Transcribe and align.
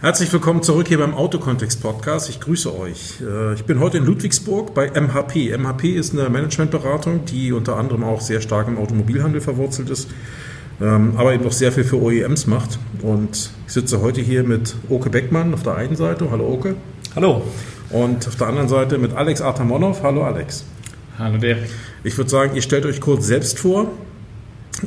Herzlich 0.00 0.30
willkommen 0.32 0.62
zurück 0.62 0.88
hier 0.88 0.98
beim 0.98 1.14
Autokontext 1.14 1.80
Podcast. 1.80 2.28
Ich 2.28 2.38
grüße 2.40 2.78
euch. 2.78 3.20
Äh, 3.22 3.54
ich 3.54 3.64
bin 3.64 3.80
heute 3.80 3.98
in 3.98 4.04
Ludwigsburg 4.04 4.74
bei 4.74 4.90
MHP. 4.90 5.56
MHP 5.56 5.96
ist 5.96 6.12
eine 6.12 6.28
Managementberatung, 6.28 7.24
die 7.24 7.52
unter 7.52 7.76
anderem 7.76 8.04
auch 8.04 8.20
sehr 8.20 8.42
stark 8.42 8.68
im 8.68 8.76
Automobilhandel 8.76 9.40
verwurzelt 9.40 9.88
ist, 9.88 10.10
ähm, 10.82 11.14
aber 11.16 11.32
eben 11.32 11.46
auch 11.46 11.52
sehr 11.52 11.72
viel 11.72 11.84
für 11.84 12.02
OEMs 12.02 12.46
macht. 12.46 12.78
Und 13.02 13.50
ich 13.66 13.72
sitze 13.72 14.02
heute 14.02 14.20
hier 14.20 14.42
mit 14.42 14.74
Oke 14.90 15.08
Beckmann 15.08 15.54
auf 15.54 15.62
der 15.62 15.76
einen 15.76 15.96
Seite. 15.96 16.30
Hallo 16.30 16.52
Oke. 16.52 16.74
Hallo. 17.16 17.42
Und 17.88 18.28
auf 18.28 18.36
der 18.36 18.48
anderen 18.48 18.68
Seite 18.68 18.98
mit 18.98 19.14
Alex 19.14 19.40
Artamonov. 19.40 20.02
Hallo 20.02 20.24
Alex. 20.24 20.64
Hallo 21.18 21.38
Derek. 21.38 21.70
Ich 22.02 22.18
würde 22.18 22.28
sagen, 22.30 22.54
ihr 22.56 22.62
stellt 22.62 22.84
euch 22.84 23.00
kurz 23.00 23.26
selbst 23.26 23.58
vor 23.58 23.90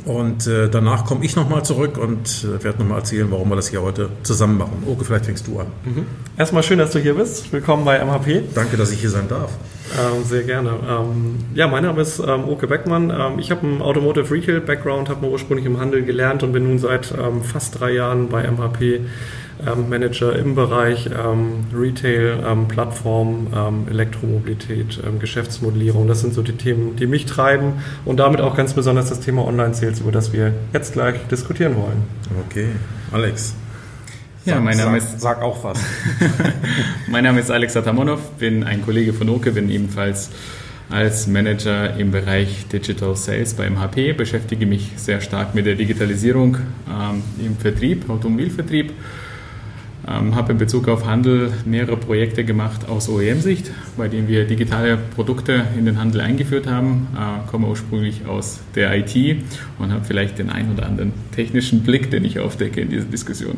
und 0.04 0.46
äh, 0.46 0.68
danach 0.68 1.04
komme 1.04 1.24
ich 1.24 1.36
nochmal 1.36 1.64
zurück 1.64 1.98
und 1.98 2.44
äh, 2.44 2.62
werde 2.62 2.78
nochmal 2.78 2.98
erzählen, 2.98 3.30
warum 3.30 3.48
wir 3.48 3.56
das 3.56 3.68
hier 3.68 3.82
heute 3.82 4.10
zusammen 4.22 4.58
machen. 4.58 4.82
Oke, 4.86 5.04
vielleicht 5.04 5.26
fängst 5.26 5.46
du 5.46 5.60
an. 5.60 5.66
Mhm. 5.84 6.06
Erstmal 6.36 6.62
schön, 6.62 6.78
dass 6.78 6.90
du 6.90 6.98
hier 6.98 7.14
bist. 7.14 7.52
Willkommen 7.52 7.84
bei 7.84 7.98
MHP. 8.04 8.54
Danke, 8.54 8.76
dass 8.76 8.92
ich 8.92 9.00
hier 9.00 9.10
sein 9.10 9.28
darf. 9.28 9.50
Ähm, 9.98 10.24
sehr 10.24 10.42
gerne. 10.42 10.70
Ähm, 10.88 11.36
ja, 11.54 11.66
mein 11.66 11.82
Name 11.84 12.02
ist 12.02 12.18
ähm, 12.18 12.48
Oke 12.48 12.66
Beckmann. 12.66 13.10
Ähm, 13.10 13.38
ich 13.38 13.50
habe 13.50 13.66
einen 13.66 13.80
Automotive 13.80 14.30
Retail 14.30 14.60
Background, 14.60 15.08
habe 15.08 15.26
ursprünglich 15.26 15.66
im 15.66 15.80
Handel 15.80 16.04
gelernt 16.04 16.42
und 16.42 16.52
bin 16.52 16.64
nun 16.64 16.78
seit 16.78 17.12
ähm, 17.12 17.42
fast 17.42 17.80
drei 17.80 17.92
Jahren 17.92 18.28
bei 18.28 18.48
MHP 18.48 19.00
Manager 19.88 20.36
im 20.36 20.54
Bereich 20.54 21.06
ähm, 21.06 21.66
Retail, 21.74 22.44
ähm, 22.46 22.68
Plattform, 22.68 23.48
Elektromobilität, 23.90 25.00
Geschäftsmodellierung. 25.18 26.06
Das 26.06 26.20
sind 26.20 26.34
so 26.34 26.42
die 26.42 26.52
Themen, 26.52 26.96
die 26.96 27.06
mich 27.06 27.26
treiben 27.26 27.74
und 28.04 28.18
damit 28.18 28.40
auch 28.40 28.56
ganz 28.56 28.74
besonders 28.74 29.08
das 29.08 29.20
Thema 29.20 29.46
Online-Sales, 29.46 30.00
über 30.00 30.12
das 30.12 30.32
wir 30.32 30.52
jetzt 30.72 30.92
gleich 30.92 31.16
diskutieren 31.30 31.76
wollen. 31.76 32.02
Okay, 32.46 32.68
Alex. 33.12 33.54
Ja, 34.48 34.60
mein 34.60 34.78
Name 34.78 35.00
sag, 35.00 35.14
ist. 35.14 35.20
Sag 35.20 35.42
auch 35.42 35.62
was. 35.64 35.78
mein 37.08 37.24
Name 37.24 37.40
ist 37.40 37.50
Alex 37.50 37.76
Atamonov, 37.76 38.20
bin 38.38 38.64
ein 38.64 38.82
Kollege 38.82 39.12
von 39.12 39.28
Oke, 39.28 39.52
bin 39.52 39.70
ebenfalls 39.70 40.30
als 40.90 41.26
Manager 41.26 41.96
im 41.96 42.10
Bereich 42.12 42.66
Digital 42.72 43.14
Sales 43.14 43.54
bei 43.54 43.68
MHP, 43.68 44.14
beschäftige 44.14 44.64
mich 44.64 44.92
sehr 44.96 45.20
stark 45.20 45.54
mit 45.54 45.66
der 45.66 45.74
Digitalisierung 45.74 46.56
ähm, 46.88 47.22
im 47.44 47.56
Vertrieb, 47.56 48.08
Automobilvertrieb 48.08 48.92
ähm, 50.08 50.34
habe 50.34 50.52
in 50.52 50.58
Bezug 50.58 50.88
auf 50.88 51.06
Handel 51.06 51.52
mehrere 51.64 51.96
Projekte 51.96 52.44
gemacht 52.44 52.88
aus 52.88 53.08
OEM-Sicht, 53.08 53.70
bei 53.96 54.08
denen 54.08 54.28
wir 54.28 54.46
digitale 54.46 54.96
Produkte 54.96 55.64
in 55.76 55.84
den 55.84 55.98
Handel 55.98 56.20
eingeführt 56.20 56.66
haben. 56.66 57.08
Äh, 57.14 57.50
komme 57.50 57.66
ursprünglich 57.66 58.26
aus 58.26 58.60
der 58.74 58.96
IT 58.96 59.42
und 59.78 59.92
habe 59.92 60.04
vielleicht 60.04 60.38
den 60.38 60.50
einen 60.50 60.72
oder 60.72 60.86
anderen 60.86 61.12
technischen 61.32 61.82
Blick, 61.82 62.10
den 62.10 62.24
ich 62.24 62.38
aufdecke 62.38 62.80
in 62.80 62.90
dieser 62.90 63.04
Diskussion. 63.04 63.56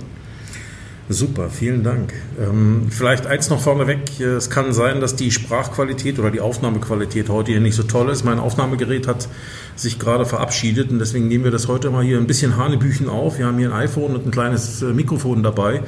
Super, 1.12 1.50
vielen 1.50 1.82
Dank. 1.82 2.12
Ähm, 2.40 2.86
vielleicht 2.88 3.26
eins 3.26 3.50
noch 3.50 3.60
vorneweg. 3.60 4.20
Es 4.20 4.48
kann 4.48 4.72
sein, 4.72 5.00
dass 5.00 5.16
die 5.16 5.32
Sprachqualität 5.32 6.20
oder 6.20 6.30
die 6.30 6.38
Aufnahmequalität 6.40 7.28
heute 7.28 7.50
hier 7.50 7.60
nicht 7.60 7.74
so 7.74 7.82
toll 7.82 8.10
ist. 8.10 8.22
Mein 8.24 8.38
Aufnahmegerät 8.38 9.08
hat 9.08 9.26
sich 9.74 9.98
gerade 9.98 10.24
verabschiedet 10.24 10.88
und 10.92 11.00
deswegen 11.00 11.26
nehmen 11.26 11.42
wir 11.42 11.50
das 11.50 11.66
heute 11.66 11.90
mal 11.90 12.04
hier 12.04 12.16
ein 12.16 12.28
bisschen 12.28 12.56
Hanebüchen 12.56 13.08
auf. 13.08 13.38
Wir 13.38 13.46
haben 13.46 13.58
hier 13.58 13.74
ein 13.74 13.88
iPhone 13.88 14.14
und 14.14 14.24
ein 14.24 14.30
kleines 14.30 14.82
äh, 14.82 14.92
Mikrofon 14.92 15.42
dabei. 15.42 15.82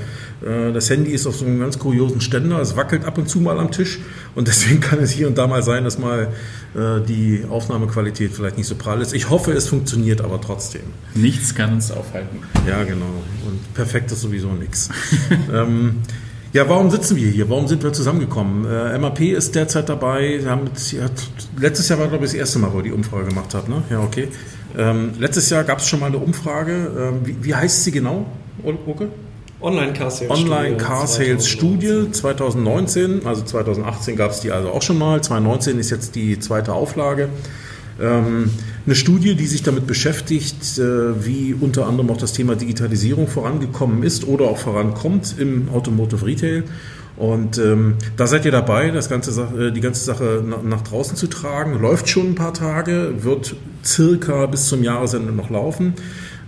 Äh, 0.44 0.72
das 0.72 0.90
Handy 0.90 1.12
ist 1.12 1.28
auf 1.28 1.36
so 1.36 1.44
einem 1.44 1.60
ganz 1.60 1.78
kuriosen 1.78 2.20
Ständer. 2.20 2.60
Es 2.60 2.76
wackelt 2.76 3.04
ab 3.04 3.16
und 3.16 3.28
zu 3.28 3.40
mal 3.40 3.60
am 3.60 3.70
Tisch 3.70 4.00
und 4.34 4.48
deswegen 4.48 4.80
kann 4.80 4.98
es 4.98 5.10
hier 5.10 5.28
und 5.28 5.38
da 5.38 5.46
mal 5.46 5.62
sein, 5.62 5.84
dass 5.84 5.98
mal 5.98 6.28
äh, 6.74 7.00
die 7.06 7.44
Aufnahmequalität 7.48 8.32
vielleicht 8.32 8.56
nicht 8.56 8.66
so 8.66 8.74
prall 8.74 9.00
ist. 9.00 9.12
Ich 9.12 9.30
hoffe, 9.30 9.52
es 9.52 9.68
funktioniert 9.68 10.20
aber 10.20 10.40
trotzdem. 10.40 10.82
Nichts 11.14 11.54
kann 11.54 11.74
uns 11.74 11.90
aufhalten. 11.90 12.38
Ja, 12.66 12.82
genau. 12.84 13.22
Und 13.46 13.74
perfekt 13.74 14.10
ist 14.12 14.20
sowieso 14.20 14.52
nichts. 14.52 14.88
ähm, 15.52 16.02
ja, 16.52 16.68
warum 16.68 16.90
sitzen 16.90 17.16
wir 17.16 17.30
hier? 17.30 17.48
Warum 17.48 17.66
sind 17.66 17.82
wir 17.82 17.92
zusammengekommen? 17.92 18.66
Äh, 18.70 18.98
MAP 18.98 19.20
ist 19.20 19.54
derzeit 19.54 19.88
dabei. 19.88 20.42
Haben, 20.44 20.70
letztes 21.58 21.88
Jahr 21.88 21.98
war, 21.98 22.08
glaube 22.08 22.26
ich, 22.26 22.32
das 22.32 22.38
erste 22.38 22.58
Mal, 22.58 22.72
wo 22.72 22.78
ihr 22.78 22.84
die 22.84 22.92
Umfrage 22.92 23.28
gemacht 23.28 23.54
habt. 23.54 23.68
Ne? 23.70 23.82
Ja, 23.88 24.00
okay. 24.00 24.28
Ähm, 24.76 25.12
letztes 25.18 25.48
Jahr 25.48 25.64
gab 25.64 25.78
es 25.78 25.88
schon 25.88 26.00
mal 26.00 26.06
eine 26.06 26.18
Umfrage. 26.18 26.90
Ähm, 26.98 27.20
wie, 27.26 27.36
wie, 27.42 27.54
heißt 27.54 27.84
sie 27.84 27.90
genau, 27.90 28.26
Oke? 28.86 29.08
Online 29.62 29.92
Car 29.92 30.10
Sales 30.10 30.30
Online 30.30 30.76
Car 30.76 31.06
Sales 31.06 31.46
Studie 31.46 32.10
2019. 32.10 33.24
Also 33.24 33.42
2018 33.42 34.16
gab 34.16 34.32
es 34.32 34.40
die 34.40 34.50
also 34.50 34.70
auch 34.70 34.82
schon 34.82 34.98
mal. 34.98 35.22
2019 35.22 35.78
ist 35.78 35.90
jetzt 35.90 36.14
die 36.14 36.38
zweite 36.38 36.72
Auflage. 36.72 37.28
Ähm, 38.00 38.50
eine 38.84 38.94
Studie, 38.94 39.36
die 39.36 39.46
sich 39.46 39.62
damit 39.62 39.86
beschäftigt, 39.86 40.78
äh, 40.78 41.24
wie 41.24 41.54
unter 41.54 41.86
anderem 41.86 42.10
auch 42.10 42.16
das 42.16 42.32
Thema 42.32 42.56
Digitalisierung 42.56 43.28
vorangekommen 43.28 44.02
ist 44.02 44.26
oder 44.26 44.46
auch 44.46 44.58
vorankommt 44.58 45.36
im 45.38 45.68
Automotive 45.72 46.26
Retail. 46.26 46.64
Und 47.16 47.58
ähm, 47.58 47.96
da 48.16 48.26
seid 48.26 48.44
ihr 48.46 48.50
dabei, 48.50 48.90
das 48.90 49.08
ganze, 49.08 49.30
äh, 49.56 49.70
die 49.70 49.80
ganze 49.80 50.02
Sache 50.02 50.42
nach, 50.44 50.62
nach, 50.62 50.80
draußen 50.80 51.14
zu 51.14 51.28
tragen. 51.28 51.78
Läuft 51.80 52.08
schon 52.08 52.30
ein 52.30 52.34
paar 52.34 52.54
Tage, 52.54 53.12
wird 53.22 53.54
circa 53.84 54.46
bis 54.46 54.66
zum 54.66 54.82
Jahresende 54.82 55.30
noch 55.30 55.50
laufen. 55.50 55.94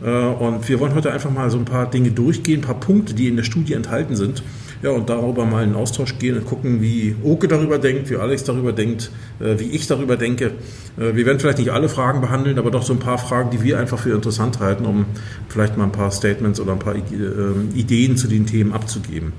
Äh, 0.04 0.10
und 0.10 0.68
wir 0.68 0.80
wollen 0.80 0.94
heute 0.94 1.12
einfach 1.12 1.30
mal 1.30 1.50
so 1.50 1.58
ein 1.58 1.64
paar 1.64 1.90
Dinge 1.90 2.10
durchgehen, 2.10 2.60
ein 2.60 2.66
paar 2.66 2.80
Punkte, 2.80 3.14
die 3.14 3.28
in 3.28 3.36
der 3.36 3.44
Studie 3.44 3.72
enthalten 3.72 4.16
sind 4.16 4.42
ja, 4.82 4.90
und 4.90 5.08
darüber 5.08 5.46
mal 5.46 5.64
in 5.64 5.74
Austausch 5.74 6.18
gehen 6.18 6.36
und 6.36 6.44
gucken, 6.44 6.82
wie 6.82 7.16
Oke 7.24 7.48
darüber 7.48 7.78
denkt, 7.78 8.10
wie 8.10 8.16
Alex 8.16 8.44
darüber 8.44 8.72
denkt, 8.72 9.10
äh, 9.40 9.58
wie 9.58 9.70
ich 9.70 9.86
darüber 9.86 10.16
denke. 10.16 10.52
Äh, 10.98 11.14
wir 11.16 11.24
werden 11.24 11.40
vielleicht 11.40 11.58
nicht 11.58 11.70
alle 11.70 11.88
Fragen 11.88 12.20
behandeln, 12.20 12.58
aber 12.58 12.70
doch 12.70 12.82
so 12.82 12.92
ein 12.92 12.98
paar 12.98 13.16
Fragen, 13.16 13.50
die 13.50 13.62
wir 13.62 13.78
einfach 13.78 13.98
für 13.98 14.14
interessant 14.14 14.60
halten, 14.60 14.84
um 14.84 15.06
vielleicht 15.48 15.78
mal 15.78 15.84
ein 15.84 15.92
paar 15.92 16.10
Statements 16.10 16.60
oder 16.60 16.72
ein 16.72 16.78
paar 16.78 16.94
ähm, 16.96 17.70
Ideen 17.74 18.18
zu 18.18 18.28
den 18.28 18.44
Themen 18.44 18.72
abzugeben. 18.72 19.32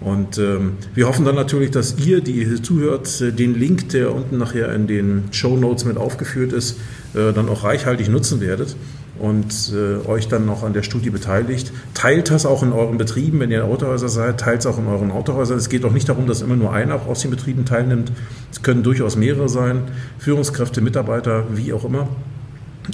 Und 0.00 0.36
ähm, 0.36 0.72
wir 0.94 1.08
hoffen 1.08 1.24
dann 1.24 1.36
natürlich, 1.36 1.70
dass 1.70 1.96
ihr, 2.04 2.20
die 2.20 2.42
ihr 2.42 2.62
zuhört, 2.62 3.22
äh, 3.22 3.32
den 3.32 3.54
Link, 3.54 3.88
der 3.88 4.14
unten 4.14 4.36
nachher 4.36 4.70
in 4.74 4.86
den 4.86 5.24
Show 5.30 5.56
Notes 5.56 5.86
mit 5.86 5.96
aufgeführt 5.96 6.52
ist, 6.52 6.78
dann 7.14 7.48
auch 7.48 7.62
reichhaltig 7.62 8.08
nutzen 8.08 8.40
werdet 8.40 8.74
und 9.18 9.72
äh, 9.72 10.06
euch 10.08 10.28
dann 10.28 10.46
noch 10.46 10.62
an 10.62 10.72
der 10.72 10.82
Studie 10.82 11.10
beteiligt. 11.10 11.72
Teilt 11.94 12.30
das 12.30 12.46
auch 12.46 12.62
in 12.62 12.72
euren 12.72 12.98
Betrieben, 12.98 13.40
wenn 13.40 13.50
ihr 13.50 13.64
Autohäuser 13.64 14.08
seid, 14.08 14.40
teilt 14.40 14.60
es 14.60 14.66
auch 14.66 14.78
in 14.78 14.86
euren 14.86 15.10
Autohäusern. 15.10 15.56
Es 15.58 15.68
geht 15.68 15.84
auch 15.84 15.92
nicht 15.92 16.08
darum, 16.08 16.26
dass 16.26 16.42
immer 16.42 16.56
nur 16.56 16.72
einer 16.72 17.06
aus 17.06 17.20
den 17.20 17.30
Betrieben 17.30 17.64
teilnimmt. 17.64 18.12
Es 18.50 18.62
können 18.62 18.82
durchaus 18.82 19.16
mehrere 19.16 19.48
sein, 19.48 19.82
Führungskräfte, 20.18 20.80
Mitarbeiter, 20.80 21.44
wie 21.54 21.72
auch 21.72 21.84
immer. 21.84 22.08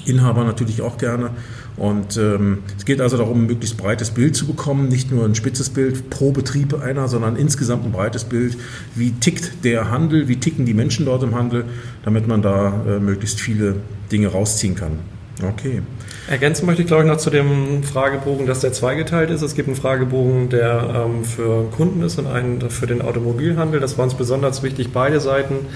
Inhaber 0.05 0.45
natürlich 0.45 0.83
auch 0.83 0.99
gerne. 0.99 1.31
Und 1.77 2.17
ähm, 2.17 2.59
es 2.77 2.85
geht 2.85 3.01
also 3.01 3.17
darum, 3.17 3.43
ein 3.43 3.47
möglichst 3.47 3.77
breites 3.77 4.11
Bild 4.11 4.37
zu 4.37 4.47
bekommen, 4.47 4.89
nicht 4.89 5.11
nur 5.11 5.25
ein 5.25 5.35
spitzes 5.35 5.71
Bild 5.71 6.11
pro 6.11 6.31
Betrieb 6.31 6.75
einer, 6.75 7.09
sondern 7.09 7.37
insgesamt 7.37 7.85
ein 7.85 7.93
breites 7.93 8.25
Bild. 8.25 8.57
Wie 8.95 9.13
tickt 9.13 9.65
der 9.65 9.91
Handel, 9.91 10.29
wie 10.29 10.37
ticken 10.37 10.67
die 10.67 10.75
Menschen 10.75 11.07
dort 11.07 11.23
im 11.23 11.35
Handel, 11.35 11.65
damit 12.05 12.29
man 12.29 12.43
da 12.43 12.85
äh, 12.87 13.01
möglichst 13.01 13.41
viele 13.41 13.77
Dinge 14.13 14.29
rausziehen 14.29 14.75
kann. 14.75 14.99
Okay. 15.43 15.83
Ergänzen 16.29 16.67
möchte 16.67 16.83
ich, 16.83 16.89
glaube 16.89 17.03
ich, 17.03 17.09
noch 17.09 17.17
zu 17.17 17.31
dem 17.31 17.83
Fragebogen, 17.83 18.47
dass 18.47 18.61
der 18.61 18.73
zweigeteilt 18.73 19.31
ist. 19.31 19.43
Es 19.43 19.55
gibt 19.55 19.69
einen 19.69 19.77
Fragebogen, 19.77 20.49
der 20.49 21.07
ähm, 21.07 21.25
für 21.25 21.65
Kunden 21.71 22.03
ist 22.03 22.19
und 22.19 22.27
einen 22.27 22.71
für 22.71 22.87
den 22.87 23.03
Automobilhandel. 23.03 23.81
Das 23.81 23.99
war 23.99 24.05
uns 24.05 24.15
besonders 24.15 24.63
wichtig, 24.63 24.93
beide 24.93 25.21
Seiten 25.21 25.67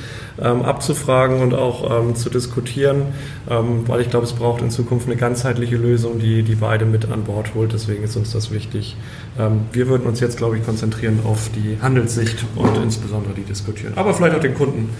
ähm, 0.40 0.62
abzufragen 0.62 1.40
und 1.40 1.54
auch 1.54 1.98
ähm, 1.98 2.14
zu 2.14 2.30
diskutieren, 2.30 3.02
ähm, 3.50 3.88
weil 3.88 4.00
ich 4.00 4.10
glaube, 4.10 4.26
es 4.26 4.32
braucht 4.32 4.62
in 4.62 4.70
Zukunft 4.70 5.06
eine 5.06 5.16
ganzheitliche 5.16 5.76
Lösung, 5.76 6.18
die, 6.18 6.42
die 6.42 6.54
beide 6.54 6.84
mit 6.84 7.10
an 7.10 7.24
Bord 7.24 7.54
holt. 7.54 7.72
Deswegen 7.72 8.04
ist 8.04 8.16
uns 8.16 8.32
das 8.32 8.50
wichtig. 8.50 8.96
Ähm, 9.38 9.62
wir 9.72 9.88
würden 9.88 10.06
uns 10.06 10.20
jetzt, 10.20 10.36
glaube 10.36 10.56
ich, 10.58 10.64
konzentrieren 10.64 11.20
auf 11.24 11.50
die 11.54 11.78
Handelssicht 11.80 12.44
und 12.54 12.76
insbesondere 12.76 13.34
die 13.34 13.42
diskutieren. 13.42 13.94
Aber 13.96 14.14
vielleicht 14.14 14.36
auch 14.36 14.40
den 14.40 14.54
Kunden 14.54 14.90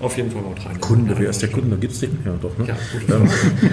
auf 0.00 0.16
jeden 0.16 0.30
Fall 0.30 0.42
Nord 0.42 0.64
rein. 0.64 0.80
Kunde, 0.80 1.14
wer 1.18 1.30
ist 1.30 1.42
der 1.42 1.50
Kunde? 1.50 1.76
Gibt 1.76 1.92
es 1.92 2.00
den? 2.00 2.18
Ja, 2.24 2.32
doch. 2.40 2.56
Ne? 2.58 2.66
Ja, 2.66 2.76
ähm, 3.14 3.28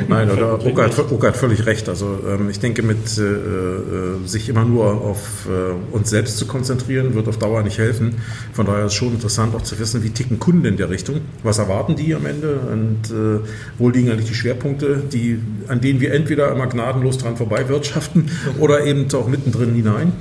nein, 0.10 0.30
oder 0.30 0.66
Oka 0.66 0.84
hat, 0.84 1.12
Oka 1.12 1.28
hat 1.28 1.38
völlig 1.38 1.66
recht. 1.66 1.88
Also 1.88 2.20
ähm, 2.28 2.50
ich 2.50 2.60
denke, 2.60 2.84
mit 2.84 3.18
äh, 3.18 3.22
äh, 3.22 4.28
sich 4.28 4.50
immer 4.50 4.66
nur 4.66 5.02
auf 5.02 5.48
äh, 5.48 5.96
uns 5.96 6.10
selbst 6.10 6.38
zu 6.38 6.46
konzentrieren, 6.46 7.14
wird 7.16 7.28
auf 7.30 7.38
Dauer 7.38 7.64
nicht 7.64 7.78
helfen. 7.78 8.16
Von 8.52 8.66
daher 8.66 8.86
ist 8.86 8.92
es 8.92 8.98
schon 8.98 9.14
interessant 9.14 9.56
auch 9.56 9.62
zu 9.62 9.80
wissen, 9.80 10.04
wie 10.04 10.10
ticken 10.10 10.38
Kunden 10.38 10.66
in 10.66 10.78
der 10.78 10.90
Richtung. 10.90 11.22
Was 11.44 11.60
erwarten 11.60 11.96
die 11.96 12.14
am 12.14 12.26
Ende? 12.26 12.60
Und 12.72 13.10
äh, 13.10 13.48
wo 13.78 13.90
liegen 13.90 14.10
eigentlich 14.12 14.28
die 14.28 14.36
Schwerpunkte, 14.36 15.04
die, 15.12 15.40
an 15.68 15.80
denen 15.80 16.02
wir 16.02 16.14
entweder 16.14 16.52
immer 16.52 16.68
gnadenlos 16.68 17.18
dran 17.18 17.38
vorbei 17.38 17.70
wirtschaften 17.70 18.30
oder 18.60 18.86
eben 18.86 19.08
auch 19.14 19.28
mittendrin 19.28 19.74
hinein. 19.74 20.12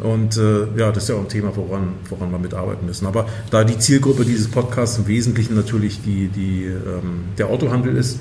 Und 0.00 0.36
äh, 0.36 0.66
ja, 0.76 0.90
das 0.90 1.04
ist 1.04 1.08
ja 1.10 1.14
auch 1.14 1.20
ein 1.20 1.28
Thema, 1.28 1.52
woran, 1.54 1.94
woran 2.08 2.30
wir 2.30 2.38
mitarbeiten 2.38 2.86
müssen. 2.86 3.06
Aber 3.06 3.26
da 3.50 3.64
die 3.64 3.78
Zielgruppe 3.78 4.24
dieses 4.24 4.48
Podcasts 4.48 4.98
im 4.98 5.06
Wesentlichen 5.06 5.54
natürlich 5.54 6.02
die, 6.02 6.28
die, 6.28 6.64
ähm, 6.64 7.24
der 7.38 7.48
Autohandel 7.48 7.96
ist, 7.96 8.18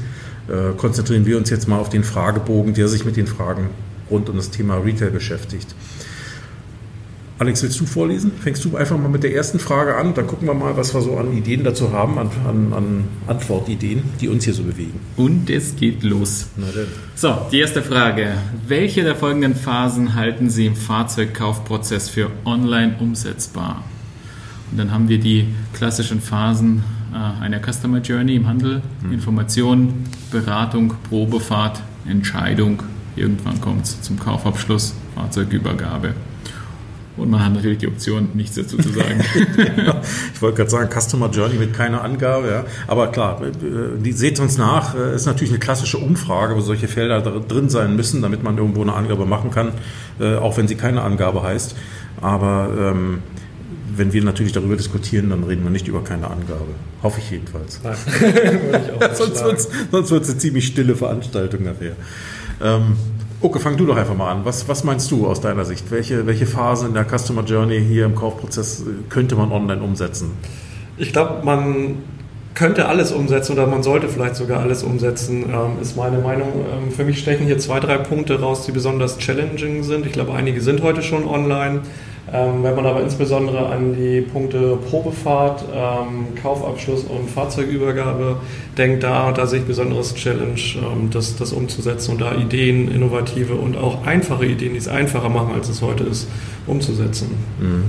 äh, 0.47 0.73
konzentrieren 0.77 1.25
wir 1.25 1.37
uns 1.37 1.49
jetzt 1.49 1.67
mal 1.67 1.79
auf 1.79 1.89
den 1.89 2.03
Fragebogen, 2.03 2.73
der 2.73 2.87
sich 2.87 3.05
mit 3.05 3.17
den 3.17 3.27
Fragen 3.27 3.69
rund 4.11 4.29
um 4.29 4.35
das 4.35 4.51
Thema 4.51 4.77
Retail 4.77 5.09
beschäftigt. 5.09 5.73
Alex, 7.39 7.63
willst 7.63 7.79
du 7.79 7.85
vorlesen? 7.85 8.31
Fängst 8.39 8.63
du 8.63 8.77
einfach 8.77 8.97
mal 8.97 9.09
mit 9.09 9.23
der 9.23 9.33
ersten 9.33 9.57
Frage 9.57 9.95
an, 9.95 10.13
dann 10.13 10.27
gucken 10.27 10.47
wir 10.47 10.53
mal, 10.53 10.77
was 10.77 10.93
wir 10.93 11.01
so 11.01 11.17
an 11.17 11.35
Ideen 11.35 11.63
dazu 11.63 11.91
haben, 11.91 12.19
an, 12.19 12.29
an, 12.47 12.73
an 12.73 13.03
Antwortideen, 13.25 14.03
die 14.21 14.29
uns 14.29 14.43
hier 14.43 14.53
so 14.53 14.63
bewegen. 14.63 14.99
Und 15.17 15.49
es 15.49 15.75
geht 15.75 16.03
los. 16.03 16.47
So, 17.15 17.35
die 17.51 17.59
erste 17.59 17.81
Frage. 17.81 18.33
Welche 18.67 19.03
der 19.03 19.15
folgenden 19.15 19.55
Phasen 19.55 20.13
halten 20.13 20.51
Sie 20.51 20.67
im 20.67 20.75
Fahrzeugkaufprozess 20.75 22.07
für 22.07 22.29
online 22.45 22.97
umsetzbar? 22.99 23.83
Und 24.69 24.77
dann 24.77 24.91
haben 24.91 25.09
wir 25.09 25.19
die 25.19 25.47
klassischen 25.73 26.21
Phasen 26.21 26.83
äh, 27.13 27.43
einer 27.43 27.59
Customer 27.59 27.99
Journey 27.99 28.35
im 28.35 28.47
Handel. 28.47 28.83
Hm. 29.01 29.11
Information, 29.11 30.03
Beratung, 30.31 30.93
Probefahrt, 31.09 31.81
Entscheidung. 32.07 32.83
Irgendwann 33.15 33.59
kommt 33.59 33.85
es 33.85 34.01
zum 34.01 34.19
Kaufabschluss, 34.19 34.93
Fahrzeugübergabe. 35.15 36.13
Und 37.15 37.29
man 37.29 37.45
hat 37.45 37.53
natürlich 37.53 37.77
die 37.77 37.87
Option, 37.87 38.29
nichts 38.33 38.55
dazu 38.55 38.77
zu 38.77 38.89
sagen. 38.89 39.23
ich 40.33 40.41
wollte 40.41 40.57
gerade 40.57 40.69
sagen, 40.69 40.89
Customer 40.89 41.29
Journey 41.29 41.55
mit 41.55 41.73
keiner 41.73 42.03
Angabe. 42.03 42.47
Ja. 42.47 42.65
Aber 42.87 43.11
klar, 43.11 43.39
äh, 43.43 43.51
die 44.01 44.13
seht 44.13 44.39
uns 44.39 44.57
nach, 44.57 44.95
äh, 44.95 45.15
ist 45.15 45.27
natürlich 45.27 45.51
eine 45.51 45.59
klassische 45.59 45.99
Umfrage, 45.99 46.55
wo 46.55 46.61
solche 46.61 46.87
Felder 46.87 47.21
drin 47.21 47.69
sein 47.69 47.95
müssen, 47.95 48.23
damit 48.23 48.41
man 48.41 48.57
irgendwo 48.57 48.81
eine 48.81 48.93
Angabe 48.93 49.25
machen 49.25 49.51
kann, 49.51 49.73
äh, 50.19 50.35
auch 50.35 50.57
wenn 50.57 50.67
sie 50.67 50.75
keine 50.75 51.03
Angabe 51.03 51.43
heißt. 51.43 51.75
Aber 52.19 52.69
ähm, 52.79 53.19
wenn 53.95 54.11
wir 54.11 54.23
natürlich 54.23 54.53
darüber 54.53 54.75
diskutieren, 54.75 55.29
dann 55.29 55.43
reden 55.43 55.63
wir 55.63 55.69
nicht 55.69 55.87
über 55.87 56.03
keine 56.03 56.31
Angabe. 56.31 56.73
Hoffe 57.03 57.19
ich 57.19 57.29
jedenfalls. 57.29 57.79
Nein. 57.83 57.95
sonst 59.13 59.43
wird 59.91 60.23
es 60.23 60.29
eine 60.29 60.37
ziemlich 60.39 60.65
stille 60.65 60.95
Veranstaltung 60.95 61.63
nachher. 61.63 61.95
Ähm, 62.61 62.95
Okay, 63.43 63.59
fang 63.59 63.75
du 63.75 63.85
doch 63.85 63.97
einfach 63.97 64.15
mal 64.15 64.31
an. 64.31 64.45
Was, 64.45 64.69
was 64.69 64.85
meinst 64.85 65.11
du 65.11 65.27
aus 65.27 65.41
deiner 65.41 65.65
Sicht? 65.65 65.91
Welche, 65.91 66.25
welche 66.25 66.45
Phase 66.45 66.87
in 66.87 66.93
der 66.93 67.03
Customer 67.03 67.43
Journey 67.43 67.83
hier 67.85 68.05
im 68.05 68.15
Kaufprozess 68.15 68.85
könnte 69.09 69.35
man 69.35 69.51
online 69.51 69.81
umsetzen? 69.81 70.31
Ich 70.95 71.11
glaube, 71.11 71.43
man 71.43 71.97
könnte 72.53 72.87
alles 72.87 73.11
umsetzen 73.11 73.51
oder 73.51 73.67
man 73.67 73.83
sollte 73.83 74.07
vielleicht 74.07 74.37
sogar 74.37 74.61
alles 74.61 74.83
umsetzen, 74.83 75.43
ähm, 75.49 75.81
ist 75.81 75.97
meine 75.97 76.19
Meinung. 76.19 76.53
Ähm, 76.53 76.91
für 76.93 77.03
mich 77.03 77.19
stechen 77.19 77.45
hier 77.45 77.57
zwei, 77.57 77.81
drei 77.81 77.97
Punkte 77.97 78.39
raus, 78.39 78.65
die 78.65 78.71
besonders 78.71 79.17
challenging 79.17 79.83
sind. 79.83 80.05
Ich 80.05 80.13
glaube, 80.13 80.33
einige 80.33 80.61
sind 80.61 80.81
heute 80.81 81.01
schon 81.01 81.27
online. 81.27 81.81
Ähm, 82.31 82.63
wenn 82.63 82.75
man 82.75 82.85
aber 82.85 83.01
insbesondere 83.01 83.67
an 83.67 83.95
die 83.95 84.21
Punkte 84.21 84.77
Probefahrt, 84.89 85.65
ähm, 85.73 86.35
Kaufabschluss 86.41 87.03
und 87.03 87.29
Fahrzeugübergabe 87.29 88.37
denkt, 88.77 89.03
da, 89.03 89.33
da 89.33 89.45
sehe 89.45 89.59
ich 89.59 89.65
besonderes 89.65 90.15
Challenge, 90.15 90.59
ähm, 90.77 91.09
das, 91.11 91.35
das 91.35 91.51
umzusetzen 91.51 92.11
und 92.11 92.21
da 92.21 92.33
Ideen, 92.33 92.89
innovative 92.89 93.55
und 93.55 93.75
auch 93.75 94.05
einfache 94.05 94.45
Ideen, 94.45 94.71
die 94.71 94.79
es 94.79 94.87
einfacher 94.87 95.27
machen, 95.27 95.53
als 95.53 95.67
es 95.67 95.81
heute 95.81 96.05
ist, 96.05 96.29
umzusetzen. 96.65 97.27
Mhm. 97.59 97.83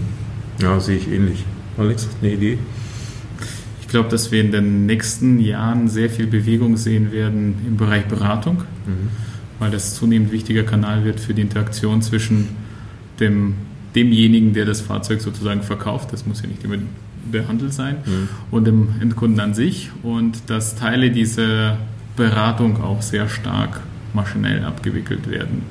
Ja, 0.60 0.81
sehe 0.81 0.96
ich 0.96 1.10
ähnlich. 1.10 1.44
Alex, 1.78 2.08
eine 2.20 2.32
Idee? 2.32 2.58
Ich 3.82 3.88
glaube, 3.88 4.08
dass 4.08 4.32
wir 4.32 4.40
in 4.40 4.50
den 4.50 4.86
nächsten 4.86 5.38
Jahren 5.38 5.86
sehr 5.86 6.10
viel 6.10 6.26
Bewegung 6.26 6.76
sehen 6.76 7.12
werden 7.12 7.54
im 7.69 7.76
Bereich 7.76 8.06
Beratung, 8.06 8.56
mhm. 8.86 9.10
weil 9.60 9.70
das 9.70 9.94
zunehmend 9.94 10.32
wichtiger 10.32 10.64
Kanal 10.64 11.04
wird 11.04 11.20
für 11.20 11.34
die 11.34 11.42
Interaktion 11.42 12.02
zwischen 12.02 12.48
dem 13.20 13.54
demjenigen, 13.94 14.52
der 14.55 14.64
das 14.64 14.81
Fahrzeug 14.81 15.20
sozusagen 15.20 15.62
verkauft, 15.62 16.12
das 16.12 16.26
muss 16.26 16.43
ja 16.43 16.49
nicht 16.49 16.64
immer 16.64 16.76
der 17.32 17.49
Handel 17.49 17.73
sein, 17.73 17.96
mhm. 18.05 18.29
und 18.50 18.67
dem 18.67 18.88
Endkunden 19.00 19.41
an 19.41 19.55
sich 19.55 19.91
und 20.02 20.50
dass 20.50 20.76
Teile 20.76 21.11
dieser 21.11 21.79
Beratung 22.17 22.82
auch 22.82 23.02
sehr 23.02 23.29
stark 23.29 23.81
maschinell 24.12 24.64
abgewickelt 24.64 25.29
werden 25.31 25.62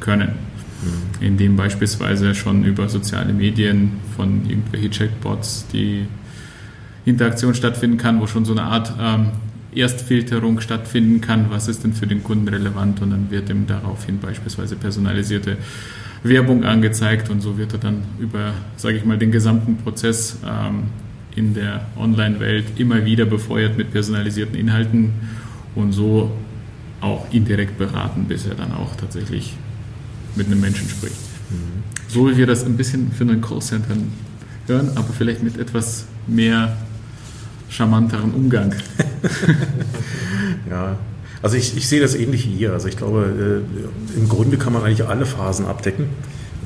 können. 0.00 0.30
Mhm. 0.82 1.26
Indem 1.26 1.56
beispielsweise 1.56 2.34
schon 2.34 2.64
über 2.64 2.88
soziale 2.88 3.32
Medien 3.32 3.92
von 4.16 4.48
irgendwelchen 4.48 4.90
Checkbots 4.90 5.66
die 5.72 6.06
Interaktion 7.04 7.54
stattfinden 7.54 7.98
kann, 7.98 8.20
wo 8.20 8.26
schon 8.26 8.44
so 8.44 8.52
eine 8.52 8.62
Art 8.62 8.92
ähm, 9.00 9.28
Erstfilterung 9.74 10.60
stattfinden 10.60 11.20
kann, 11.20 11.46
was 11.50 11.68
ist 11.68 11.84
denn 11.84 11.94
für 11.94 12.06
den 12.06 12.22
Kunden 12.22 12.48
relevant 12.48 13.00
und 13.00 13.10
dann 13.10 13.30
wird 13.30 13.48
ihm 13.48 13.66
daraufhin 13.66 14.18
beispielsweise 14.18 14.76
personalisierte 14.76 15.56
Werbung 16.22 16.64
angezeigt 16.64 17.30
und 17.30 17.40
so 17.40 17.58
wird 17.58 17.72
er 17.72 17.78
dann 17.78 18.04
über, 18.18 18.52
sage 18.76 18.96
ich 18.96 19.04
mal, 19.04 19.18
den 19.18 19.32
gesamten 19.32 19.76
Prozess 19.76 20.38
ähm, 20.46 20.84
in 21.34 21.54
der 21.54 21.86
Online-Welt 21.96 22.78
immer 22.78 23.04
wieder 23.04 23.24
befeuert 23.24 23.76
mit 23.76 23.92
personalisierten 23.92 24.54
Inhalten 24.54 25.12
und 25.74 25.92
so 25.92 26.30
auch 27.00 27.26
indirekt 27.32 27.78
beraten, 27.78 28.26
bis 28.26 28.46
er 28.46 28.54
dann 28.54 28.72
auch 28.72 28.94
tatsächlich 28.94 29.54
mit 30.36 30.46
einem 30.46 30.60
Menschen 30.60 30.88
spricht. 30.88 31.16
Mhm. 31.50 31.82
So 32.08 32.30
wie 32.30 32.36
wir 32.36 32.46
das 32.46 32.64
ein 32.64 32.76
bisschen 32.76 33.10
für 33.10 33.24
einen 33.24 33.40
Callcenter 33.40 33.96
hören, 34.68 34.90
aber 34.94 35.12
vielleicht 35.12 35.42
mit 35.42 35.58
etwas 35.58 36.06
mehr 36.28 36.76
charmanteren 37.68 38.32
Umgang. 38.32 38.74
ja, 40.70 40.96
also 41.42 41.56
ich, 41.56 41.76
ich 41.76 41.88
sehe 41.88 42.00
das 42.00 42.14
ähnlich 42.14 42.46
wie 42.46 42.54
ihr. 42.54 42.72
Also 42.72 42.88
ich 42.88 42.96
glaube, 42.96 43.62
äh, 44.16 44.18
im 44.18 44.28
Grunde 44.28 44.56
kann 44.56 44.72
man 44.72 44.82
eigentlich 44.82 45.06
alle 45.06 45.26
Phasen 45.26 45.66
abdecken. 45.66 46.06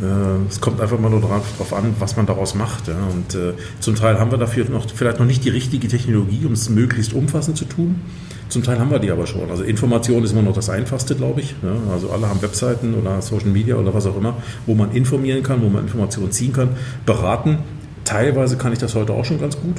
Äh, 0.02 0.46
es 0.48 0.60
kommt 0.60 0.80
einfach 0.80 0.98
mal 0.98 1.08
nur 1.08 1.20
darauf 1.20 1.72
an, 1.72 1.94
was 1.98 2.16
man 2.16 2.26
daraus 2.26 2.54
macht. 2.54 2.88
Und 2.88 3.34
äh, 3.34 3.54
zum 3.80 3.94
Teil 3.94 4.18
haben 4.18 4.30
wir 4.30 4.38
dafür 4.38 4.68
noch, 4.68 4.86
vielleicht 4.90 5.18
noch 5.18 5.26
nicht 5.26 5.44
die 5.44 5.50
richtige 5.50 5.88
Technologie, 5.88 6.44
um 6.44 6.52
es 6.52 6.68
möglichst 6.68 7.14
umfassend 7.14 7.56
zu 7.56 7.64
tun. 7.64 8.00
Zum 8.48 8.62
Teil 8.62 8.78
haben 8.78 8.90
wir 8.90 8.98
die 8.98 9.10
aber 9.10 9.26
schon. 9.26 9.50
Also 9.50 9.64
Information 9.64 10.22
ist 10.22 10.32
immer 10.32 10.42
noch 10.42 10.54
das 10.54 10.70
Einfachste, 10.70 11.16
glaube 11.16 11.40
ich. 11.40 11.56
Also 11.90 12.10
alle 12.10 12.28
haben 12.28 12.40
Webseiten 12.42 12.94
oder 12.94 13.20
Social 13.20 13.48
Media 13.48 13.74
oder 13.74 13.92
was 13.92 14.06
auch 14.06 14.16
immer, 14.16 14.36
wo 14.66 14.74
man 14.74 14.92
informieren 14.92 15.42
kann, 15.42 15.62
wo 15.62 15.68
man 15.68 15.82
Informationen 15.82 16.30
ziehen 16.30 16.52
kann, 16.52 16.68
beraten. 17.06 17.58
Teilweise 18.04 18.56
kann 18.56 18.72
ich 18.72 18.78
das 18.78 18.94
heute 18.94 19.14
auch 19.14 19.24
schon 19.24 19.40
ganz 19.40 19.58
gut. 19.60 19.78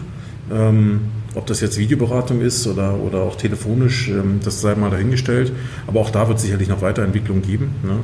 Ähm, 0.52 1.02
ob 1.36 1.46
das 1.46 1.62
jetzt 1.62 1.78
Videoberatung 1.78 2.42
ist 2.42 2.66
oder, 2.68 2.96
oder 2.96 3.22
auch 3.22 3.36
telefonisch, 3.36 4.10
ähm, 4.10 4.40
das 4.44 4.62
sei 4.62 4.76
mal 4.76 4.90
dahingestellt. 4.90 5.52
Aber 5.86 6.00
auch 6.00 6.10
da 6.10 6.28
wird 6.28 6.38
es 6.38 6.44
sicherlich 6.44 6.68
noch 6.68 6.82
Weiterentwicklung 6.82 7.42
geben. 7.42 7.76
Ne? 7.84 8.00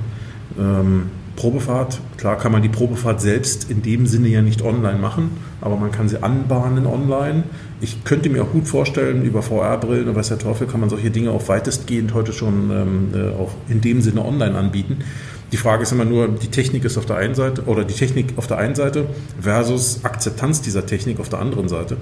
Ähm, 0.60 1.04
Probefahrt, 1.36 2.00
klar 2.18 2.38
kann 2.38 2.52
man 2.52 2.62
die 2.62 2.70
Probefahrt 2.70 3.20
selbst 3.20 3.72
in 3.72 3.82
dem 3.82 4.06
Sinne 4.06 4.28
ja 4.28 4.44
nicht 4.44 4.62
online 4.62 5.00
machen, 5.00 5.32
aber 5.62 5.78
man 5.78 5.92
kann 5.92 6.08
sie 6.08 6.22
anbahnen 6.22 6.86
online. 6.86 7.44
Ich 7.82 8.04
könnte 8.04 8.30
mir 8.30 8.44
auch 8.44 8.52
gut 8.52 8.68
vorstellen, 8.68 9.24
über 9.24 9.42
VR-Brillen 9.42 10.04
oder 10.04 10.16
weiß 10.16 10.28
der 10.30 10.38
Teufel 10.38 10.68
kann 10.68 10.80
man 10.80 10.90
solche 10.90 11.10
Dinge 11.10 11.32
auch 11.32 11.48
weitestgehend 11.48 12.14
heute 12.14 12.34
schon 12.34 12.70
ähm, 12.70 13.08
äh, 13.16 13.30
auch 13.30 13.52
in 13.68 13.82
dem 13.82 14.02
Sinne 14.02 14.24
online 14.24 14.56
anbieten. 14.56 15.00
Die 15.52 15.58
Frage 15.58 15.84
ist 15.84 15.92
immer 15.92 16.06
nur, 16.06 16.28
die 16.28 16.48
Technik 16.48 16.86
ist 16.86 16.98
auf 16.98 17.06
der 17.06 17.18
einen 17.18 17.36
Seite 17.36 17.64
oder 17.66 17.84
die 17.84 17.94
Technik 17.94 18.34
auf 18.38 18.48
der 18.48 18.58
einen 18.58 18.76
Seite 18.76 19.06
versus 19.40 20.04
Akzeptanz 20.04 20.62
dieser 20.62 20.86
Technik 20.86 21.20
auf 21.20 21.30
der 21.30 21.40
anderen 21.40 21.68
Seite. 21.68 21.98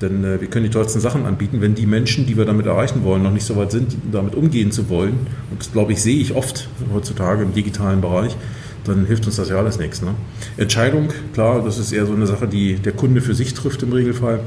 Denn 0.00 0.24
äh, 0.24 0.40
wir 0.40 0.48
können 0.48 0.64
die 0.64 0.70
tollsten 0.70 1.00
Sachen 1.00 1.26
anbieten, 1.26 1.60
wenn 1.60 1.74
die 1.74 1.86
Menschen, 1.86 2.26
die 2.26 2.36
wir 2.36 2.44
damit 2.44 2.66
erreichen 2.66 3.02
wollen, 3.04 3.22
noch 3.22 3.32
nicht 3.32 3.44
so 3.44 3.56
weit 3.56 3.72
sind, 3.72 3.96
damit 4.12 4.34
umgehen 4.34 4.70
zu 4.70 4.88
wollen. 4.88 5.26
Und 5.50 5.60
das, 5.60 5.72
glaube 5.72 5.92
ich, 5.92 6.02
sehe 6.02 6.20
ich 6.20 6.34
oft 6.34 6.68
heutzutage 6.92 7.42
im 7.42 7.52
digitalen 7.52 8.00
Bereich. 8.00 8.36
Dann 8.84 9.06
hilft 9.06 9.26
uns 9.26 9.36
das 9.36 9.48
ja 9.48 9.56
alles 9.56 9.78
nichts. 9.78 10.02
Ne? 10.02 10.14
Entscheidung, 10.56 11.08
klar, 11.32 11.62
das 11.62 11.78
ist 11.78 11.92
eher 11.92 12.06
so 12.06 12.14
eine 12.14 12.26
Sache, 12.26 12.46
die 12.46 12.76
der 12.76 12.92
Kunde 12.92 13.20
für 13.20 13.34
sich 13.34 13.54
trifft 13.54 13.82
im 13.82 13.92
Regelfall. 13.92 14.40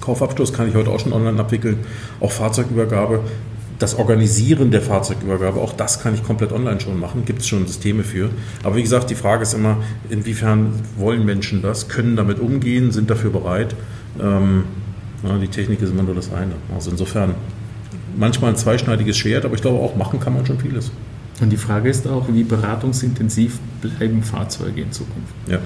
Kaufabschluss 0.00 0.52
kann 0.52 0.68
ich 0.68 0.74
heute 0.74 0.90
auch 0.90 1.00
schon 1.00 1.12
online 1.12 1.38
abwickeln. 1.38 1.78
Auch 2.20 2.32
Fahrzeugübergabe. 2.32 3.20
Das 3.78 3.96
Organisieren 3.96 4.70
der 4.70 4.80
Fahrzeugübergabe, 4.80 5.60
auch 5.60 5.72
das 5.72 6.00
kann 6.00 6.14
ich 6.14 6.22
komplett 6.22 6.52
online 6.52 6.80
schon 6.80 7.00
machen, 7.00 7.24
gibt 7.24 7.40
es 7.40 7.48
schon 7.48 7.66
Systeme 7.66 8.04
für. 8.04 8.30
Aber 8.62 8.76
wie 8.76 8.82
gesagt, 8.82 9.10
die 9.10 9.16
Frage 9.16 9.42
ist 9.42 9.54
immer, 9.54 9.78
inwiefern 10.08 10.72
wollen 10.96 11.24
Menschen 11.24 11.62
das, 11.62 11.88
können 11.88 12.14
damit 12.14 12.38
umgehen, 12.38 12.92
sind 12.92 13.10
dafür 13.10 13.30
bereit. 13.30 13.74
Ähm, 14.20 14.64
ja, 15.22 15.38
die 15.38 15.48
Technik 15.48 15.80
ist 15.82 15.90
immer 15.90 16.02
nur 16.02 16.14
das 16.14 16.32
eine. 16.32 16.52
Also 16.74 16.90
insofern 16.90 17.34
manchmal 18.16 18.50
ein 18.50 18.56
zweischneidiges 18.56 19.16
Schwert, 19.16 19.44
aber 19.44 19.54
ich 19.54 19.62
glaube 19.62 19.78
auch 19.78 19.96
machen 19.96 20.20
kann 20.20 20.34
man 20.34 20.46
schon 20.46 20.58
vieles. 20.58 20.90
Und 21.40 21.50
die 21.50 21.56
Frage 21.56 21.88
ist 21.88 22.06
auch, 22.06 22.26
wie 22.28 22.44
beratungsintensiv 22.44 23.58
bleiben 23.80 24.22
Fahrzeuge 24.22 24.82
in 24.82 24.92
Zukunft? 24.92 25.34
Ja. 25.46 25.58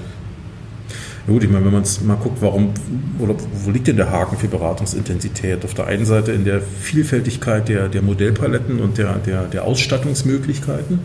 Gut, 1.27 1.43
ich 1.43 1.49
meine, 1.49 1.65
wenn 1.65 1.73
man 1.73 1.83
mal 2.05 2.15
guckt, 2.15 2.37
warum 2.39 2.71
oder 3.19 3.35
wo 3.65 3.69
liegt 3.69 3.87
denn 3.87 3.97
der 3.97 4.09
Haken 4.09 4.37
für 4.37 4.47
Beratungsintensität? 4.47 5.65
Auf 5.65 5.73
der 5.73 5.87
einen 5.87 6.05
Seite 6.05 6.31
in 6.31 6.45
der 6.45 6.61
Vielfältigkeit 6.61 7.67
der, 7.67 7.89
der 7.89 8.01
Modellpaletten 8.01 8.79
und 8.79 8.97
der, 8.97 9.15
der, 9.15 9.43
der 9.43 9.65
Ausstattungsmöglichkeiten 9.65 10.99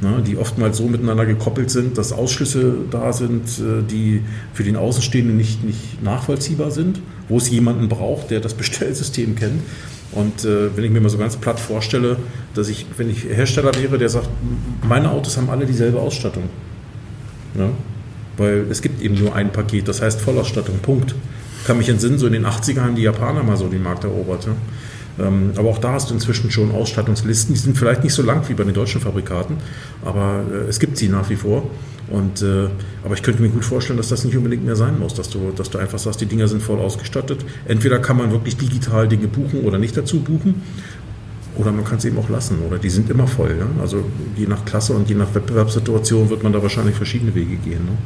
ne, 0.00 0.22
die 0.26 0.36
oftmals 0.36 0.76
so 0.76 0.86
miteinander 0.86 1.26
gekoppelt 1.26 1.70
sind, 1.70 1.98
dass 1.98 2.12
Ausschlüsse 2.12 2.74
da 2.90 3.12
sind, 3.12 3.46
äh, 3.58 3.82
die 3.88 4.22
für 4.54 4.64
den 4.64 4.76
Außenstehenden 4.76 5.36
nicht, 5.36 5.64
nicht 5.64 6.02
nachvollziehbar 6.02 6.70
sind, 6.70 7.00
wo 7.28 7.38
es 7.38 7.48
jemanden 7.50 7.88
braucht, 7.88 8.30
der 8.30 8.40
das 8.40 8.54
Bestellsystem 8.54 9.36
kennt. 9.36 9.62
Und 10.12 10.44
äh, 10.44 10.74
wenn 10.76 10.84
ich 10.84 10.90
mir 10.90 11.00
mal 11.00 11.08
so 11.08 11.18
ganz 11.18 11.36
platt 11.36 11.60
vorstelle, 11.60 12.16
dass 12.54 12.68
ich, 12.68 12.86
wenn 12.96 13.10
ich 13.10 13.24
Hersteller 13.24 13.72
wäre, 13.74 13.98
der 13.98 14.08
sagt, 14.08 14.28
meine 14.86 15.10
Autos 15.10 15.36
haben 15.36 15.50
alle 15.50 15.66
dieselbe 15.66 16.00
Ausstattung. 16.00 16.44
Ja? 17.58 17.70
weil 18.36 18.66
es 18.70 18.82
gibt 18.82 19.02
eben 19.02 19.14
nur 19.14 19.34
ein 19.34 19.52
Paket, 19.52 19.88
das 19.88 20.02
heißt 20.02 20.20
Vollausstattung, 20.20 20.78
Punkt. 20.78 21.14
Kann 21.66 21.78
mich 21.78 21.88
entsinnen, 21.88 22.18
so 22.18 22.26
in 22.26 22.32
den 22.32 22.46
80ern 22.46 22.80
haben 22.80 22.94
die 22.94 23.02
Japaner 23.02 23.42
mal 23.42 23.56
so 23.56 23.66
den 23.68 23.82
Markt 23.82 24.04
erobert. 24.04 24.46
Ja. 24.46 24.52
Ähm, 25.18 25.52
aber 25.56 25.70
auch 25.70 25.78
da 25.78 25.92
hast 25.92 26.10
du 26.10 26.14
inzwischen 26.14 26.50
schon 26.50 26.70
Ausstattungslisten, 26.70 27.54
die 27.54 27.60
sind 27.60 27.76
vielleicht 27.76 28.04
nicht 28.04 28.12
so 28.12 28.22
lang 28.22 28.48
wie 28.48 28.54
bei 28.54 28.64
den 28.64 28.74
deutschen 28.74 29.00
Fabrikaten, 29.00 29.56
aber 30.04 30.42
äh, 30.52 30.68
es 30.68 30.78
gibt 30.78 30.98
sie 30.98 31.08
nach 31.08 31.30
wie 31.30 31.36
vor. 31.36 31.70
Und, 32.08 32.42
äh, 32.42 32.68
aber 33.04 33.14
ich 33.14 33.22
könnte 33.22 33.42
mir 33.42 33.48
gut 33.48 33.64
vorstellen, 33.64 33.96
dass 33.96 34.08
das 34.08 34.24
nicht 34.24 34.36
unbedingt 34.36 34.64
mehr 34.64 34.76
sein 34.76 34.98
muss, 34.98 35.14
dass 35.14 35.28
du, 35.28 35.50
dass 35.56 35.70
du 35.70 35.78
einfach 35.78 35.98
sagst, 35.98 36.20
die 36.20 36.26
Dinger 36.26 36.46
sind 36.46 36.62
voll 36.62 36.78
ausgestattet. 36.78 37.44
Entweder 37.66 37.98
kann 37.98 38.16
man 38.16 38.30
wirklich 38.30 38.56
digital 38.56 39.08
Dinge 39.08 39.26
buchen 39.26 39.62
oder 39.64 39.78
nicht 39.78 39.96
dazu 39.96 40.20
buchen. 40.20 40.62
Oder 41.56 41.72
man 41.72 41.84
kann 41.84 41.98
es 41.98 42.04
eben 42.04 42.18
auch 42.18 42.28
lassen. 42.28 42.58
Oder 42.66 42.78
die 42.78 42.90
sind 42.90 43.10
immer 43.10 43.26
voll. 43.26 43.56
Ja? 43.58 43.66
Also 43.80 44.04
je 44.36 44.46
nach 44.46 44.64
Klasse 44.64 44.92
und 44.92 45.08
je 45.08 45.16
nach 45.16 45.34
Wettbewerbssituation 45.34 46.30
wird 46.30 46.42
man 46.42 46.52
da 46.52 46.62
wahrscheinlich 46.62 46.94
verschiedene 46.94 47.34
Wege 47.34 47.56
gehen. 47.56 47.84
Ne? 47.86 47.96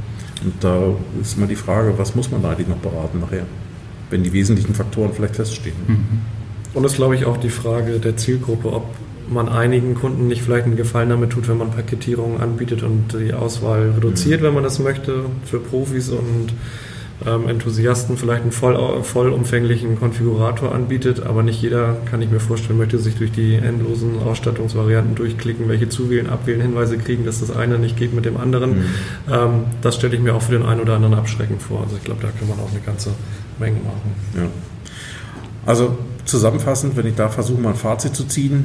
Und 0.44 0.54
da 0.60 0.94
ist 1.20 1.36
mal 1.36 1.48
die 1.48 1.56
Frage, 1.56 1.92
was 1.98 2.14
muss 2.14 2.30
man 2.30 2.42
da 2.42 2.50
eigentlich 2.50 2.68
noch 2.68 2.78
beraten 2.78 3.18
nachher, 3.20 3.44
wenn 4.08 4.22
die 4.22 4.32
wesentlichen 4.32 4.74
Faktoren 4.74 5.12
vielleicht 5.12 5.36
feststehen. 5.36 5.76
Mhm. 5.86 6.39
Und 6.72 6.82
das 6.82 6.92
ist, 6.92 6.96
glaube 6.96 7.14
ich, 7.16 7.24
auch 7.24 7.36
die 7.36 7.50
Frage 7.50 7.98
der 7.98 8.16
Zielgruppe, 8.16 8.72
ob 8.72 8.84
man 9.28 9.48
einigen 9.48 9.94
Kunden 9.94 10.28
nicht 10.28 10.42
vielleicht 10.42 10.66
einen 10.66 10.76
Gefallen 10.76 11.08
damit 11.08 11.30
tut, 11.30 11.48
wenn 11.48 11.58
man 11.58 11.70
Paketierungen 11.70 12.40
anbietet 12.40 12.82
und 12.82 13.12
die 13.12 13.32
Auswahl 13.32 13.92
reduziert, 13.96 14.40
mhm. 14.40 14.46
wenn 14.46 14.54
man 14.54 14.64
das 14.64 14.78
möchte, 14.78 15.24
für 15.44 15.60
Profis 15.60 16.10
und 16.10 16.52
ähm, 17.26 17.48
Enthusiasten 17.48 18.16
vielleicht 18.16 18.42
einen 18.42 18.52
voll, 18.52 19.02
vollumfänglichen 19.02 19.98
Konfigurator 19.98 20.74
anbietet, 20.74 21.22
aber 21.22 21.42
nicht 21.42 21.60
jeder, 21.62 21.96
kann 22.10 22.22
ich 22.22 22.30
mir 22.30 22.40
vorstellen, 22.40 22.78
möchte 22.78 22.98
sich 22.98 23.16
durch 23.16 23.30
die 23.30 23.54
endlosen 23.56 24.18
Ausstattungsvarianten 24.22 25.14
durchklicken, 25.14 25.68
welche 25.68 25.88
zuwählen, 25.88 26.28
abwählen, 26.28 26.62
Hinweise 26.62 26.96
kriegen, 26.98 27.24
dass 27.24 27.40
das 27.40 27.54
eine 27.54 27.78
nicht 27.78 27.96
geht 27.96 28.14
mit 28.14 28.24
dem 28.24 28.36
anderen. 28.36 28.70
Mhm. 28.70 28.84
Ähm, 29.30 29.50
das 29.82 29.96
stelle 29.96 30.16
ich 30.16 30.22
mir 30.22 30.34
auch 30.34 30.42
für 30.42 30.52
den 30.52 30.64
einen 30.64 30.80
oder 30.80 30.94
anderen 30.94 31.14
abschreckend 31.14 31.62
vor. 31.62 31.82
Also 31.82 31.96
ich 31.96 32.04
glaube, 32.04 32.22
da 32.22 32.28
kann 32.36 32.48
man 32.48 32.58
auch 32.58 32.70
eine 32.70 32.80
ganze 32.80 33.10
Menge 33.58 33.76
machen. 33.76 34.14
Ja. 34.36 34.46
Also 35.66 35.98
zusammenfassend, 36.30 36.96
wenn 36.96 37.06
ich 37.06 37.14
da 37.14 37.28
versuche, 37.28 37.60
mal 37.60 37.70
ein 37.70 37.76
Fazit 37.76 38.14
zu 38.14 38.24
ziehen, 38.24 38.64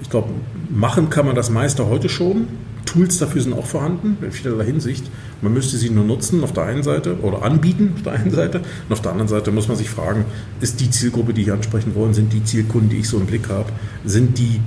ich 0.00 0.10
glaube, 0.10 0.30
machen 0.70 1.10
kann 1.10 1.26
man 1.26 1.34
das 1.34 1.50
meiste 1.50 1.86
heute 1.86 2.08
schon. 2.08 2.48
Tools 2.86 3.18
dafür 3.18 3.40
sind 3.40 3.52
auch 3.52 3.66
vorhanden, 3.66 4.18
in 4.22 4.32
vielerlei 4.32 4.64
Hinsicht. 4.64 5.04
Man 5.40 5.52
müsste 5.52 5.76
sie 5.76 5.88
nur 5.88 6.04
nutzen 6.04 6.42
auf 6.42 6.52
der 6.52 6.64
einen 6.64 6.82
Seite 6.82 7.20
oder 7.20 7.42
anbieten 7.42 7.92
auf 7.94 8.02
der 8.02 8.12
einen 8.14 8.30
Seite. 8.30 8.58
Und 8.58 8.92
auf 8.92 9.00
der 9.00 9.12
anderen 9.12 9.28
Seite 9.28 9.50
muss 9.50 9.68
man 9.68 9.76
sich 9.76 9.88
fragen, 9.88 10.24
ist 10.60 10.80
die 10.80 10.90
Zielgruppe, 10.90 11.32
die 11.32 11.42
ich 11.42 11.52
ansprechen 11.52 11.94
wollen, 11.94 12.12
sind 12.12 12.32
die 12.32 12.44
Zielkunden, 12.44 12.90
die 12.90 12.98
ich 12.98 13.08
so 13.08 13.18
im 13.18 13.26
Blick 13.26 13.48
habe, 13.48 13.70
sind 14.04 14.38
die 14.38 14.60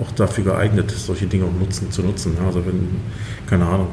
auch 0.00 0.10
dafür 0.12 0.44
geeignet, 0.44 0.90
solche 0.90 1.26
Dinge 1.26 1.44
nutzen, 1.58 1.90
zu 1.90 2.02
nutzen. 2.02 2.36
Also 2.44 2.64
wenn, 2.66 2.88
keine 3.46 3.66
Ahnung, 3.66 3.88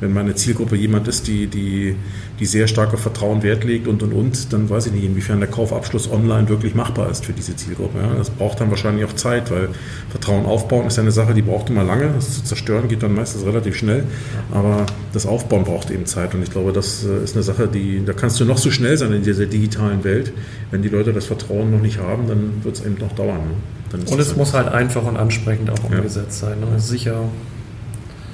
wenn 0.00 0.12
meine 0.12 0.34
Zielgruppe 0.34 0.76
jemand 0.76 1.08
ist, 1.08 1.26
die, 1.26 1.46
die, 1.46 1.96
die 2.38 2.46
sehr 2.46 2.66
stark 2.66 2.92
auf 2.92 3.00
Vertrauen 3.00 3.42
Wert 3.42 3.64
legt 3.64 3.88
und 3.88 4.02
und 4.02 4.12
und, 4.12 4.52
dann 4.52 4.68
weiß 4.68 4.86
ich 4.86 4.92
nicht, 4.92 5.04
inwiefern 5.04 5.40
der 5.40 5.48
Kaufabschluss 5.48 6.10
online 6.10 6.48
wirklich 6.48 6.74
machbar 6.74 7.10
ist 7.10 7.24
für 7.24 7.32
diese 7.32 7.56
Zielgruppe. 7.56 7.98
Ja, 7.98 8.14
das 8.14 8.30
braucht 8.30 8.60
dann 8.60 8.70
wahrscheinlich 8.70 9.04
auch 9.04 9.14
Zeit, 9.14 9.50
weil 9.50 9.68
Vertrauen 10.10 10.46
aufbauen 10.46 10.86
ist 10.86 10.96
ja 10.96 11.02
eine 11.02 11.12
Sache, 11.12 11.34
die 11.34 11.42
braucht 11.42 11.70
immer 11.70 11.84
lange. 11.84 12.10
Das 12.14 12.34
zu 12.34 12.44
zerstören 12.44 12.88
geht 12.88 13.02
dann 13.02 13.14
meistens 13.14 13.44
relativ 13.44 13.76
schnell, 13.76 14.04
aber 14.52 14.86
das 15.12 15.26
Aufbauen 15.26 15.64
braucht 15.64 15.90
eben 15.90 16.06
Zeit 16.06 16.34
und 16.34 16.42
ich 16.42 16.50
glaube, 16.50 16.72
das 16.72 17.04
äh, 17.04 17.24
ist 17.24 17.34
eine 17.34 17.42
Sache, 17.42 17.68
die, 17.68 18.04
da 18.04 18.12
kannst 18.12 18.38
du 18.40 18.44
noch 18.44 18.58
so 18.58 18.70
schnell 18.70 18.96
sein 18.96 19.12
in 19.12 19.22
dieser 19.22 19.46
digitalen 19.46 20.04
Welt. 20.04 20.32
Wenn 20.70 20.82
die 20.82 20.88
Leute 20.88 21.12
das 21.12 21.26
Vertrauen 21.26 21.70
noch 21.70 21.80
nicht 21.80 21.98
haben, 21.98 22.28
dann 22.28 22.64
wird 22.64 22.76
es 22.76 22.84
eben 22.84 22.96
noch 22.98 23.12
dauern. 23.12 23.38
Ne? 23.38 23.54
und 23.92 24.18
es 24.18 24.36
muss 24.36 24.52
halt 24.52 24.68
einfach 24.68 25.04
und 25.04 25.16
ansprechend 25.16 25.70
auch 25.70 25.84
umgesetzt 25.84 26.42
ja. 26.42 26.48
sein. 26.48 26.60
Ne? 26.60 26.78
Sicher 26.78 27.22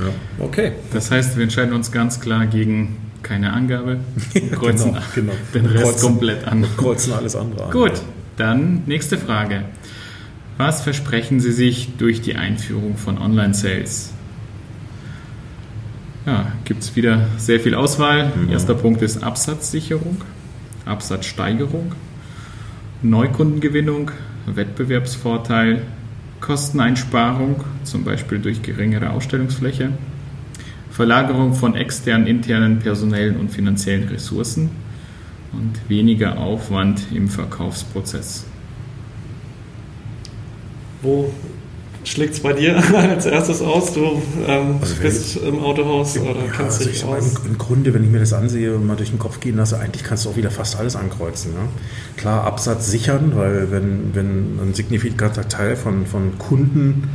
ja. 0.01 0.45
Okay. 0.45 0.73
Das 0.93 1.11
heißt, 1.11 1.37
wir 1.37 1.43
entscheiden 1.43 1.73
uns 1.73 1.93
ganz 1.93 2.21
klar 2.21 2.47
gegen 2.47 2.97
keine 3.23 3.53
Angabe, 3.53 4.01
kreuzen 4.53 4.93
genau, 4.93 5.05
genau. 5.15 5.33
den 5.55 5.67
Rest 5.67 5.85
kreuzen, 5.85 6.07
komplett 6.07 6.47
an. 6.47 6.67
Kreuzen 6.77 7.13
alles 7.13 7.37
andere 7.37 7.67
an. 7.67 7.71
Gut, 7.71 8.03
dann 8.37 8.83
nächste 8.87 9.19
Frage. 9.19 9.65
Was 10.59 10.83
versprechen 10.83 11.41
Sie 11.41 11.53
sich 11.53 11.97
durch 11.97 12.21
die 12.21 12.37
Einführung 12.37 12.97
von 12.97 13.19
Online-Sales? 13.19 14.13
Ja, 16.27 16.53
gibt 16.65 16.83
es 16.83 16.95
wieder 16.95 17.27
sehr 17.37 17.59
viel 17.59 17.75
Auswahl. 17.75 18.33
Mhm. 18.37 18.53
Erster 18.53 18.75
Punkt 18.75 19.03
ist 19.03 19.23
Absatzsicherung, 19.25 20.23
Absatzsteigerung, 20.85 21.95
Neukundengewinnung, 23.03 24.13
Wettbewerbsvorteil, 24.47 25.83
Kosteneinsparung, 26.41 27.65
zum 27.85 28.05
Beispiel 28.05 28.39
durch 28.39 28.63
geringere 28.63 29.11
Ausstellungsfläche, 29.11 29.91
Verlagerung 31.03 31.53
von 31.53 31.75
externen, 31.75 32.29
internen 32.29 32.79
personellen 32.79 33.37
und 33.37 33.51
finanziellen 33.51 34.07
Ressourcen 34.07 34.71
und 35.53 35.73
weniger 35.89 36.39
Aufwand 36.39 37.03
im 37.13 37.29
Verkaufsprozess. 37.29 38.45
Wo 41.03 41.33
schlägt 42.05 42.35
es 42.35 42.41
bei 42.41 42.53
dir 42.53 42.77
als 42.95 43.27
erstes 43.27 43.63
aus? 43.63 43.95
Du 43.95 44.23
ähm, 44.47 44.77
also 44.81 44.95
bist 45.03 45.39
ich, 45.39 45.43
im 45.43 45.59
Autohaus 45.59 46.15
ja, 46.15 46.23
oder 46.23 46.39
kannst 46.57 46.79
also 46.79 46.91
dich 46.91 47.05
aus? 47.05 47.35
Im, 47.41 47.51
Im, 47.51 47.59
Grunde, 47.59 47.93
wenn 47.95 48.05
ich 48.05 48.11
mir 48.11 48.21
das 48.21 48.33
ansehe 48.33 48.73
und 48.73 48.87
mal 48.87 48.95
durch 48.95 49.11
den 49.11 49.19
Kopf 49.19 49.41
gehen 49.41 49.57
lasse, 49.57 49.81
eigentlich 49.81 50.05
kannst 50.05 50.25
du 50.25 50.31
auch 50.31 50.37
wieder 50.37 50.53
fast 50.53 50.79
alles 50.79 50.95
ankreuzen. 50.95 51.53
Ne? 51.53 51.63
Klar, 52.17 52.45
Absatz 52.45 52.89
sichern, 52.89 53.33
weil 53.35 53.73
wenn, 53.73 54.15
wenn 54.15 54.61
ein 54.63 54.75
signifikanter 54.75 55.49
Teil 55.49 55.75
von, 55.75 56.07
von 56.07 56.39
Kunden 56.39 57.09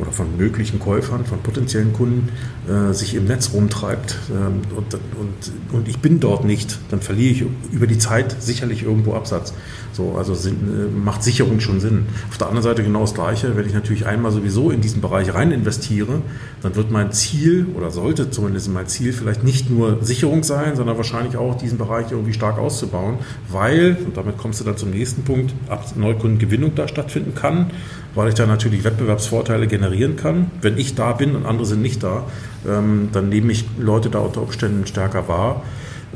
oder 0.00 0.12
von 0.12 0.36
möglichen 0.36 0.80
Käufern, 0.80 1.24
von 1.24 1.40
potenziellen 1.40 1.92
Kunden 1.92 2.30
äh, 2.68 2.92
sich 2.92 3.14
im 3.14 3.26
Netz 3.26 3.52
rumtreibt 3.52 4.16
ähm, 4.30 4.62
und, 4.76 4.94
und, 4.94 5.74
und 5.74 5.88
ich 5.88 5.98
bin 5.98 6.20
dort 6.20 6.44
nicht, 6.44 6.78
dann 6.90 7.00
verliere 7.00 7.32
ich 7.32 7.44
über 7.72 7.86
die 7.86 7.98
Zeit 7.98 8.36
sicherlich 8.40 8.82
irgendwo 8.82 9.14
Absatz. 9.14 9.52
So, 9.92 10.14
also 10.16 10.34
sind, 10.34 10.62
äh, 10.62 10.88
macht 10.88 11.22
Sicherung 11.22 11.60
schon 11.60 11.80
Sinn. 11.80 12.06
Auf 12.30 12.38
der 12.38 12.46
anderen 12.46 12.62
Seite 12.62 12.82
genau 12.82 13.00
das 13.00 13.14
Gleiche, 13.14 13.56
wenn 13.56 13.66
ich 13.66 13.74
natürlich 13.74 14.06
einmal 14.06 14.30
sowieso 14.32 14.70
in 14.70 14.80
diesen 14.80 15.00
Bereich 15.00 15.34
rein 15.34 15.50
investiere, 15.50 16.22
dann 16.62 16.76
wird 16.76 16.90
mein 16.90 17.12
Ziel 17.12 17.66
oder 17.76 17.90
sollte 17.90 18.30
zumindest 18.30 18.72
mein 18.72 18.86
Ziel 18.86 19.12
vielleicht 19.12 19.44
nicht 19.44 19.68
nur 19.68 20.02
Sicherung 20.02 20.44
sein, 20.44 20.76
sondern 20.76 20.96
wahrscheinlich 20.96 21.36
auch 21.36 21.58
diesen 21.58 21.76
Bereich 21.76 22.12
irgendwie 22.12 22.32
stark 22.32 22.58
auszubauen, 22.58 23.18
weil, 23.48 23.98
und 24.06 24.16
damit 24.16 24.38
kommst 24.38 24.60
du 24.60 24.64
dann 24.64 24.76
zum 24.76 24.90
nächsten 24.90 25.22
Punkt, 25.22 25.52
Neukundengewinnung 25.96 26.74
da 26.74 26.88
stattfinden 26.88 27.34
kann 27.34 27.70
weil 28.14 28.28
ich 28.28 28.34
da 28.34 28.46
natürlich 28.46 28.84
Wettbewerbsvorteile 28.84 29.66
generieren 29.66 30.16
kann. 30.16 30.50
Wenn 30.60 30.78
ich 30.78 30.94
da 30.94 31.12
bin 31.12 31.36
und 31.36 31.46
andere 31.46 31.66
sind 31.66 31.82
nicht 31.82 32.02
da, 32.02 32.24
ähm, 32.68 33.08
dann 33.12 33.28
nehme 33.28 33.52
ich 33.52 33.64
Leute 33.78 34.10
da 34.10 34.18
unter 34.18 34.42
Umständen 34.42 34.86
stärker 34.86 35.28
wahr. 35.28 35.62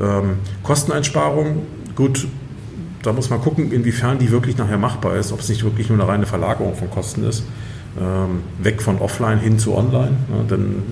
Ähm, 0.01 0.39
Kosteneinsparung, 0.63 1.63
gut, 1.95 2.27
da 3.03 3.13
muss 3.13 3.31
man 3.31 3.41
gucken, 3.41 3.71
inwiefern 3.71 4.19
die 4.19 4.31
wirklich 4.31 4.57
nachher 4.57 4.79
machbar 4.79 5.17
ist, 5.17 5.33
ob 5.33 5.41
es 5.41 5.49
nicht 5.49 5.63
wirklich 5.63 5.89
nur 5.89 5.99
eine 5.99 6.09
reine 6.09 6.27
Verlagerung 6.27 6.75
von 6.75 6.91
Kosten 6.91 7.25
ist. 7.25 7.45
Ähm, 8.01 8.41
weg 8.61 8.83
von 8.83 8.99
offline 8.99 9.39
hin 9.39 9.59
zu 9.59 9.77
online. 9.77 10.17
Ja, 10.35 10.43
denn 10.51 10.83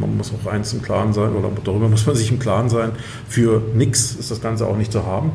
man 0.00 0.16
muss 0.16 0.32
auch 0.32 0.50
eins 0.50 0.72
im 0.72 0.82
Klaren 0.82 1.12
sein, 1.12 1.32
oder 1.34 1.50
darüber 1.62 1.88
muss 1.88 2.04
man 2.06 2.16
sich 2.16 2.32
im 2.32 2.40
Klaren 2.40 2.68
sein, 2.68 2.90
für 3.28 3.62
nichts 3.74 4.16
ist 4.16 4.32
das 4.32 4.40
Ganze 4.40 4.66
auch 4.66 4.76
nicht 4.76 4.90
zu 4.90 5.06
haben. 5.06 5.30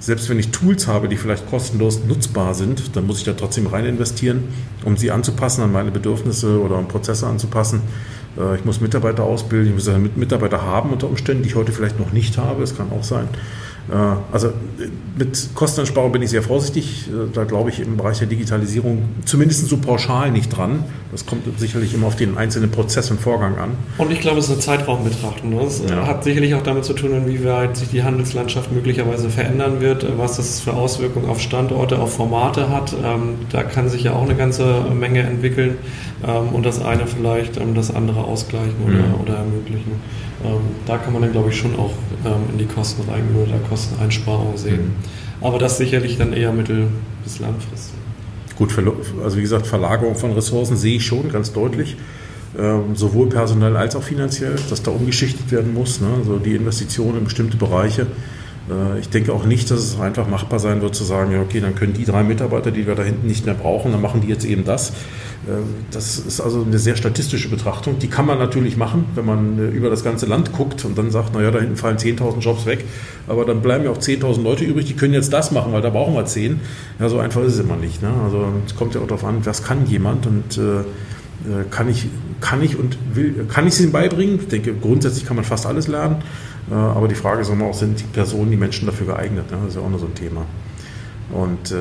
Selbst 0.00 0.28
wenn 0.28 0.38
ich 0.38 0.50
Tools 0.50 0.86
habe, 0.86 1.08
die 1.08 1.16
vielleicht 1.16 1.48
kostenlos 1.48 2.04
nutzbar 2.06 2.54
sind, 2.54 2.96
dann 2.96 3.06
muss 3.06 3.18
ich 3.18 3.24
da 3.24 3.32
trotzdem 3.32 3.66
rein 3.66 3.84
investieren, 3.84 4.44
um 4.84 4.96
sie 4.96 5.10
anzupassen 5.10 5.62
an 5.62 5.72
meine 5.72 5.90
Bedürfnisse 5.90 6.60
oder 6.60 6.78
um 6.78 6.86
Prozesse 6.86 7.26
anzupassen. 7.26 7.80
Äh, 8.38 8.56
ich 8.56 8.64
muss 8.64 8.80
Mitarbeiter 8.80 9.24
ausbilden, 9.24 9.68
ich 9.68 9.74
muss 9.74 9.90
Mitarbeiter 10.16 10.62
haben 10.62 10.90
unter 10.90 11.08
Umständen, 11.08 11.42
die 11.42 11.48
ich 11.48 11.56
heute 11.56 11.72
vielleicht 11.72 11.98
noch 11.98 12.12
nicht 12.12 12.38
habe. 12.38 12.62
Es 12.62 12.76
kann 12.76 12.92
auch 12.92 13.04
sein. 13.04 13.28
Also 14.32 14.52
mit 15.16 15.48
Kosteneinsparung 15.54 16.12
bin 16.12 16.22
ich 16.22 16.30
sehr 16.30 16.42
vorsichtig. 16.42 17.08
Da 17.32 17.44
glaube 17.44 17.70
ich 17.70 17.80
im 17.80 17.96
Bereich 17.96 18.18
der 18.18 18.26
Digitalisierung 18.26 19.04
zumindest 19.24 19.66
so 19.66 19.78
pauschal 19.78 20.30
nicht 20.30 20.50
dran. 20.56 20.84
Das 21.10 21.24
kommt 21.24 21.44
sicherlich 21.58 21.94
immer 21.94 22.08
auf 22.08 22.16
den 22.16 22.36
einzelnen 22.36 22.70
Prozess 22.70 23.10
und 23.10 23.18
Vorgang 23.18 23.56
an. 23.56 23.70
Und 23.96 24.12
ich 24.12 24.20
glaube, 24.20 24.38
es 24.38 24.44
ist 24.46 24.52
eine 24.52 24.60
Zeitraumbetrachtung. 24.60 25.58
Das 25.58 25.82
ja. 25.88 26.06
hat 26.06 26.22
sicherlich 26.22 26.54
auch 26.54 26.62
damit 26.62 26.84
zu 26.84 26.92
tun, 26.92 27.14
inwieweit 27.14 27.76
sich 27.76 27.88
die 27.88 28.02
Handelslandschaft 28.02 28.70
möglicherweise 28.72 29.30
verändern 29.30 29.80
wird, 29.80 30.06
was 30.18 30.36
das 30.36 30.60
für 30.60 30.74
Auswirkungen 30.74 31.28
auf 31.28 31.40
Standorte, 31.40 31.98
auf 31.98 32.14
Formate 32.14 32.68
hat. 32.68 32.94
Ähm, 33.02 33.36
da 33.50 33.62
kann 33.62 33.88
sich 33.88 34.02
ja 34.02 34.12
auch 34.12 34.22
eine 34.22 34.34
ganze 34.34 34.82
Menge 34.92 35.20
entwickeln 35.20 35.78
ähm, 36.26 36.50
und 36.52 36.66
das 36.66 36.84
eine 36.84 37.06
vielleicht 37.06 37.56
ähm, 37.56 37.74
das 37.74 37.94
andere 37.94 38.24
ausgleichen 38.24 38.76
oder, 38.84 38.94
mhm. 38.94 39.14
oder 39.22 39.34
ermöglichen. 39.38 39.92
Ähm, 40.44 40.60
da 40.86 40.98
kann 40.98 41.12
man 41.12 41.22
dann, 41.22 41.32
glaube 41.32 41.50
ich, 41.50 41.56
schon 41.56 41.74
auch 41.76 41.92
ähm, 42.24 42.42
in 42.52 42.58
die 42.58 42.66
Kosten 42.66 43.08
reingehen 43.10 43.42
oder 43.42 43.58
Kosteneinsparung 43.68 44.56
sehen. 44.56 44.94
Mhm. 45.40 45.44
Aber 45.44 45.58
das 45.58 45.78
sicherlich 45.78 46.16
dann 46.16 46.32
eher 46.32 46.52
mittel- 46.52 46.88
bis 47.24 47.38
langfristig. 47.40 47.94
Gut, 48.56 48.72
also 49.22 49.36
wie 49.36 49.42
gesagt, 49.42 49.66
Verlagerung 49.66 50.16
von 50.16 50.32
Ressourcen 50.32 50.76
sehe 50.76 50.96
ich 50.96 51.06
schon 51.06 51.30
ganz 51.30 51.52
deutlich. 51.52 51.96
Ähm, 52.58 52.96
sowohl 52.96 53.28
personell 53.28 53.76
als 53.76 53.94
auch 53.94 54.02
finanziell, 54.02 54.56
dass 54.70 54.82
da 54.82 54.90
umgeschichtet 54.90 55.52
werden 55.52 55.74
muss. 55.74 56.00
Ne? 56.00 56.08
Also 56.18 56.38
die 56.38 56.54
Investitionen 56.54 57.18
in 57.18 57.24
bestimmte 57.24 57.56
Bereiche 57.56 58.06
ich 59.00 59.08
denke 59.08 59.32
auch 59.32 59.44
nicht, 59.44 59.70
dass 59.70 59.80
es 59.80 60.00
einfach 60.00 60.28
machbar 60.28 60.58
sein 60.58 60.82
wird 60.82 60.94
zu 60.94 61.04
sagen, 61.04 61.32
ja, 61.32 61.40
okay, 61.40 61.60
dann 61.60 61.74
können 61.74 61.94
die 61.94 62.04
drei 62.04 62.22
Mitarbeiter, 62.22 62.70
die 62.70 62.86
wir 62.86 62.94
da 62.94 63.02
hinten 63.02 63.26
nicht 63.26 63.46
mehr 63.46 63.54
brauchen, 63.54 63.92
dann 63.92 64.02
machen 64.02 64.20
die 64.20 64.28
jetzt 64.28 64.44
eben 64.44 64.64
das. 64.64 64.90
Äh, 65.46 65.62
das 65.90 66.18
ist 66.18 66.40
also 66.40 66.62
eine 66.62 66.78
sehr 66.78 66.96
statistische 66.96 67.48
Betrachtung. 67.48 67.98
Die 67.98 68.08
kann 68.08 68.26
man 68.26 68.38
natürlich 68.38 68.76
machen, 68.76 69.06
wenn 69.14 69.24
man 69.24 69.58
äh, 69.58 69.68
über 69.68 69.90
das 69.90 70.04
ganze 70.04 70.26
Land 70.26 70.52
guckt 70.52 70.84
und 70.84 70.98
dann 70.98 71.10
sagt, 71.10 71.34
naja, 71.34 71.50
da 71.50 71.60
hinten 71.60 71.76
fallen 71.76 71.96
10.000 71.96 72.40
Jobs 72.40 72.66
weg, 72.66 72.84
aber 73.26 73.44
dann 73.44 73.62
bleiben 73.62 73.84
ja 73.84 73.90
auch 73.90 73.98
10.000 73.98 74.42
Leute 74.42 74.64
übrig, 74.64 74.86
die 74.86 74.94
können 74.94 75.14
jetzt 75.14 75.32
das 75.32 75.50
machen, 75.50 75.72
weil 75.72 75.82
da 75.82 75.90
brauchen 75.90 76.14
wir 76.14 76.24
10. 76.24 76.60
Ja, 76.98 77.08
so 77.08 77.18
einfach 77.18 77.42
ist 77.42 77.54
es 77.54 77.60
immer 77.60 77.76
nicht. 77.76 78.02
Ne? 78.02 78.10
Also 78.24 78.46
es 78.66 78.76
kommt 78.76 78.94
ja 78.94 79.00
auch 79.00 79.06
darauf 79.06 79.24
an, 79.24 79.44
was 79.44 79.62
kann 79.62 79.86
jemand 79.86 80.26
und 80.26 80.58
äh, 80.58 80.84
kann 81.70 81.88
ich, 81.88 82.06
kann 82.40 82.62
ich 82.62 82.76
und 82.76 82.98
will, 83.14 83.46
kann 83.48 83.66
ich 83.66 83.74
es 83.74 83.80
ihnen 83.80 83.92
beibringen? 83.92 84.40
Ich 84.40 84.48
denke, 84.48 84.74
grundsätzlich 84.74 85.24
kann 85.24 85.36
man 85.36 85.44
fast 85.44 85.66
alles 85.66 85.86
lernen. 85.86 86.16
Aber 86.74 87.08
die 87.08 87.14
Frage 87.14 87.40
ist 87.40 87.50
immer 87.50 87.66
auch, 87.66 87.74
sind 87.74 88.00
die 88.00 88.04
Personen, 88.04 88.50
die 88.50 88.56
Menschen 88.56 88.86
dafür 88.86 89.06
geeignet? 89.06 89.50
Ne? 89.50 89.58
Das 89.60 89.70
ist 89.70 89.76
ja 89.76 89.82
auch 89.82 89.90
noch 89.90 89.98
so 89.98 90.06
ein 90.06 90.14
Thema. 90.14 90.44
Und 91.30 91.72
äh, 91.72 91.76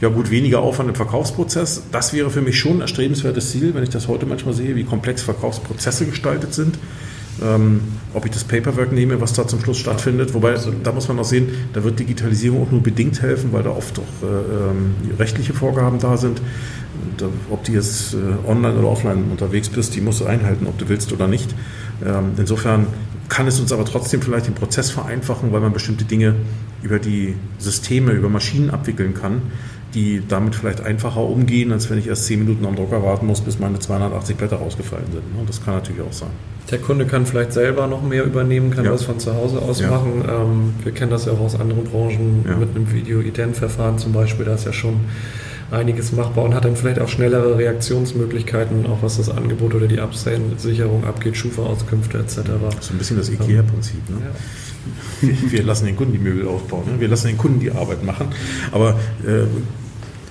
ja 0.00 0.08
gut, 0.08 0.30
weniger 0.30 0.60
Aufwand 0.60 0.90
im 0.90 0.94
Verkaufsprozess. 0.94 1.84
Das 1.90 2.12
wäre 2.12 2.30
für 2.30 2.42
mich 2.42 2.58
schon 2.58 2.76
ein 2.76 2.80
erstrebenswertes 2.82 3.50
Ziel, 3.50 3.74
wenn 3.74 3.82
ich 3.82 3.88
das 3.88 4.08
heute 4.08 4.26
manchmal 4.26 4.52
sehe, 4.52 4.76
wie 4.76 4.84
komplex 4.84 5.22
Verkaufsprozesse 5.22 6.06
gestaltet 6.06 6.52
sind. 6.52 6.78
Ähm, 7.42 7.80
ob 8.12 8.26
ich 8.26 8.32
das 8.32 8.44
Paperwork 8.44 8.92
nehme, 8.92 9.20
was 9.20 9.32
da 9.32 9.46
zum 9.46 9.60
Schluss 9.60 9.78
stattfindet. 9.78 10.34
Wobei, 10.34 10.56
da 10.82 10.92
muss 10.92 11.08
man 11.08 11.18
auch 11.18 11.24
sehen, 11.24 11.48
da 11.72 11.82
wird 11.82 11.98
Digitalisierung 11.98 12.66
auch 12.66 12.70
nur 12.70 12.82
bedingt 12.82 13.22
helfen, 13.22 13.52
weil 13.52 13.62
da 13.62 13.70
oft 13.70 13.98
auch 13.98 14.26
äh, 14.26 14.26
ähm, 14.26 14.94
rechtliche 15.18 15.54
Vorgaben 15.54 15.98
da 15.98 16.18
sind. 16.18 16.40
Äh, 17.20 17.24
ob 17.50 17.64
du 17.64 17.72
jetzt 17.72 18.14
äh, 18.14 18.18
online 18.46 18.78
oder 18.78 18.88
offline 18.88 19.24
unterwegs 19.30 19.70
bist, 19.70 19.94
die 19.94 20.02
musst 20.02 20.20
du 20.20 20.26
einhalten, 20.26 20.66
ob 20.66 20.76
du 20.76 20.88
willst 20.90 21.12
oder 21.14 21.28
nicht. 21.28 21.54
Ähm, 22.04 22.32
insofern 22.36 22.88
kann 23.30 23.46
es 23.46 23.58
uns 23.58 23.72
aber 23.72 23.86
trotzdem 23.86 24.20
vielleicht 24.20 24.46
den 24.46 24.54
Prozess 24.54 24.90
vereinfachen, 24.90 25.52
weil 25.52 25.60
man 25.60 25.72
bestimmte 25.72 26.04
Dinge 26.04 26.34
über 26.82 26.98
die 26.98 27.36
Systeme, 27.58 28.12
über 28.12 28.28
Maschinen 28.28 28.70
abwickeln 28.70 29.14
kann, 29.14 29.40
die 29.94 30.22
damit 30.26 30.54
vielleicht 30.54 30.80
einfacher 30.80 31.20
umgehen, 31.20 31.72
als 31.72 31.88
wenn 31.88 31.98
ich 31.98 32.08
erst 32.08 32.26
10 32.26 32.40
Minuten 32.40 32.66
am 32.66 32.76
Drucker 32.76 33.02
warten 33.02 33.26
muss, 33.26 33.40
bis 33.40 33.58
meine 33.58 33.78
280 33.78 34.36
Blätter 34.36 34.56
rausgefallen 34.56 35.06
sind. 35.12 35.34
Ne? 35.34 35.42
Das 35.46 35.64
kann 35.64 35.74
natürlich 35.74 36.02
auch 36.02 36.12
sein. 36.12 36.30
Der 36.70 36.78
Kunde 36.78 37.06
kann 37.06 37.24
vielleicht 37.24 37.52
selber 37.52 37.86
noch 37.86 38.02
mehr 38.02 38.24
übernehmen, 38.24 38.70
kann 38.70 38.84
ja. 38.84 38.92
das 38.92 39.04
von 39.04 39.18
zu 39.18 39.34
Hause 39.34 39.60
aus 39.60 39.80
ja. 39.80 39.90
machen. 39.90 40.24
Ähm, 40.28 40.74
wir 40.82 40.92
kennen 40.92 41.10
das 41.10 41.24
ja 41.24 41.32
auch 41.32 41.40
aus 41.40 41.58
anderen 41.58 41.84
Branchen 41.84 42.44
ja. 42.46 42.56
mit 42.56 42.76
einem 42.76 42.92
Video-Ident-Verfahren 42.92 43.98
zum 43.98 44.12
Beispiel. 44.12 44.44
Da 44.44 44.54
ist 44.54 44.66
ja 44.66 44.72
schon 44.72 45.00
einiges 45.70 46.12
machbar 46.12 46.44
und 46.44 46.54
hat 46.54 46.64
dann 46.64 46.76
vielleicht 46.76 47.00
auch 47.00 47.08
schnellere 47.08 47.58
Reaktionsmöglichkeiten, 47.58 48.86
auch 48.86 49.02
was 49.02 49.16
das 49.16 49.28
Angebot 49.28 49.74
oder 49.74 49.86
die 49.86 50.00
Absicherung 50.00 51.04
abgeht, 51.04 51.36
Schufa-Auskünfte 51.36 52.18
etc. 52.18 52.36
So 52.80 52.94
ein 52.94 52.98
bisschen 52.98 53.16
das 53.16 53.28
IKEA-Prinzip. 53.28 54.08
Ne? 54.10 54.16
Ja. 54.24 54.30
Wir, 55.20 55.52
wir, 55.52 55.62
lassen 55.62 55.84
den 55.84 55.96
Kunden 55.96 56.14
die 56.14 56.18
Möbel 56.18 56.48
aufbauen, 56.48 56.84
ne? 56.86 57.00
wir 57.00 57.08
lassen 57.08 57.28
den 57.28 57.36
Kunden 57.36 57.60
die 57.60 57.70
Arbeit 57.70 58.02
machen. 58.02 58.28
Aber 58.72 58.98
äh, 59.26 59.44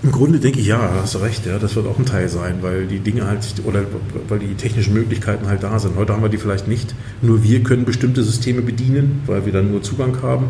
im 0.02 0.12
Grunde 0.12 0.40
denke 0.40 0.60
ich, 0.60 0.68
ja, 0.68 0.92
hast 1.02 1.16
du 1.16 1.20
recht, 1.20 1.46
ja, 1.46 1.60
das 1.60 1.76
wird 1.76 1.86
auch 1.86 2.00
ein 2.00 2.06
Teil 2.06 2.30
sein, 2.30 2.60
weil 2.62 2.88
die 2.88 3.00
Dinge 3.00 3.28
halt, 3.28 3.42
oder 3.66 3.84
weil 4.30 4.40
die 4.40 4.56
technischen 4.56 4.94
Möglichkeiten 4.94 5.48
halt 5.48 5.64
da 5.64 5.78
sind. 5.78 5.98
Heute 5.98 6.14
haben 6.14 6.22
wir 6.22 6.30
die 6.30 6.38
vielleicht 6.38 6.70
nicht. 6.70 6.96
Nur 7.22 7.44
wir 7.44 7.64
können 7.64 7.84
bestimmte 7.84 8.24
Systeme 8.24 8.62
bedienen, 8.62 9.24
weil 9.26 9.46
wir 9.46 9.52
dann 9.52 9.72
nur 9.72 9.84
Zugang 9.84 10.22
haben. 10.22 10.50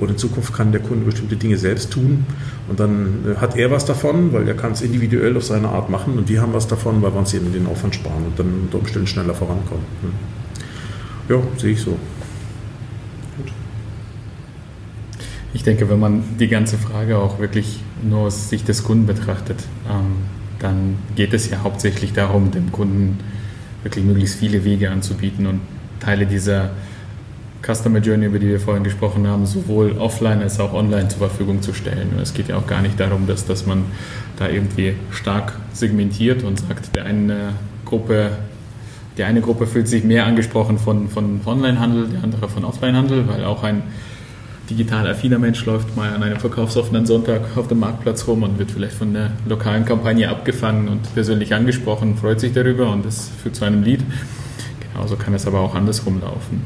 Und 0.00 0.10
in 0.10 0.18
Zukunft 0.18 0.54
kann 0.54 0.72
der 0.72 0.80
Kunde 0.80 1.04
bestimmte 1.04 1.36
Dinge 1.36 1.58
selbst 1.58 1.92
tun. 1.92 2.24
Und 2.68 2.80
dann 2.80 3.24
äh, 3.26 3.40
hat 3.40 3.56
er 3.56 3.70
was 3.70 3.84
davon, 3.84 4.32
weil 4.32 4.46
er 4.46 4.54
kann 4.54 4.72
es 4.72 4.80
individuell 4.80 5.36
auf 5.36 5.44
seine 5.44 5.68
Art 5.68 5.90
machen. 5.90 6.18
Und 6.18 6.28
wir 6.28 6.40
haben 6.40 6.52
was 6.52 6.66
davon, 6.66 7.02
weil 7.02 7.12
wir 7.12 7.18
uns 7.18 7.34
eben 7.34 7.52
den 7.52 7.66
Aufwand 7.66 7.94
sparen 7.94 8.24
und 8.26 8.38
dann 8.38 8.62
unter 8.62 8.78
Umständen 8.78 9.06
schneller 9.06 9.34
vorankommen. 9.34 9.84
Hm. 10.02 11.36
Ja, 11.36 11.42
sehe 11.56 11.72
ich 11.72 11.80
so. 11.80 11.98
Gut. 13.36 13.52
Ich 15.58 15.64
denke, 15.64 15.90
wenn 15.90 15.98
man 15.98 16.22
die 16.38 16.46
ganze 16.46 16.78
Frage 16.78 17.18
auch 17.18 17.40
wirklich 17.40 17.80
nur 18.00 18.20
aus 18.20 18.48
Sicht 18.48 18.68
des 18.68 18.84
Kunden 18.84 19.06
betrachtet, 19.06 19.64
ähm, 19.90 20.14
dann 20.60 20.98
geht 21.16 21.34
es 21.34 21.50
ja 21.50 21.64
hauptsächlich 21.64 22.12
darum, 22.12 22.52
dem 22.52 22.70
Kunden 22.70 23.18
wirklich 23.82 24.04
möglichst 24.04 24.38
viele 24.38 24.64
Wege 24.64 24.88
anzubieten 24.92 25.48
und 25.48 25.60
Teile 25.98 26.26
dieser 26.26 26.70
Customer 27.60 27.98
Journey, 27.98 28.26
über 28.26 28.38
die 28.38 28.46
wir 28.46 28.60
vorhin 28.60 28.84
gesprochen 28.84 29.26
haben, 29.26 29.46
sowohl 29.46 29.98
offline 29.98 30.42
als 30.42 30.60
auch 30.60 30.74
online 30.74 31.08
zur 31.08 31.18
Verfügung 31.18 31.60
zu 31.60 31.74
stellen. 31.74 32.10
Und 32.12 32.20
es 32.20 32.34
geht 32.34 32.46
ja 32.46 32.56
auch 32.56 32.68
gar 32.68 32.80
nicht 32.80 33.00
darum, 33.00 33.26
dass, 33.26 33.44
dass 33.44 33.66
man 33.66 33.82
da 34.36 34.48
irgendwie 34.48 34.94
stark 35.10 35.54
segmentiert 35.72 36.44
und 36.44 36.60
sagt, 36.60 36.94
der 36.94 37.04
eine 37.04 37.54
Gruppe, 37.84 38.30
die 39.16 39.24
eine 39.24 39.40
Gruppe 39.40 39.66
fühlt 39.66 39.88
sich 39.88 40.04
mehr 40.04 40.24
angesprochen 40.24 40.78
von, 40.78 41.08
von 41.08 41.40
Onlinehandel, 41.44 42.10
der 42.10 42.22
andere 42.22 42.48
von 42.48 42.64
Offlinehandel, 42.64 43.26
weil 43.26 43.44
auch 43.44 43.64
ein 43.64 43.82
digital 44.70 45.06
affiner 45.06 45.38
Mensch 45.38 45.64
läuft 45.64 45.96
mal 45.96 46.12
an 46.14 46.22
einem 46.22 46.38
verkaufsoffenen 46.38 47.06
Sonntag 47.06 47.56
auf 47.56 47.68
dem 47.68 47.80
Marktplatz 47.80 48.26
rum 48.26 48.42
und 48.42 48.58
wird 48.58 48.70
vielleicht 48.70 48.94
von 48.94 49.12
der 49.14 49.32
lokalen 49.46 49.84
Kampagne 49.84 50.28
abgefangen 50.28 50.88
und 50.88 51.14
persönlich 51.14 51.54
angesprochen, 51.54 52.16
freut 52.16 52.40
sich 52.40 52.52
darüber 52.52 52.90
und 52.90 53.04
das 53.04 53.30
führt 53.42 53.56
zu 53.56 53.64
einem 53.64 53.82
Lied. 53.82 54.00
Genauso 54.92 55.16
kann 55.16 55.34
es 55.34 55.46
aber 55.46 55.60
auch 55.60 55.74
andersrum 55.74 56.20
laufen. 56.20 56.62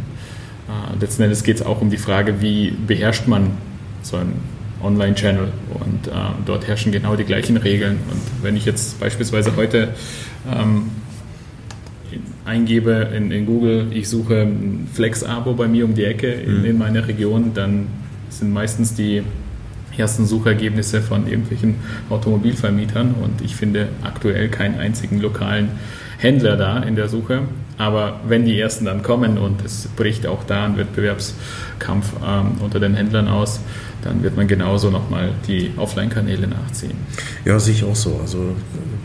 Äh, 0.68 0.98
letzten 1.00 1.22
Endes 1.22 1.42
geht 1.42 1.56
es 1.56 1.62
auch 1.66 1.80
um 1.80 1.90
die 1.90 1.98
Frage, 1.98 2.40
wie 2.40 2.70
beherrscht 2.70 3.26
man 3.26 3.52
so 4.02 4.16
einen 4.16 4.40
Online-Channel 4.82 5.52
und 5.74 6.08
äh, 6.08 6.10
dort 6.44 6.66
herrschen 6.66 6.92
genau 6.92 7.14
die 7.16 7.24
gleichen 7.24 7.56
Regeln. 7.56 7.98
Und 8.10 8.44
wenn 8.44 8.56
ich 8.56 8.64
jetzt 8.64 8.98
beispielsweise 8.98 9.54
heute 9.56 9.94
ähm, 10.52 10.90
eingebe 12.52 13.08
in, 13.16 13.30
in, 13.30 13.46
Google, 13.46 13.86
ich 13.90 14.08
suche 14.08 14.42
ein 14.42 14.88
Flex-Abo 14.92 15.54
bei 15.54 15.68
mir 15.68 15.84
um 15.86 15.94
die 15.94 16.04
Ecke 16.04 16.30
in, 16.30 16.60
mhm. 16.60 16.64
in 16.64 16.78
meiner 16.78 17.08
Region, 17.08 17.52
dann 17.54 17.86
sind 18.28 18.52
meistens 18.52 18.94
die 18.94 19.22
ersten 19.96 20.26
Suchergebnisse 20.26 21.00
von 21.02 21.26
irgendwelchen 21.26 21.76
Automobilvermietern 22.10 23.14
und 23.22 23.40
ich 23.42 23.56
finde 23.56 23.88
aktuell 24.02 24.48
keinen 24.48 24.78
einzigen 24.78 25.20
lokalen 25.20 25.70
Händler 26.18 26.56
da 26.56 26.82
in 26.82 26.94
der 26.96 27.08
Suche. 27.08 27.42
Aber 27.78 28.20
wenn 28.28 28.44
die 28.44 28.58
ersten 28.60 28.84
dann 28.84 29.02
kommen 29.02 29.38
und 29.38 29.64
es 29.64 29.88
bricht 29.96 30.26
auch 30.26 30.44
da 30.44 30.66
ein 30.66 30.76
Wettbewerbskampf 30.76 32.12
ähm, 32.24 32.52
unter 32.60 32.78
den 32.78 32.94
Händlern 32.94 33.28
aus, 33.28 33.60
dann 34.02 34.22
wird 34.22 34.36
man 34.36 34.46
genauso 34.46 34.90
nochmal 34.90 35.30
die 35.46 35.72
Offline-Kanäle 35.76 36.46
nachziehen. 36.46 36.96
Ja, 37.44 37.58
sehe 37.58 37.74
ich 37.74 37.84
auch 37.84 37.96
so. 37.96 38.18
Also 38.20 38.54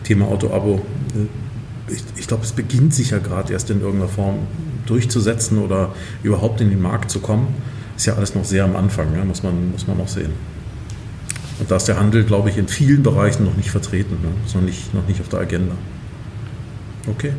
Thema 0.04 0.26
Auto-Abo, 0.26 0.82
äh, 1.14 1.26
ich, 1.90 2.02
ich 2.16 2.26
glaube, 2.26 2.44
es 2.44 2.52
beginnt 2.52 2.94
sich 2.94 3.10
ja 3.10 3.18
gerade 3.18 3.52
erst 3.52 3.70
in 3.70 3.80
irgendeiner 3.80 4.10
Form 4.10 4.46
durchzusetzen 4.86 5.58
oder 5.58 5.94
überhaupt 6.22 6.60
in 6.60 6.70
den 6.70 6.80
Markt 6.80 7.10
zu 7.10 7.20
kommen. 7.20 7.48
Ist 7.96 8.06
ja 8.06 8.14
alles 8.14 8.34
noch 8.34 8.44
sehr 8.44 8.64
am 8.64 8.76
Anfang, 8.76 9.14
ja, 9.16 9.24
muss, 9.24 9.42
man, 9.42 9.72
muss 9.72 9.86
man 9.86 9.98
noch 9.98 10.08
sehen. 10.08 10.32
Und 11.58 11.70
da 11.70 11.76
ist 11.76 11.86
der 11.86 11.98
Handel, 11.98 12.24
glaube 12.24 12.50
ich, 12.50 12.56
in 12.56 12.68
vielen 12.68 13.02
Bereichen 13.02 13.44
noch 13.44 13.56
nicht 13.56 13.70
vertreten, 13.70 14.16
ne? 14.22 14.28
ist 14.46 14.54
noch 14.54 14.62
nicht, 14.62 14.94
noch 14.94 15.06
nicht 15.08 15.20
auf 15.20 15.28
der 15.28 15.40
Agenda. 15.40 15.74
Okay. 17.08 17.32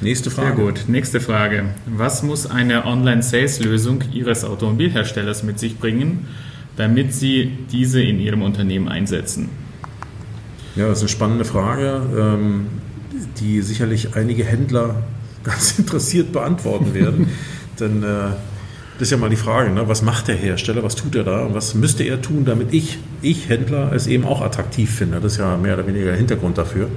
Nächste 0.00 0.30
Frage. 0.30 0.56
Sehr 0.56 0.64
gut. 0.64 0.84
Nächste 0.88 1.20
Frage. 1.20 1.66
Was 1.86 2.22
muss 2.22 2.46
eine 2.46 2.86
Online-Sales-Lösung 2.86 4.02
Ihres 4.12 4.44
Automobilherstellers 4.44 5.42
mit 5.42 5.58
sich 5.58 5.78
bringen, 5.78 6.26
damit 6.76 7.12
Sie 7.12 7.52
diese 7.70 8.02
in 8.02 8.18
Ihrem 8.18 8.42
Unternehmen 8.42 8.88
einsetzen? 8.88 9.50
Ja, 10.74 10.88
das 10.88 10.98
ist 10.98 11.02
eine 11.02 11.08
spannende 11.10 11.44
Frage, 11.44 12.02
ähm, 12.16 12.66
die 13.40 13.62
sicherlich 13.62 14.14
einige 14.16 14.44
Händler 14.44 15.02
ganz 15.44 15.78
interessiert 15.78 16.32
beantworten 16.32 16.94
werden. 16.94 17.28
Denn 17.80 18.02
äh, 18.02 18.30
das 18.98 19.08
ist 19.08 19.10
ja 19.10 19.16
mal 19.16 19.30
die 19.30 19.36
Frage, 19.36 19.70
ne? 19.70 19.88
was 19.88 20.02
macht 20.02 20.28
der 20.28 20.36
Hersteller, 20.36 20.82
was 20.82 20.94
tut 20.94 21.14
er 21.14 21.24
da 21.24 21.40
und 21.40 21.54
was 21.54 21.74
müsste 21.74 22.04
er 22.04 22.20
tun, 22.20 22.44
damit 22.44 22.72
ich, 22.72 22.98
ich 23.22 23.48
Händler, 23.48 23.92
es 23.92 24.06
eben 24.06 24.24
auch 24.24 24.42
attraktiv 24.42 24.94
finde. 24.94 25.18
Das 25.20 25.32
ist 25.32 25.38
ja 25.38 25.56
mehr 25.56 25.74
oder 25.74 25.86
weniger 25.86 26.06
der 26.06 26.16
Hintergrund 26.16 26.58
dafür. 26.58 26.88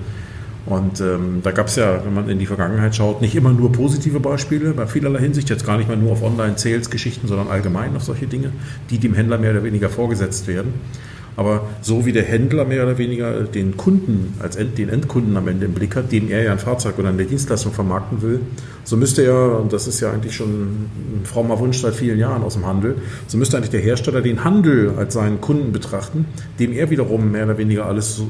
Und 0.66 1.00
ähm, 1.00 1.42
da 1.44 1.52
gab 1.52 1.68
es 1.68 1.76
ja, 1.76 2.04
wenn 2.04 2.14
man 2.14 2.28
in 2.28 2.40
die 2.40 2.48
Vergangenheit 2.48 2.96
schaut, 2.96 3.22
nicht 3.22 3.36
immer 3.36 3.52
nur 3.54 3.72
positive 3.72 4.20
Beispiele, 4.20 4.74
bei 4.74 4.88
vielerlei 4.88 5.20
Hinsicht, 5.20 5.50
jetzt 5.50 5.66
gar 5.66 5.78
nicht 5.78 5.88
mal 5.88 5.98
nur 5.98 6.12
auf 6.12 6.24
Online-Sales-Geschichten, 6.24 7.28
sondern 7.28 7.50
allgemein 7.50 7.96
auf 7.96 8.04
solche 8.04 8.26
Dinge, 8.26 8.52
die 8.90 8.98
dem 8.98 9.14
Händler 9.14 9.38
mehr 9.38 9.52
oder 9.52 9.64
weniger 9.64 9.90
vorgesetzt 9.90 10.48
werden. 10.48 10.74
Aber 11.38 11.67
so 11.82 12.06
wie 12.06 12.13
der 12.13 12.24
Händler 12.24 12.65
mehr 12.65 12.84
oder 12.84 12.98
weniger 12.98 13.43
den 13.43 13.76
Kunden, 13.76 14.36
als 14.39 14.56
End, 14.56 14.78
den 14.78 14.89
Endkunden 14.89 15.36
am 15.36 15.48
Ende 15.48 15.65
im 15.65 15.74
Blick 15.74 15.95
hat, 15.95 16.12
dem 16.12 16.30
er 16.30 16.43
ja 16.43 16.52
ein 16.52 16.60
Fahrzeug 16.60 16.98
oder 16.98 17.10
eine 17.10 17.26
Dienstleistung 17.26 17.74
vermarkten 17.74 18.21
will, 18.21 18.39
so 18.86 18.98
müsste 18.98 19.24
er, 19.24 19.60
und 19.60 19.74
das 19.74 19.88
ist 19.88 20.00
ja 20.00 20.12
eigentlich 20.12 20.36
schon 20.36 20.50
ein 20.50 21.21
frommer 21.26 21.60
Wunsch 21.60 21.82
seit 21.82 21.95
vielen 21.95 22.19
Jahren 22.19 22.43
aus 22.43 22.54
dem 22.54 22.65
Handel, 22.65 22.95
so 23.28 23.38
müsste 23.38 23.58
eigentlich 23.58 23.71
der 23.71 23.82
Hersteller 23.82 24.21
den 24.21 24.43
Handel 24.43 24.93
als 24.98 25.15
seinen 25.15 25.41
Kunden 25.41 25.71
betrachten, 25.71 26.26
dem 26.60 26.71
er 26.71 26.89
wiederum 26.91 27.32
mehr 27.32 27.45
oder 27.45 27.58
weniger 27.58 27.88
alles 27.88 28.21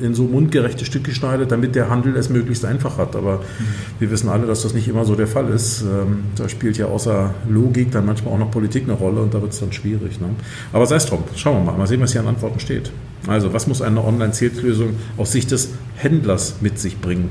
in 0.00 0.14
so 0.14 0.22
mundgerechte 0.22 0.84
Stücke 0.84 1.12
schneidet, 1.12 1.50
damit 1.50 1.74
der 1.74 1.90
Handel 1.90 2.16
es 2.16 2.30
möglichst 2.30 2.64
einfach 2.64 2.96
hat. 2.96 3.16
Aber 3.16 3.38
mhm. 3.38 3.64
wir 3.98 4.10
wissen 4.10 4.28
alle, 4.28 4.46
dass 4.46 4.62
das 4.62 4.72
nicht 4.72 4.88
immer 4.88 5.04
so 5.04 5.16
der 5.16 5.26
Fall 5.26 5.48
ist. 5.48 5.82
Ähm, 5.82 6.24
da 6.36 6.48
spielt 6.48 6.78
ja 6.78 6.86
außer 6.86 7.34
Logik 7.48 7.90
dann 7.90 8.06
manchmal 8.06 8.34
auch 8.34 8.38
noch 8.38 8.50
Politik 8.50 8.84
eine 8.84 8.92
Rolle 8.92 9.20
und 9.20 9.34
da 9.34 9.42
wird 9.42 9.52
es 9.52 9.60
dann 9.60 9.72
schwierig. 9.72 10.20
Ne? 10.20 10.28
Aber 10.72 10.86
sei 10.86 10.96
es 10.96 11.06
drum, 11.06 11.24
schauen 11.34 11.64
wir 11.64 11.72
mal, 11.72 11.78
mal 11.78 11.86
sehen, 11.86 12.00
was 12.00 12.12
hier 12.12 12.20
an 12.20 12.28
Antworten 12.28 12.60
steht. 12.60 12.92
Also, 13.26 13.52
was 13.52 13.66
muss 13.66 13.80
eine 13.80 14.04
Online-Sales-Lösung 14.04 14.90
aus 15.16 15.32
Sicht 15.32 15.50
des 15.50 15.70
Händlers 15.96 16.56
mit 16.60 16.78
sich 16.78 17.00
bringen? 17.00 17.30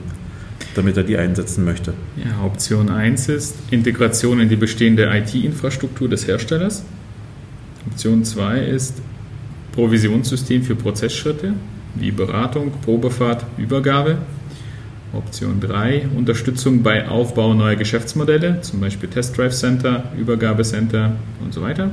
Damit 0.76 0.98
er 0.98 1.04
die 1.04 1.18
einsetzen 1.18 1.66
möchte. 1.66 1.94
Ja, 2.18 2.46
Option 2.46 2.90
1 2.90 3.30
ist 3.30 3.56
Integration 3.72 4.40
in 4.40 4.50
die 4.50 4.56
bestehende 4.56 5.06
IT-Infrastruktur 5.06 6.10
des 6.10 6.28
Herstellers. 6.28 6.84
Option 7.88 8.24
2 8.24 8.60
ist 8.60 9.02
Provisionssystem 9.74 10.64
für 10.64 10.76
Prozessschritte 10.76 11.54
wie 11.96 12.12
Beratung, 12.12 12.72
Probefahrt, 12.84 13.46
Übergabe. 13.58 14.18
Option 15.14 15.60
3, 15.60 16.08
Unterstützung 16.16 16.82
bei 16.82 17.08
Aufbau 17.08 17.54
neuer 17.54 17.76
Geschäftsmodelle, 17.76 18.62
zum 18.62 18.80
Beispiel 18.80 19.10
Test 19.10 19.38
Drive 19.38 19.54
Center, 19.54 20.06
Übergabecenter 20.18 21.12
und 21.44 21.54
so 21.54 21.62
weiter. 21.62 21.92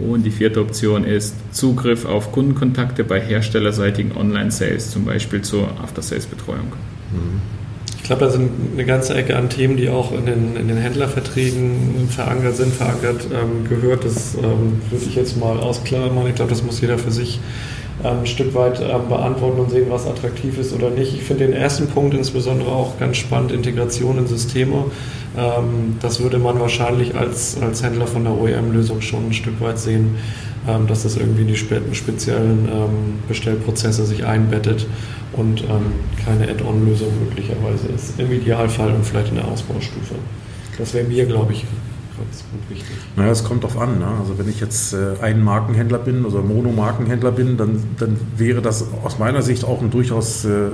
Und 0.00 0.24
die 0.24 0.30
vierte 0.30 0.60
Option 0.60 1.04
ist 1.04 1.34
Zugriff 1.52 2.06
auf 2.06 2.32
Kundenkontakte 2.32 3.04
bei 3.04 3.20
herstellerseitigen 3.20 4.16
Online-Sales, 4.16 4.90
zum 4.90 5.04
Beispiel 5.04 5.42
zur 5.42 5.68
After-Sales-Betreuung. 5.82 6.72
Ich 7.12 7.57
glaube, 8.08 8.24
da 8.24 8.30
sind 8.30 8.50
eine 8.72 8.84
ganze 8.84 9.14
Ecke 9.14 9.36
an 9.36 9.48
Themen, 9.50 9.76
die 9.76 9.88
auch 9.88 10.12
in 10.12 10.26
den, 10.26 10.56
in 10.56 10.66
den 10.66 10.78
Händlerverträgen 10.78 12.08
verankert 12.10 12.56
sind, 12.56 12.74
verankert 12.74 13.28
ähm, 13.32 13.68
gehört. 13.68 14.04
Das 14.04 14.34
ähm, 14.34 14.80
würde 14.90 15.04
ich 15.06 15.14
jetzt 15.14 15.36
mal 15.36 15.58
ausklammern. 15.58 16.26
Ich 16.26 16.34
glaube, 16.34 16.50
das 16.50 16.62
muss 16.62 16.80
jeder 16.80 16.98
für 16.98 17.10
sich 17.10 17.38
ähm, 18.02 18.20
ein 18.20 18.26
Stück 18.26 18.54
weit 18.54 18.80
ähm, 18.80 19.08
beantworten 19.08 19.60
und 19.60 19.70
sehen, 19.70 19.86
was 19.90 20.06
attraktiv 20.06 20.58
ist 20.58 20.72
oder 20.72 20.90
nicht. 20.90 21.14
Ich 21.14 21.22
finde 21.22 21.46
den 21.46 21.54
ersten 21.54 21.88
Punkt 21.88 22.14
insbesondere 22.14 22.70
auch 22.70 22.98
ganz 22.98 23.18
spannend, 23.18 23.52
Integration 23.52 24.18
in 24.18 24.26
Systeme. 24.26 24.84
Ähm, 25.36 25.96
das 26.00 26.20
würde 26.20 26.38
man 26.38 26.58
wahrscheinlich 26.60 27.14
als, 27.14 27.60
als 27.60 27.82
Händler 27.82 28.06
von 28.06 28.24
der 28.24 28.32
OEM-Lösung 28.32 29.02
schon 29.02 29.26
ein 29.26 29.32
Stück 29.34 29.60
weit 29.60 29.78
sehen, 29.78 30.16
ähm, 30.68 30.86
dass 30.86 31.02
das 31.02 31.16
irgendwie 31.16 31.42
in 31.42 31.48
die 31.48 31.56
speziellen 31.56 32.68
ähm, 32.70 33.18
Bestellprozesse 33.26 34.04
sich 34.04 34.24
einbettet 34.24 34.86
und 35.32 35.62
keine 36.24 36.48
Add-on-Lösung 36.48 37.08
möglicherweise 37.24 37.88
ist. 37.88 38.18
Im 38.18 38.32
Idealfall 38.32 38.92
und 38.92 39.04
vielleicht 39.04 39.28
in 39.28 39.36
der 39.36 39.46
Ausbaustufe. 39.46 40.14
Das 40.78 40.94
wäre 40.94 41.06
mir, 41.06 41.26
glaube 41.26 41.52
ich, 41.52 41.64
ganz 42.18 42.44
gut 42.50 42.60
wichtig. 42.68 42.96
Naja, 43.16 43.30
es 43.30 43.44
kommt 43.44 43.64
drauf 43.64 43.78
an. 43.78 43.98
Ne? 43.98 44.06
Also 44.20 44.38
wenn 44.38 44.48
ich 44.48 44.60
jetzt 44.60 44.92
äh, 44.92 45.14
ein 45.22 45.42
Markenhändler 45.42 45.98
bin, 45.98 46.24
also 46.24 46.42
Monomarkenhändler 46.42 47.32
bin, 47.32 47.56
dann, 47.56 47.82
dann 47.98 48.16
wäre 48.36 48.62
das 48.62 48.84
aus 49.04 49.18
meiner 49.18 49.42
Sicht 49.42 49.64
auch 49.64 49.80
ein 49.80 49.90
durchaus 49.90 50.44
äh, 50.44 50.48
äh 50.48 50.70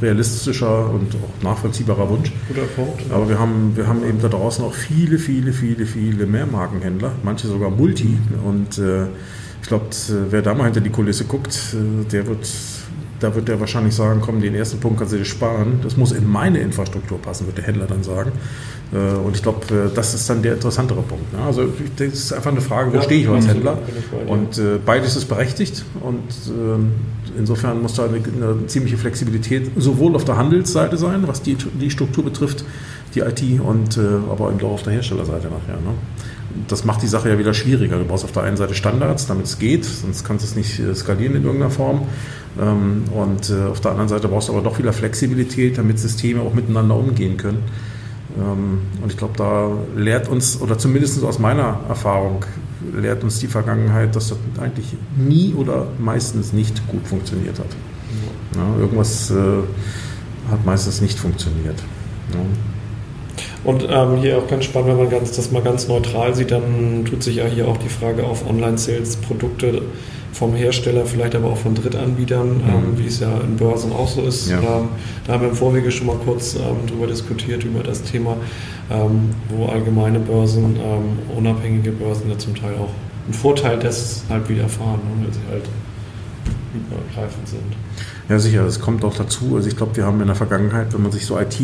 realistischer 0.00 0.90
und 0.90 1.14
auch 1.16 1.42
nachvollziehbarer 1.42 2.08
Wunsch. 2.08 2.32
Guter 2.48 2.62
Punkt. 2.62 3.02
Aber 3.10 3.28
wir 3.28 3.38
haben, 3.38 3.72
wir 3.74 3.86
haben 3.86 4.04
eben 4.04 4.20
da 4.20 4.28
draußen 4.28 4.64
auch 4.64 4.74
viele, 4.74 5.18
viele, 5.18 5.52
viele, 5.52 5.86
viele 5.86 6.26
Mehrmarkenhändler, 6.26 7.12
manche 7.24 7.48
sogar 7.48 7.70
Multi. 7.70 8.16
Und 8.44 8.78
äh, 8.78 9.06
ich 9.60 9.68
glaube, 9.68 9.86
wer 10.30 10.42
da 10.42 10.54
mal 10.54 10.64
hinter 10.64 10.80
die 10.80 10.90
Kulisse 10.90 11.24
guckt, 11.24 11.74
äh, 11.74 12.04
der 12.10 12.26
wird 12.26 12.48
da 13.20 13.34
wird 13.34 13.48
der 13.48 13.60
wahrscheinlich 13.60 13.94
sagen, 13.94 14.20
komm, 14.20 14.40
den 14.40 14.54
ersten 14.54 14.78
Punkt 14.80 14.98
kannst 14.98 15.12
du 15.12 15.18
dir 15.18 15.24
sparen. 15.24 15.80
Das 15.82 15.96
muss 15.96 16.12
in 16.12 16.28
meine 16.28 16.58
Infrastruktur 16.58 17.20
passen, 17.20 17.46
wird 17.46 17.58
der 17.58 17.64
Händler 17.64 17.86
dann 17.86 18.02
sagen. 18.02 18.32
Äh, 18.92 19.16
und 19.18 19.36
ich 19.36 19.42
glaube, 19.42 19.66
äh, 19.74 19.94
das 19.94 20.14
ist 20.14 20.28
dann 20.30 20.42
der 20.42 20.54
interessantere 20.54 21.02
Punkt. 21.02 21.32
Ne? 21.32 21.40
Also 21.40 21.68
das 21.96 22.06
ist 22.08 22.32
einfach 22.32 22.50
eine 22.50 22.60
Frage, 22.60 22.92
wo 22.92 22.96
ja, 22.96 23.02
stehe 23.02 23.22
ich 23.22 23.28
als 23.28 23.48
Händler? 23.48 23.78
Und 24.26 24.58
äh, 24.58 24.78
beides 24.84 25.16
ist 25.16 25.26
berechtigt. 25.26 25.84
Und 26.00 26.22
ähm, 26.48 26.92
insofern 27.36 27.82
muss 27.82 27.94
da 27.94 28.04
eine, 28.06 28.16
eine, 28.16 28.66
ziemliche 28.66 28.96
Flexibilität 28.96 29.70
sowohl 29.76 30.14
auf 30.14 30.24
der 30.24 30.36
Handelsseite 30.36 30.96
sein, 30.96 31.26
was 31.26 31.42
die, 31.42 31.56
die 31.56 31.90
Struktur 31.90 32.24
betrifft, 32.24 32.64
die 33.18 33.20
IT, 33.20 33.60
und 33.60 33.98
aber 33.98 34.50
eben 34.50 34.60
auch 34.60 34.72
auf 34.72 34.82
der 34.82 34.94
Herstellerseite 34.94 35.48
nachher. 35.48 35.80
Ne? 35.80 35.94
Das 36.66 36.84
macht 36.84 37.02
die 37.02 37.06
Sache 37.06 37.28
ja 37.28 37.38
wieder 37.38 37.54
schwieriger. 37.54 37.98
Du 37.98 38.04
brauchst 38.04 38.24
auf 38.24 38.32
der 38.32 38.42
einen 38.42 38.56
Seite 38.56 38.74
Standards, 38.74 39.26
damit 39.26 39.46
es 39.46 39.58
geht, 39.58 39.84
sonst 39.84 40.24
kannst 40.24 40.44
du 40.44 40.48
es 40.48 40.56
nicht 40.56 40.96
skalieren 40.96 41.36
in 41.36 41.44
irgendeiner 41.44 41.70
Form. 41.70 42.02
Ähm, 42.60 43.04
und 43.14 43.52
auf 43.70 43.80
der 43.80 43.90
anderen 43.92 44.08
Seite 44.08 44.28
brauchst 44.28 44.48
du 44.48 44.54
aber 44.54 44.62
doch 44.62 44.78
wieder 44.78 44.92
Flexibilität, 44.92 45.78
damit 45.78 45.98
Systeme 45.98 46.40
auch 46.40 46.54
miteinander 46.54 46.96
umgehen 46.96 47.36
können. 47.36 47.62
Ähm, 48.36 48.80
und 49.02 49.12
ich 49.12 49.18
glaube, 49.18 49.34
da 49.36 49.70
lehrt 49.96 50.28
uns, 50.28 50.60
oder 50.60 50.78
zumindest 50.78 51.22
aus 51.24 51.38
meiner 51.38 51.80
Erfahrung, 51.88 52.44
lehrt 52.94 53.24
uns 53.24 53.38
die 53.38 53.46
Vergangenheit, 53.46 54.14
dass 54.14 54.28
das 54.28 54.38
eigentlich 54.60 54.96
nie 55.16 55.54
oder 55.54 55.86
meistens 55.98 56.52
nicht 56.52 56.86
gut 56.88 57.06
funktioniert 57.06 57.58
hat. 57.58 57.66
Ja, 58.56 58.80
irgendwas 58.80 59.30
äh, 59.30 59.34
hat 60.50 60.64
meistens 60.64 61.00
nicht 61.00 61.18
funktioniert. 61.18 61.78
Ja. 62.32 62.38
Und 63.68 63.86
ähm, 63.90 64.16
hier 64.16 64.38
auch 64.38 64.46
ganz 64.46 64.64
spannend, 64.64 64.88
wenn 64.88 64.96
man 64.96 65.10
ganz, 65.10 65.32
das 65.32 65.50
mal 65.50 65.60
ganz 65.60 65.88
neutral 65.88 66.34
sieht, 66.34 66.52
dann 66.52 67.04
tut 67.04 67.22
sich 67.22 67.36
ja 67.36 67.44
hier 67.44 67.68
auch 67.68 67.76
die 67.76 67.90
Frage 67.90 68.24
auf 68.24 68.48
Online-Sales-Produkte 68.48 69.82
vom 70.32 70.54
Hersteller, 70.54 71.04
vielleicht 71.04 71.34
aber 71.34 71.48
auch 71.48 71.58
von 71.58 71.74
Drittanbietern, 71.74 72.48
mhm. 72.48 72.62
ähm, 72.66 72.92
wie 72.96 73.08
es 73.08 73.20
ja 73.20 73.28
in 73.40 73.58
Börsen 73.58 73.92
auch 73.92 74.08
so 74.08 74.22
ist. 74.22 74.48
Ja. 74.48 74.56
Ähm, 74.56 74.88
da 75.26 75.34
haben 75.34 75.42
wir 75.42 75.50
im 75.50 75.54
Vorwege 75.54 75.90
schon 75.90 76.06
mal 76.06 76.16
kurz 76.16 76.54
ähm, 76.54 76.76
darüber 76.86 77.08
diskutiert, 77.08 77.62
über 77.62 77.82
das 77.82 78.02
Thema, 78.04 78.38
ähm, 78.90 79.34
wo 79.50 79.66
allgemeine 79.66 80.20
Börsen, 80.20 80.76
ähm, 80.76 81.18
unabhängige 81.36 81.92
Börsen 81.92 82.30
ja 82.30 82.38
zum 82.38 82.54
Teil 82.54 82.72
auch 82.76 82.94
einen 83.26 83.34
Vorteil 83.34 83.78
deshalb 83.78 84.48
widerfahren, 84.48 85.00
ne, 85.00 85.26
weil 85.26 85.34
sie 85.34 85.40
halt 85.50 85.64
übergreifend 86.74 87.46
sind. 87.46 87.76
Ja, 88.30 88.38
sicher, 88.38 88.64
das 88.64 88.80
kommt 88.80 89.04
auch 89.04 89.14
dazu. 89.14 89.56
Also 89.56 89.68
ich 89.68 89.76
glaube, 89.76 89.94
wir 89.94 90.06
haben 90.06 90.22
in 90.22 90.26
der 90.26 90.36
Vergangenheit, 90.36 90.94
wenn 90.94 91.02
man 91.02 91.12
sich 91.12 91.26
so 91.26 91.38
IT 91.38 91.60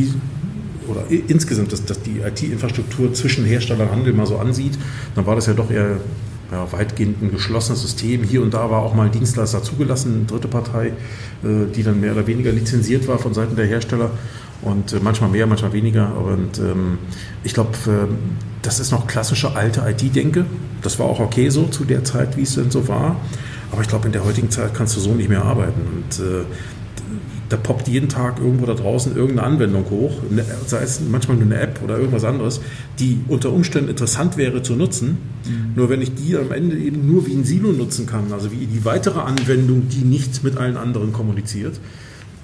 oder 0.88 1.04
insgesamt 1.08 1.72
dass, 1.72 1.84
dass 1.84 2.02
die 2.02 2.20
IT-Infrastruktur 2.20 3.12
zwischen 3.14 3.44
Hersteller 3.44 3.84
und 3.84 3.92
Handel 3.92 4.12
mal 4.12 4.26
so 4.26 4.38
ansieht, 4.38 4.78
dann 5.14 5.26
war 5.26 5.34
das 5.34 5.46
ja 5.46 5.54
doch 5.54 5.70
eher 5.70 5.98
ja, 6.50 6.70
weitgehend 6.72 7.22
ein 7.22 7.30
geschlossenes 7.30 7.82
System. 7.82 8.22
Hier 8.22 8.42
und 8.42 8.54
da 8.54 8.70
war 8.70 8.82
auch 8.82 8.94
mal 8.94 9.06
ein 9.06 9.12
Dienstleister 9.12 9.62
zugelassen, 9.62 10.14
eine 10.14 10.24
dritte 10.24 10.48
Partei, 10.48 10.88
äh, 11.42 11.66
die 11.74 11.82
dann 11.82 12.00
mehr 12.00 12.12
oder 12.12 12.26
weniger 12.26 12.52
lizenziert 12.52 13.08
war 13.08 13.18
von 13.18 13.34
Seiten 13.34 13.56
der 13.56 13.66
Hersteller. 13.66 14.10
Und 14.62 14.92
äh, 14.92 15.00
manchmal 15.02 15.30
mehr, 15.30 15.46
manchmal 15.46 15.72
weniger. 15.72 16.16
Und 16.16 16.58
ähm, 16.58 16.98
ich 17.42 17.54
glaube, 17.54 17.70
äh, 17.86 18.06
das 18.62 18.80
ist 18.80 18.92
noch 18.92 19.06
klassische 19.06 19.56
alte 19.56 19.82
IT-Denke. 19.86 20.44
Das 20.82 20.98
war 20.98 21.06
auch 21.06 21.20
okay 21.20 21.48
so 21.48 21.66
zu 21.66 21.84
der 21.84 22.04
Zeit, 22.04 22.36
wie 22.36 22.42
es 22.42 22.54
denn 22.54 22.70
so 22.70 22.88
war. 22.88 23.16
Aber 23.72 23.82
ich 23.82 23.88
glaube, 23.88 24.06
in 24.06 24.12
der 24.12 24.24
heutigen 24.24 24.50
Zeit 24.50 24.74
kannst 24.74 24.96
du 24.96 25.00
so 25.00 25.14
nicht 25.14 25.28
mehr 25.28 25.44
arbeiten. 25.44 25.80
Und 25.80 26.24
da 27.48 27.56
poppt 27.56 27.88
jeden 27.88 28.08
Tag 28.08 28.38
irgendwo 28.38 28.66
da 28.66 28.74
draußen 28.74 29.14
irgendeine 29.14 29.48
Anwendung 29.48 29.84
hoch, 29.90 30.12
sei 30.66 30.82
es 30.82 31.00
manchmal 31.00 31.36
nur 31.36 31.46
eine 31.46 31.60
App 31.60 31.80
oder 31.82 31.98
irgendwas 31.98 32.24
anderes, 32.24 32.60
die 32.98 33.20
unter 33.28 33.52
Umständen 33.52 33.90
interessant 33.90 34.36
wäre 34.36 34.62
zu 34.62 34.74
nutzen. 34.74 35.18
Mhm. 35.44 35.72
Nur 35.76 35.90
wenn 35.90 36.00
ich 36.00 36.14
die 36.14 36.36
am 36.36 36.52
Ende 36.52 36.76
eben 36.76 37.06
nur 37.06 37.26
wie 37.26 37.34
ein 37.34 37.44
Silo 37.44 37.72
nutzen 37.72 38.06
kann, 38.06 38.32
also 38.32 38.50
wie 38.50 38.66
die 38.66 38.84
weitere 38.84 39.20
Anwendung, 39.20 39.88
die 39.88 40.04
nicht 40.04 40.42
mit 40.42 40.56
allen 40.56 40.76
anderen 40.76 41.12
kommuniziert, 41.12 41.80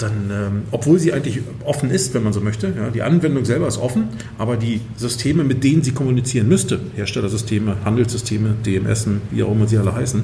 dann, 0.03 0.31
ähm, 0.31 0.63
obwohl 0.71 0.99
sie 0.99 1.13
eigentlich 1.13 1.41
offen 1.65 1.91
ist, 1.91 2.15
wenn 2.15 2.23
man 2.23 2.33
so 2.33 2.41
möchte, 2.41 2.73
ja, 2.75 2.91
die 2.91 3.03
Anwendung 3.03 3.45
selber 3.45 3.69
ist 3.69 3.79
offen, 3.79 4.05
aber 4.39 4.57
die 4.57 4.81
Systeme, 4.97 5.45
mit 5.45 5.63
denen 5.63 5.83
sie 5.83 5.93
kommunizieren 5.93 6.49
müsste, 6.49 6.81
Herstellersysteme, 6.97 7.77
Handelssysteme, 7.85 8.55
DMS, 8.65 9.07
wie 9.31 9.43
auch 9.43 9.53
immer 9.53 9.67
sie 9.67 9.79
alle 9.79 9.95
heißen, 9.95 10.23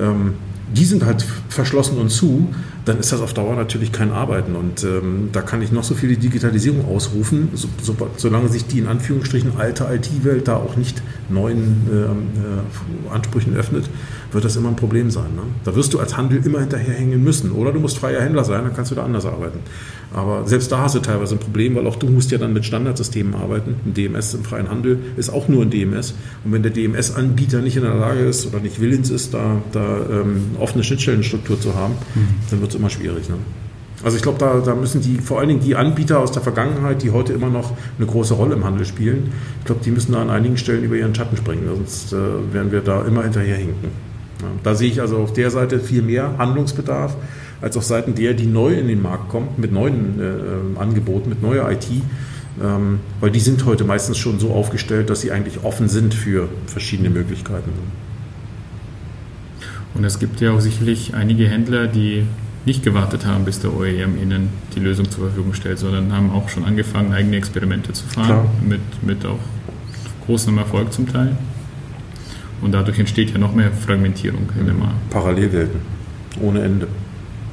ähm, 0.00 0.34
die 0.74 0.84
sind 0.84 1.04
halt 1.04 1.24
verschlossen 1.48 1.98
und 1.98 2.10
zu, 2.10 2.48
dann 2.86 3.00
ist 3.00 3.12
das 3.12 3.20
auf 3.20 3.34
Dauer 3.34 3.56
natürlich 3.56 3.92
kein 3.92 4.12
Arbeiten. 4.12 4.54
Und 4.54 4.84
ähm, 4.84 5.30
da 5.32 5.42
kann 5.42 5.60
ich 5.60 5.72
noch 5.72 5.84
so 5.84 5.94
viel 5.94 6.16
Digitalisierung 6.16 6.86
ausrufen, 6.86 7.48
so, 7.54 7.68
so, 7.82 7.96
solange 8.16 8.48
sich 8.48 8.66
die 8.66 8.78
in 8.78 8.86
Anführungsstrichen 8.86 9.52
alte 9.58 9.88
IT-Welt 9.92 10.48
da 10.48 10.56
auch 10.56 10.76
nicht 10.76 11.02
neuen 11.28 11.86
äh, 11.90 12.04
äh, 12.04 13.14
Ansprüchen 13.14 13.56
öffnet, 13.56 13.88
wird 14.32 14.44
das 14.44 14.56
immer 14.56 14.68
ein 14.68 14.76
Problem 14.76 15.10
sein. 15.10 15.34
Ne? 15.34 15.42
Da 15.64 15.74
wirst 15.74 15.94
du 15.94 15.98
als 15.98 16.16
Handel 16.16 16.44
immer 16.44 16.60
hinterherhängen 16.60 17.22
müssen. 17.22 17.50
Oder 17.52 17.72
du 17.72 17.80
musst 17.80 17.98
freier 17.98 18.20
Händler 18.20 18.44
sein, 18.44 18.62
dann 18.62 18.74
kannst 18.74 18.90
du 18.90 18.94
da 18.94 19.04
anders 19.04 19.26
arbeiten. 19.26 19.60
Aber 20.14 20.46
selbst 20.46 20.70
da 20.70 20.78
hast 20.78 20.94
du 20.94 21.00
teilweise 21.00 21.34
ein 21.34 21.40
Problem, 21.40 21.74
weil 21.74 21.86
auch 21.86 21.96
du 21.96 22.06
musst 22.06 22.30
ja 22.30 22.38
dann 22.38 22.52
mit 22.52 22.64
Standardsystemen 22.64 23.34
arbeiten. 23.34 23.74
Ein 23.84 23.94
DMS 23.94 24.34
im 24.34 24.44
freien 24.44 24.70
Handel 24.70 24.98
ist 25.16 25.30
auch 25.30 25.48
nur 25.48 25.62
ein 25.62 25.70
DMS. 25.70 26.14
Und 26.44 26.52
wenn 26.52 26.62
der 26.62 26.70
DMS-Anbieter 26.70 27.60
nicht 27.60 27.76
in 27.76 27.82
der 27.82 27.94
Lage 27.94 28.20
ist 28.20 28.46
oder 28.46 28.60
nicht 28.60 28.80
willens 28.80 29.10
ist, 29.10 29.34
da, 29.34 29.62
da 29.72 29.98
ähm, 30.10 30.55
offene 30.60 30.84
Schnittstellenstruktur 30.84 31.60
zu 31.60 31.74
haben, 31.74 31.94
mhm. 32.14 32.28
dann 32.50 32.60
wird 32.60 32.70
es 32.70 32.76
immer 32.76 32.90
schwierig. 32.90 33.28
Ne? 33.28 33.36
Also 34.04 34.16
ich 34.16 34.22
glaube, 34.22 34.38
da, 34.38 34.60
da 34.60 34.74
müssen 34.74 35.00
die, 35.00 35.18
vor 35.18 35.40
allen 35.40 35.48
Dingen 35.48 35.60
die 35.60 35.74
Anbieter 35.74 36.20
aus 36.20 36.32
der 36.32 36.42
Vergangenheit, 36.42 37.02
die 37.02 37.10
heute 37.10 37.32
immer 37.32 37.48
noch 37.48 37.72
eine 37.98 38.06
große 38.06 38.34
Rolle 38.34 38.54
im 38.54 38.64
Handel 38.64 38.84
spielen, 38.84 39.32
ich 39.60 39.64
glaube, 39.64 39.80
die 39.84 39.90
müssen 39.90 40.12
da 40.12 40.22
an 40.22 40.30
einigen 40.30 40.56
Stellen 40.56 40.84
über 40.84 40.96
ihren 40.96 41.14
Schatten 41.14 41.36
springen, 41.36 41.62
sonst 41.66 42.12
äh, 42.12 42.16
werden 42.52 42.72
wir 42.72 42.80
da 42.80 43.04
immer 43.04 43.22
hinterherhinken. 43.22 43.90
Ja, 44.42 44.48
da 44.62 44.74
sehe 44.74 44.90
ich 44.90 45.00
also 45.00 45.16
auf 45.16 45.32
der 45.32 45.50
Seite 45.50 45.80
viel 45.80 46.02
mehr 46.02 46.36
Handlungsbedarf 46.36 47.16
als 47.62 47.76
auf 47.76 47.84
Seiten 47.84 48.14
der, 48.14 48.34
die 48.34 48.46
neu 48.46 48.74
in 48.74 48.86
den 48.86 49.00
Markt 49.00 49.30
kommt, 49.30 49.58
mit 49.58 49.72
neuen 49.72 50.20
äh, 50.20 50.78
Angeboten, 50.78 51.30
mit 51.30 51.42
neuer 51.42 51.70
IT. 51.70 51.86
Ähm, 52.62 53.00
weil 53.20 53.30
die 53.30 53.40
sind 53.40 53.64
heute 53.66 53.84
meistens 53.84 54.18
schon 54.18 54.38
so 54.38 54.52
aufgestellt, 54.52 55.10
dass 55.10 55.20
sie 55.20 55.30
eigentlich 55.30 55.64
offen 55.64 55.88
sind 55.88 56.14
für 56.14 56.48
verschiedene 56.66 57.10
Möglichkeiten. 57.10 57.70
Und 59.96 60.04
es 60.04 60.18
gibt 60.18 60.40
ja 60.40 60.52
auch 60.52 60.60
sicherlich 60.60 61.14
einige 61.14 61.48
Händler, 61.48 61.86
die 61.86 62.26
nicht 62.66 62.82
gewartet 62.82 63.24
haben, 63.24 63.44
bis 63.44 63.60
der 63.60 63.74
OEM 63.74 64.20
ihnen 64.20 64.48
die 64.74 64.80
Lösung 64.80 65.10
zur 65.10 65.26
Verfügung 65.26 65.54
stellt, 65.54 65.78
sondern 65.78 66.12
haben 66.12 66.30
auch 66.30 66.48
schon 66.48 66.64
angefangen, 66.64 67.12
eigene 67.12 67.36
Experimente 67.36 67.92
zu 67.92 68.04
fahren, 68.06 68.48
mit, 68.66 68.80
mit 69.02 69.24
auch 69.24 69.38
großem 70.26 70.58
Erfolg 70.58 70.92
zum 70.92 71.10
Teil. 71.10 71.36
Und 72.60 72.72
dadurch 72.72 72.98
entsteht 72.98 73.30
ja 73.30 73.38
noch 73.38 73.54
mehr 73.54 73.70
Fragmentierung 73.72 74.48
in 74.58 74.66
dem 74.66 74.80
Markt. 74.80 75.10
Parallelwelten, 75.10 75.80
ohne 76.40 76.62
Ende. 76.62 76.88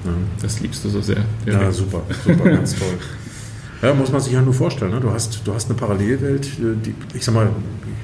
Ja. 0.04 0.12
Das 0.42 0.60
liebst 0.60 0.84
du 0.84 0.90
so 0.90 1.02
sehr. 1.02 1.24
Ja, 1.46 1.72
super, 1.72 2.02
super, 2.26 2.50
ganz 2.50 2.76
toll. 2.80 2.98
Ja, 3.84 3.94
muss 3.94 4.12
man 4.12 4.22
sich 4.22 4.32
ja 4.34 4.42
nur 4.42 4.54
vorstellen. 4.54 4.92
Ne? 4.92 5.02
Du, 5.02 5.12
hast, 5.12 5.42
du 5.46 5.54
hast 5.54 5.70
eine 5.70 5.78
Parallelwelt, 5.78 6.46
äh, 6.46 6.76
die, 6.84 6.96
ich 7.14 7.24
sag 7.24 7.36
mal, 7.36 7.50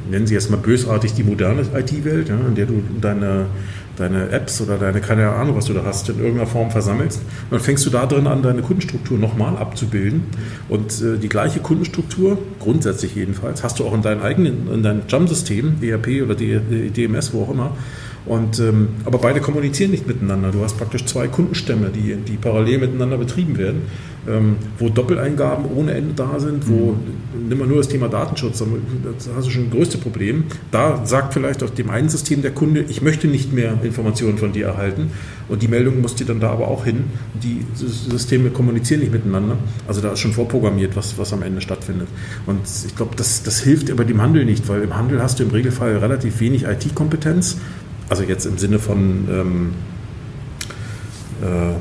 nennen 0.10 0.28
sie 0.28 0.34
jetzt 0.34 0.52
mal 0.52 0.58
bösartig 0.58 1.14
die 1.14 1.24
moderne 1.24 1.62
IT-Welt, 1.74 2.30
ja, 2.30 2.36
in 2.36 2.56
der 2.56 2.66
du 2.66 2.84
deine, 3.00 3.46
deine 4.00 4.30
Apps 4.30 4.62
oder 4.62 4.78
deine, 4.78 5.02
keine 5.02 5.30
Ahnung, 5.30 5.56
was 5.56 5.66
du 5.66 5.74
da 5.74 5.84
hast, 5.86 6.10
in 6.10 6.20
irgendeiner 6.20 6.48
Form 6.48 6.72
versammelst. 6.72 7.20
Und 7.20 7.52
dann 7.52 7.60
fängst 7.60 7.86
du 7.86 7.90
da 7.90 8.06
drin 8.06 8.28
an, 8.28 8.42
deine 8.42 8.62
Kundenstruktur 8.62 9.18
nochmal 9.18 9.58
abzubilden. 9.58 10.24
Und 10.70 11.02
äh, 11.02 11.18
die 11.18 11.30
gleiche 11.30 11.60
Kundenstruktur, 11.60 12.38
grundsätzlich 12.60 13.16
jedenfalls, 13.16 13.64
hast 13.64 13.80
du 13.80 13.86
auch 13.86 13.94
in 13.94 14.02
deinem 14.02 14.22
eigenen, 14.22 14.72
in 14.74 14.84
deinem 14.84 15.02
JAM-System, 15.08 15.78
ERP 15.82 16.24
oder 16.24 16.36
DMS, 16.36 17.34
wo 17.34 17.44
auch 17.44 17.52
immer. 17.52 17.72
Und, 18.26 18.60
ähm, 18.60 18.90
aber 19.06 19.18
beide 19.18 19.40
kommunizieren 19.40 19.92
nicht 19.92 20.08
miteinander. 20.08 20.52
Du 20.52 20.62
hast 20.62 20.78
praktisch 20.78 21.06
zwei 21.06 21.28
Kundenstämme, 21.28 21.90
die, 21.90 22.16
die 22.16 22.38
parallel 22.38 22.80
miteinander 22.80 23.18
betrieben 23.18 23.58
werden, 23.58 23.84
ähm, 24.28 24.58
wo 24.78 24.90
Doppeleingaben 24.90 25.66
ohne 25.66 25.94
Ende 25.94 26.14
da 26.14 26.40
sind, 26.40 26.68
wo, 26.68 26.92
mhm. 26.92 27.48
nimm 27.48 27.58
mal 27.58 27.68
nur 27.68 27.78
das 27.78 27.88
Thema 27.88 28.10
Datenschutz, 28.10 28.60
da 28.60 28.66
hast 29.36 29.48
du 29.48 29.52
schon 29.52 29.64
ein 29.64 29.72
größtes 29.72 30.02
Problem. 30.02 30.44
Da 30.72 31.06
sagt 31.06 31.34
vielleicht 31.34 31.64
auf 31.64 31.74
dem 31.74 31.90
einen 31.90 32.10
System 32.10 32.42
der 32.42 32.52
Kunde, 32.52 32.82
ich 32.88 33.02
möchte 33.02 33.28
nicht 33.28 33.54
mehr 33.54 33.78
Informationen 33.84 34.38
von 34.38 34.52
dir 34.52 34.68
erhalten 34.68 35.12
und 35.48 35.64
die 35.64 35.68
Meldung 35.68 36.02
muss 36.02 36.16
dir 36.16 36.26
dann 36.26 36.40
da 36.40 36.52
aber 36.52 36.68
auch 36.68 36.86
hin. 36.86 37.06
Die 37.42 37.66
Systeme 37.74 38.52
kommunizieren 38.52 39.00
nicht 39.00 39.12
miteinander. 39.12 39.58
Also 39.88 40.02
da 40.02 40.12
ist 40.12 40.20
schon 40.20 40.34
vorprogrammiert, 40.34 40.96
was, 40.96 41.18
was 41.18 41.34
am 41.34 41.42
Ende 41.42 41.62
stattfindet. 41.62 42.08
Und 42.46 42.60
ich 42.86 42.96
glaube, 42.96 43.16
das, 43.16 43.42
das 43.44 43.60
hilft 43.62 43.90
aber 43.90 44.06
dem 44.06 44.22
Handel 44.22 44.46
nicht, 44.46 44.68
weil 44.68 44.84
im 44.84 44.96
Handel 44.96 45.22
hast 45.22 45.40
du 45.40 45.44
im 45.44 45.50
Regelfall 45.50 45.98
relativ 45.98 46.40
wenig 46.40 46.64
IT-Kompetenz 46.64 47.58
also 48.10 48.24
jetzt 48.24 48.46
im 48.46 48.58
Sinne 48.58 48.80
von, 48.80 49.28
ähm, 49.30 49.74
äh, 51.42 51.76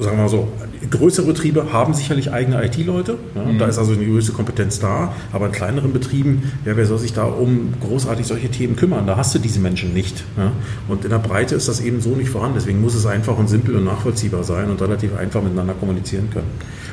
sagen 0.00 0.16
wir 0.16 0.22
mal 0.24 0.28
so, 0.28 0.48
größere 0.90 1.26
Betriebe 1.26 1.72
haben 1.72 1.94
sicherlich 1.94 2.32
eigene 2.32 2.64
IT-Leute. 2.64 3.18
Ja, 3.34 3.44
mhm. 3.44 3.58
Da 3.58 3.66
ist 3.66 3.78
also 3.78 3.92
eine 3.92 4.04
gewisse 4.04 4.32
Kompetenz 4.32 4.78
da. 4.78 5.14
Aber 5.32 5.46
in 5.46 5.52
kleineren 5.52 5.92
Betrieben, 5.92 6.50
ja, 6.64 6.76
wer 6.76 6.86
soll 6.86 6.98
sich 6.98 7.12
da 7.12 7.24
um 7.24 7.74
großartig 7.80 8.26
solche 8.26 8.48
Themen 8.48 8.76
kümmern? 8.76 9.06
Da 9.06 9.16
hast 9.16 9.34
du 9.34 9.38
diese 9.38 9.60
Menschen 9.60 9.92
nicht. 9.92 10.24
Ja. 10.36 10.52
Und 10.88 11.04
in 11.04 11.10
der 11.10 11.18
Breite 11.18 11.54
ist 11.54 11.68
das 11.68 11.80
eben 11.80 12.00
so 12.00 12.10
nicht 12.10 12.30
vorhanden. 12.30 12.56
Deswegen 12.58 12.80
muss 12.80 12.94
es 12.94 13.06
einfach 13.06 13.36
und 13.38 13.48
simpel 13.48 13.76
und 13.76 13.84
nachvollziehbar 13.84 14.44
sein 14.44 14.70
und 14.70 14.80
relativ 14.80 15.16
einfach 15.16 15.42
miteinander 15.42 15.74
kommunizieren 15.74 16.30
können. 16.30 16.48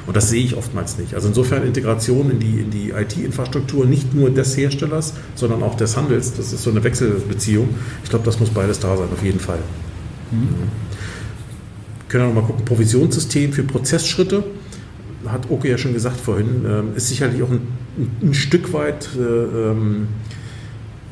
Und 0.06 0.15
das 0.15 0.30
sehe 0.30 0.43
ich 0.43 0.56
oftmals 0.56 0.98
nicht. 0.98 1.13
Also 1.13 1.28
insofern 1.28 1.63
Integration 1.63 2.32
in 2.32 2.39
die, 2.39 2.60
in 2.62 2.72
die 2.72 2.91
IT-Infrastruktur 2.91 3.86
nicht 3.86 4.13
nur 4.13 4.30
des 4.30 4.56
Herstellers, 4.58 5.13
sondern 5.36 5.63
auch 5.63 5.76
des 5.76 5.98
Handels. 5.98 6.34
Das 6.34 6.54
ist 6.54 6.63
so 6.63 6.72
eine 6.72 6.84
Wechselbeziehung. 6.84 7.70
Ich 8.04 8.10
glaube, 8.10 8.26
das 8.26 8.39
muss 8.39 8.50
beides 8.50 8.80
da 8.80 8.96
sein, 8.96 9.08
auf 9.13 9.24
jeden 9.24 9.39
Fall. 9.39 9.60
Mhm. 10.32 10.87
Können 12.10 12.24
wir 12.24 12.28
noch 12.34 12.41
mal 12.41 12.48
gucken, 12.48 12.65
Provisionssystem 12.65 13.54
für 13.54 13.63
Prozessschritte 13.63 14.43
hat 15.26 15.50
Oke 15.50 15.70
ja 15.70 15.78
schon 15.78 15.93
gesagt 15.93 16.20
vorhin, 16.20 16.65
ähm, 16.65 16.96
ist 16.96 17.10
sicherlich 17.10 17.41
auch 17.43 17.50
ein, 17.50 17.67
ein 18.22 18.34
Stück 18.34 18.72
weit 18.74 19.10
äh, 19.17 19.22
ähm, 19.22 20.08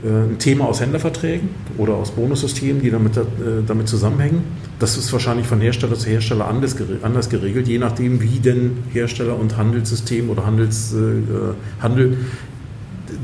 äh, 0.04 0.08
ein 0.08 0.40
Thema 0.40 0.66
aus 0.66 0.82
Händlerverträgen 0.82 1.50
oder 1.78 1.96
aus 1.96 2.12
Bonussystemen, 2.12 2.82
die 2.82 2.92
damit, 2.92 3.18
äh, 3.18 3.22
damit 3.66 3.88
zusammenhängen. 3.88 4.44
Das 4.80 4.98
ist 4.98 5.12
wahrscheinlich 5.12 5.48
von 5.48 5.62
Hersteller 5.62 5.96
zu 5.96 6.10
Hersteller 6.10 6.48
anders, 6.48 6.76
anders 7.02 7.30
geregelt, 7.30 7.68
je 7.68 7.78
nachdem, 7.78 8.22
wie 8.22 8.40
denn 8.40 8.78
Hersteller 8.92 9.38
und 9.38 9.58
Handelssystem 9.58 10.30
oder 10.30 10.46
Handels, 10.46 10.94
äh, 10.94 11.82
Handel 11.82 12.18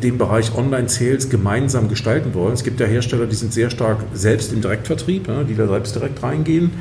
den 0.02 0.18
Bereich 0.18 0.56
Online-Sales 0.56 1.30
gemeinsam 1.30 1.90
gestalten 1.90 2.34
wollen. 2.34 2.54
Es 2.54 2.64
gibt 2.64 2.80
ja 2.80 2.86
Hersteller, 2.86 3.26
die 3.26 3.36
sind 3.36 3.52
sehr 3.52 3.70
stark 3.70 3.98
selbst 4.14 4.54
im 4.54 4.62
Direktvertrieb, 4.62 5.28
die 5.50 5.56
da 5.56 5.68
selbst 5.68 5.96
direkt 5.96 6.22
reingehen. 6.24 6.72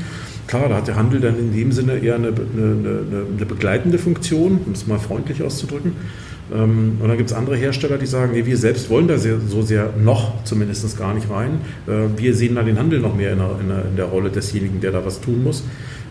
Klar, 0.50 0.68
da 0.68 0.78
hat 0.78 0.88
der 0.88 0.96
Handel 0.96 1.20
dann 1.20 1.38
in 1.38 1.52
dem 1.52 1.70
Sinne 1.70 1.98
eher 1.98 2.16
eine, 2.16 2.26
eine, 2.26 3.04
eine 3.36 3.46
begleitende 3.46 3.98
Funktion, 3.98 4.58
um 4.66 4.72
es 4.72 4.84
mal 4.84 4.98
freundlich 4.98 5.44
auszudrücken. 5.44 5.92
Ähm, 6.52 6.96
und 7.00 7.08
dann 7.08 7.16
gibt 7.16 7.30
es 7.30 7.36
andere 7.36 7.54
Hersteller, 7.54 7.98
die 7.98 8.06
sagen, 8.06 8.32
nee, 8.32 8.44
wir 8.44 8.56
selbst 8.56 8.90
wollen 8.90 9.06
da 9.06 9.16
sehr, 9.16 9.38
so 9.38 9.62
sehr 9.62 9.92
noch 10.02 10.42
zumindest 10.42 10.98
gar 10.98 11.14
nicht 11.14 11.30
rein. 11.30 11.60
Äh, 11.86 12.18
wir 12.18 12.34
sehen 12.34 12.56
da 12.56 12.64
den 12.64 12.80
Handel 12.80 12.98
noch 12.98 13.14
mehr 13.14 13.30
in 13.30 13.38
der, 13.38 13.60
in 13.60 13.68
der, 13.68 13.84
in 13.84 13.94
der 13.96 14.06
Rolle 14.06 14.28
desjenigen, 14.28 14.80
der 14.80 14.90
da 14.90 15.06
was 15.06 15.20
tun 15.20 15.44
muss. 15.44 15.62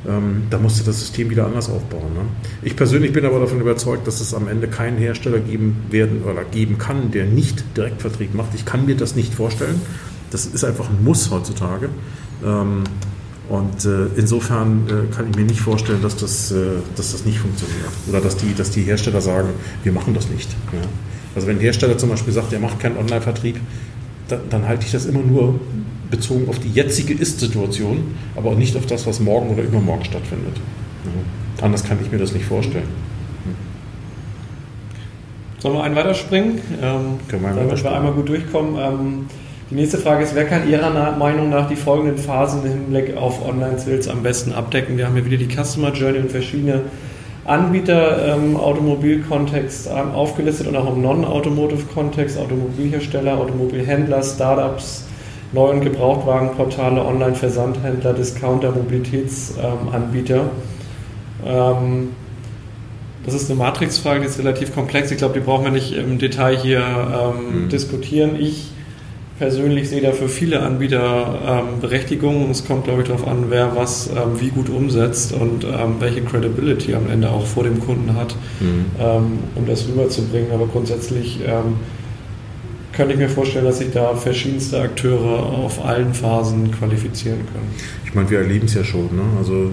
Ähm, 0.08 0.43
da 0.49 0.58
musste 0.58 0.86
das 0.86 1.02
System 1.02 1.30
wieder 1.30 1.45
anders 1.45 1.69
aufbauen. 1.69 2.13
Ne? 2.13 2.21
Ich 2.62 2.78
persönlich 2.78 3.12
bin 3.12 3.25
aber 3.25 3.41
davon 3.41 3.60
überzeugt, 3.60 4.08
dass 4.08 4.21
es 4.21 4.34
am 4.34 4.47
Ende 4.47 4.69
keinen 4.69 4.97
Hersteller 4.97 5.39
geben 5.39 5.75
werden 5.89 6.23
oder 6.23 6.45
geben 6.45 6.78
kann, 6.78 7.12
der 7.12 7.25
nicht 7.25 7.75
Direktvertrieb 7.75 8.34
macht. 8.34 8.56
Ich 8.56 8.63
kann 8.63 8.86
mir 8.86 8.95
das 8.95 9.17
nicht 9.17 9.34
vorstellen. 9.34 9.82
Das 10.32 10.45
ist 10.45 10.63
einfach 10.63 10.89
ein 10.89 11.04
Muss 11.04 11.30
heutzutage. 11.30 11.89
Ähm, 12.45 12.86
und 13.49 13.83
äh, 13.85 14.05
insofern 14.15 14.88
äh, 14.88 15.13
kann 15.13 15.29
ich 15.29 15.35
mir 15.35 15.43
nicht 15.43 15.62
vorstellen, 15.62 16.01
dass 16.03 16.15
das, 16.15 16.51
äh, 16.51 16.55
dass 16.95 17.13
das 17.13 17.25
nicht 17.25 17.39
funktioniert. 17.39 17.89
Oder 18.07 18.21
dass 18.21 18.38
die, 18.38 18.53
dass 18.53 18.69
die 18.69 18.83
Hersteller 18.83 19.21
sagen, 19.21 19.49
wir 19.83 19.91
machen 19.91 20.13
das 20.13 20.29
nicht. 20.29 20.49
Ja. 20.71 20.79
Also 21.35 21.47
wenn 21.47 21.57
ein 21.57 21.62
Hersteller 21.62 21.97
zum 21.97 22.09
Beispiel 22.09 22.31
sagt, 22.31 22.53
er 22.53 22.59
macht 22.59 22.79
keinen 22.79 22.97
Online-Vertrieb, 22.97 23.59
dann, 24.27 24.41
dann, 24.49 24.67
halte 24.67 24.85
ich 24.85 24.91
das 24.91 25.05
immer 25.05 25.21
nur 25.21 25.59
bezogen 26.12 26.47
auf 26.47 26.59
die 26.59 26.69
jetzige 26.69 27.13
Ist-Situation, 27.13 28.15
aber 28.35 28.51
auch 28.51 28.57
nicht 28.57 28.75
auf 28.75 28.85
das, 28.85 29.07
was 29.07 29.19
morgen 29.19 29.49
oder 29.49 29.63
übermorgen 29.63 30.05
stattfindet. 30.05 30.55
Ja. 31.05 31.65
Anders 31.65 31.83
kann 31.83 31.97
ich 32.03 32.12
mir 32.12 32.19
das 32.19 32.33
nicht 32.33 32.45
vorstellen. 32.45 32.88
Sollen 35.59 35.75
wir 35.75 35.83
einen 35.83 35.95
weiterspringen? 35.95 36.62
Ähm, 36.81 37.19
Können 37.27 37.43
wir 37.43 37.53
damit 37.53 37.83
wir 37.83 37.91
einmal 37.91 38.13
gut 38.13 38.29
durchkommen. 38.29 38.75
Ähm, 38.79 39.25
die 39.69 39.75
nächste 39.75 39.99
Frage 39.99 40.23
ist, 40.23 40.34
wer 40.34 40.45
kann 40.45 40.67
Ihrer 40.67 41.15
Meinung 41.17 41.49
nach 41.49 41.67
die 41.67 41.75
folgenden 41.75 42.17
Phasen 42.17 42.65
im 42.65 42.71
Hinblick 42.71 43.15
auf 43.15 43.47
Online-Sales 43.47 44.08
am 44.08 44.23
besten 44.23 44.51
abdecken? 44.51 44.97
Wir 44.97 45.05
haben 45.05 45.13
hier 45.13 45.25
wieder 45.25 45.38
die 45.38 45.47
Customer 45.47 45.93
Journey 45.93 46.19
und 46.19 46.32
verschiedene 46.32 46.82
Anbieter 47.45 48.36
im 48.36 48.58
Automobilkontext 48.58 49.88
ähm, 49.88 50.12
aufgelistet 50.12 50.67
und 50.67 50.75
auch 50.75 50.93
im 50.93 51.01
Non-Automotive-Kontext, 51.01 52.38
Automobilhersteller, 52.38 53.38
Automobilhändler, 53.38 54.23
Startups, 54.23 55.05
Neu- 55.51 55.71
und 55.71 55.82
Gebrauchtwagenportale, 55.82 57.03
Online-Versandhändler, 57.03 58.13
Discounter, 58.13 58.71
Mobilitätsanbieter. 58.71 60.49
Ähm, 61.45 62.10
das 63.25 63.34
ist 63.34 63.49
eine 63.49 63.60
Matrixfrage, 63.60 64.21
die 64.21 64.27
ist 64.27 64.39
relativ 64.39 64.73
komplex. 64.73 65.12
Ich 65.12 65.17
glaube, 65.17 65.36
die 65.36 65.45
brauchen 65.45 65.65
wir 65.65 65.71
nicht 65.71 65.93
im 65.93 66.17
Detail 66.17 66.58
hier 66.58 66.82
ähm, 66.82 67.65
mhm. 67.65 67.69
diskutieren. 67.69 68.36
Ich 68.39 68.71
persönlich 69.39 69.89
sehe 69.89 70.02
da 70.02 70.12
für 70.12 70.28
viele 70.28 70.60
Anbieter 70.62 71.63
ähm, 71.71 71.80
Berechtigung. 71.80 72.52
Es 72.52 72.65
kommt, 72.65 72.84
glaube 72.84 73.02
ich, 73.02 73.08
darauf 73.08 73.25
an, 73.25 73.45
wer 73.47 73.75
was 73.75 74.10
ähm, 74.10 74.39
wie 74.39 74.49
gut 74.49 74.69
umsetzt 74.69 75.34
und 75.34 75.63
ähm, 75.63 75.95
welche 75.99 76.21
Credibility 76.21 76.93
am 76.93 77.10
Ende 77.10 77.30
auch 77.30 77.47
vor 77.47 77.63
dem 77.63 77.80
Kunden 77.80 78.15
hat, 78.15 78.36
mhm. 78.60 78.86
Ähm, 78.99 79.39
um 79.56 79.65
das 79.65 79.88
rüberzubringen. 79.88 80.52
Aber 80.52 80.67
grundsätzlich 80.67 81.39
ähm, 81.45 81.78
könnte 82.91 83.13
ich 83.13 83.19
mir 83.19 83.30
vorstellen, 83.30 83.65
dass 83.65 83.78
sich 83.80 83.91
da 83.91 84.13
verschiedenste 84.13 84.82
Akteure 84.82 85.43
auf 85.43 85.86
allen 85.86 86.13
Phasen 86.13 86.71
qualifizieren 86.71 87.39
können. 87.54 87.69
Ich 88.06 88.13
meine, 88.13 88.30
wir 88.30 88.39
erleben 88.39 88.65
es 88.65 88.73
ja 88.73 88.84
schon. 88.84 89.06
Ne? 89.06 89.23
Also 89.38 89.71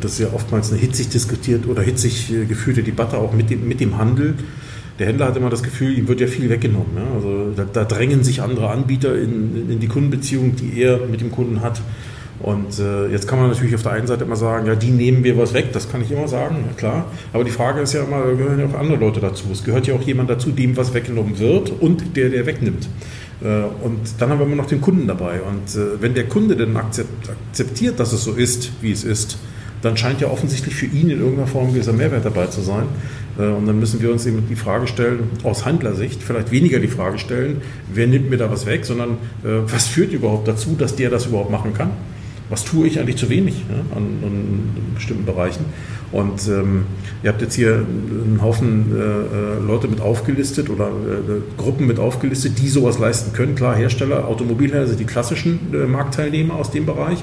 das 0.00 0.14
ist 0.14 0.18
ja 0.18 0.28
oftmals 0.34 0.72
eine 0.72 0.80
hitzig 0.80 1.08
diskutiert 1.08 1.68
oder 1.68 1.82
hitzig 1.82 2.32
äh, 2.32 2.46
geführte 2.46 2.82
Debatte 2.82 3.16
auch 3.18 3.32
mit 3.32 3.48
dem, 3.48 3.68
mit 3.68 3.78
dem 3.78 3.96
Handel 3.96 4.34
der 5.00 5.08
Händler 5.08 5.28
hat 5.28 5.36
immer 5.36 5.48
das 5.48 5.62
Gefühl, 5.62 5.96
ihm 5.96 6.06
wird 6.08 6.20
ja 6.20 6.26
viel 6.26 6.50
weggenommen. 6.50 6.94
Ne? 6.94 7.02
Also 7.14 7.52
da, 7.56 7.64
da, 7.64 7.84
drängen 7.84 8.22
sich 8.22 8.42
andere 8.42 8.68
Anbieter 8.68 9.14
in, 9.14 9.70
in, 9.70 9.80
die 9.80 9.88
Kundenbeziehung, 9.88 10.56
die 10.56 10.82
er 10.82 10.98
mit 11.06 11.22
dem 11.22 11.32
Kunden 11.32 11.62
hat. 11.62 11.80
Und 12.38 12.78
äh, 12.78 13.08
jetzt 13.08 13.26
kann 13.26 13.38
man 13.38 13.48
natürlich 13.48 13.74
auf 13.74 13.82
der 13.82 13.92
einen 13.92 14.06
Seite 14.06 14.24
immer 14.24 14.36
sagen, 14.36 14.66
ja, 14.66 14.74
die 14.74 14.90
nehmen 14.90 15.22
mir 15.22 15.38
was 15.38 15.54
weg, 15.54 15.72
das 15.72 15.90
kann 15.90 16.02
ich 16.02 16.10
immer 16.10 16.28
sagen, 16.28 16.64
ja, 16.66 16.74
klar. 16.76 17.06
Aber 17.32 17.44
die 17.44 17.50
Frage 17.50 17.80
ist 17.80 17.94
ja 17.94 18.02
immer, 18.04 18.24
gehören 18.34 18.60
ja 18.60 18.66
auch 18.66 18.78
andere 18.78 18.98
Leute 18.98 19.20
dazu. 19.20 19.44
Es 19.50 19.64
gehört 19.64 19.86
ja 19.86 19.94
auch 19.94 20.02
jemand 20.02 20.28
dazu, 20.28 20.50
dem 20.50 20.76
was 20.76 20.92
weggenommen 20.92 21.38
wird 21.38 21.70
und 21.80 22.16
der, 22.16 22.28
der 22.28 22.44
wegnimmt. 22.44 22.86
Äh, 23.42 23.46
und 23.82 24.00
dann 24.18 24.28
haben 24.28 24.38
wir 24.38 24.46
immer 24.46 24.56
noch 24.56 24.66
den 24.66 24.82
Kunden 24.82 25.06
dabei. 25.06 25.40
Und 25.40 25.80
äh, 25.80 26.00
wenn 26.02 26.12
der 26.12 26.28
Kunde 26.28 26.56
dann 26.56 26.76
akzeptiert, 26.76 27.98
dass 27.98 28.12
es 28.12 28.22
so 28.22 28.32
ist, 28.32 28.70
wie 28.82 28.92
es 28.92 29.04
ist, 29.04 29.38
dann 29.82 29.96
scheint 29.96 30.20
ja 30.20 30.28
offensichtlich 30.28 30.74
für 30.74 30.86
ihn 30.86 31.10
in 31.10 31.20
irgendeiner 31.20 31.46
Form 31.46 31.72
dieser 31.72 31.92
Mehrwert 31.92 32.24
dabei 32.24 32.46
zu 32.46 32.60
sein. 32.60 32.84
Äh, 33.38 33.46
und 33.46 33.66
dann 33.66 33.78
müssen 33.78 34.00
wir 34.02 34.12
uns 34.12 34.26
eben 34.26 34.46
die 34.48 34.56
Frage 34.56 34.86
stellen, 34.86 35.30
aus 35.42 35.64
Handlersicht, 35.64 36.22
vielleicht 36.22 36.50
weniger 36.50 36.78
die 36.78 36.88
Frage 36.88 37.18
stellen, 37.18 37.62
wer 37.92 38.06
nimmt 38.06 38.30
mir 38.30 38.36
da 38.36 38.50
was 38.50 38.66
weg, 38.66 38.84
sondern 38.84 39.10
äh, 39.44 39.60
was 39.66 39.86
führt 39.86 40.12
überhaupt 40.12 40.48
dazu, 40.48 40.76
dass 40.78 40.96
der 40.96 41.10
das 41.10 41.26
überhaupt 41.26 41.50
machen 41.50 41.74
kann? 41.74 41.90
Was 42.50 42.64
tue 42.64 42.88
ich 42.88 42.98
eigentlich 42.98 43.16
zu 43.16 43.30
wenig 43.30 43.64
ja, 43.68 43.96
an, 43.96 44.02
an, 44.24 44.60
bestimmten 44.96 45.24
Bereichen? 45.24 45.64
Und 46.10 46.48
ähm, 46.48 46.82
ihr 47.22 47.30
habt 47.30 47.40
jetzt 47.40 47.54
hier 47.54 47.74
einen 47.74 48.40
Haufen 48.42 48.86
äh, 48.92 49.00
äh 49.00 49.64
Leute 49.64 49.86
mit 49.86 50.00
aufgelistet 50.00 50.68
oder 50.68 50.88
äh, 50.88 51.40
Gruppen 51.56 51.86
mit 51.86 52.00
aufgelistet, 52.00 52.58
die 52.58 52.68
sowas 52.68 52.98
leisten 52.98 53.32
können. 53.32 53.54
Klar, 53.54 53.76
Hersteller, 53.76 54.26
Automobilhersteller 54.26 54.88
sind 54.88 54.98
die 54.98 55.04
klassischen 55.04 55.60
äh, 55.72 55.86
Marktteilnehmer 55.86 56.56
aus 56.56 56.72
dem 56.72 56.86
Bereich. 56.86 57.22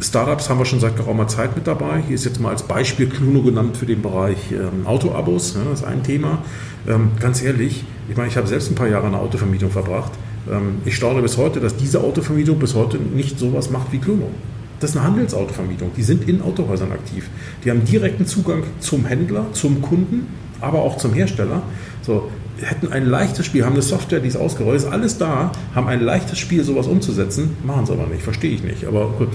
Startups 0.00 0.48
haben 0.48 0.58
wir 0.58 0.64
schon 0.64 0.78
seit 0.78 0.96
geraumer 0.96 1.26
Zeit 1.26 1.56
mit 1.56 1.66
dabei. 1.66 2.02
Hier 2.06 2.14
ist 2.14 2.24
jetzt 2.24 2.40
mal 2.40 2.50
als 2.50 2.62
Beispiel 2.62 3.08
Cluno 3.08 3.42
genannt 3.42 3.76
für 3.76 3.86
den 3.86 4.00
Bereich 4.00 4.52
ähm, 4.52 4.86
Autoabos. 4.86 5.54
Ja, 5.54 5.62
das 5.68 5.80
ist 5.80 5.86
ein 5.86 6.04
Thema. 6.04 6.42
Ähm, 6.86 7.10
ganz 7.18 7.42
ehrlich, 7.42 7.84
ich 8.08 8.16
meine, 8.16 8.28
ich 8.28 8.36
habe 8.36 8.46
selbst 8.46 8.70
ein 8.70 8.76
paar 8.76 8.88
Jahre 8.88 9.06
in 9.06 9.12
der 9.12 9.20
Autovermietung 9.20 9.70
verbracht. 9.70 10.12
Ähm, 10.48 10.76
ich 10.84 10.94
staune 10.94 11.20
bis 11.20 11.36
heute, 11.36 11.58
dass 11.58 11.76
diese 11.76 12.00
Autovermietung 12.00 12.60
bis 12.60 12.74
heute 12.74 12.98
nicht 12.98 13.40
sowas 13.40 13.70
macht 13.70 13.90
wie 13.90 13.98
Cluno. 13.98 14.30
Das 14.78 14.90
ist 14.90 14.96
eine 14.96 15.06
Handelsautovermietung. 15.06 15.90
Die 15.96 16.04
sind 16.04 16.28
in 16.28 16.42
Autohäusern 16.42 16.92
aktiv. 16.92 17.28
Die 17.64 17.70
haben 17.70 17.84
direkten 17.84 18.24
Zugang 18.24 18.62
zum 18.78 19.04
Händler, 19.04 19.46
zum 19.52 19.82
Kunden, 19.82 20.28
aber 20.60 20.82
auch 20.82 20.96
zum 20.96 21.12
Hersteller. 21.12 21.62
So, 22.02 22.30
hätten 22.60 22.92
ein 22.92 23.06
leichtes 23.06 23.46
Spiel, 23.46 23.64
haben 23.64 23.74
eine 23.74 23.82
Software, 23.82 24.20
die 24.20 24.28
ist 24.28 24.36
ausgerollt, 24.36 24.78
ist 24.78 24.86
alles 24.86 25.18
da, 25.18 25.52
haben 25.74 25.86
ein 25.86 26.00
leichtes 26.00 26.38
Spiel, 26.38 26.64
sowas 26.64 26.86
umzusetzen, 26.86 27.56
machen 27.64 27.86
sie 27.86 27.92
aber 27.92 28.06
nicht, 28.06 28.22
verstehe 28.22 28.50
ich 28.50 28.62
nicht. 28.62 28.84
Aber 28.86 29.08
gut, 29.10 29.28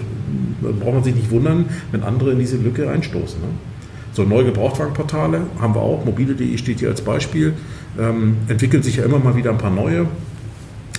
braucht 0.62 0.94
man 0.94 1.04
sich 1.04 1.16
nicht 1.16 1.32
wundern, 1.32 1.66
wenn 1.92 2.04
andere 2.04 2.32
in 2.32 2.40
diese 2.40 2.58
Lücke 2.58 2.88
reinstoßen. 2.88 3.40
Ne? 3.40 3.48
So 4.14 4.24
neue 4.24 4.46
Gebrauchtwagenportale 4.46 5.42
haben 5.60 5.76
wir 5.76 5.82
auch, 5.82 6.06
mobile.de 6.06 6.58
steht 6.58 6.80
hier 6.80 6.90
als 6.90 7.02
Beispiel, 7.02 7.54
ähm, 8.00 8.38
entwickeln 8.48 8.84
sich 8.84 8.98
ja 8.98 9.06
immer 9.06 9.20
mal 9.20 9.36
wieder 9.36 9.52
ein 9.52 9.58
paar 9.58 9.72
neue. 9.72 10.08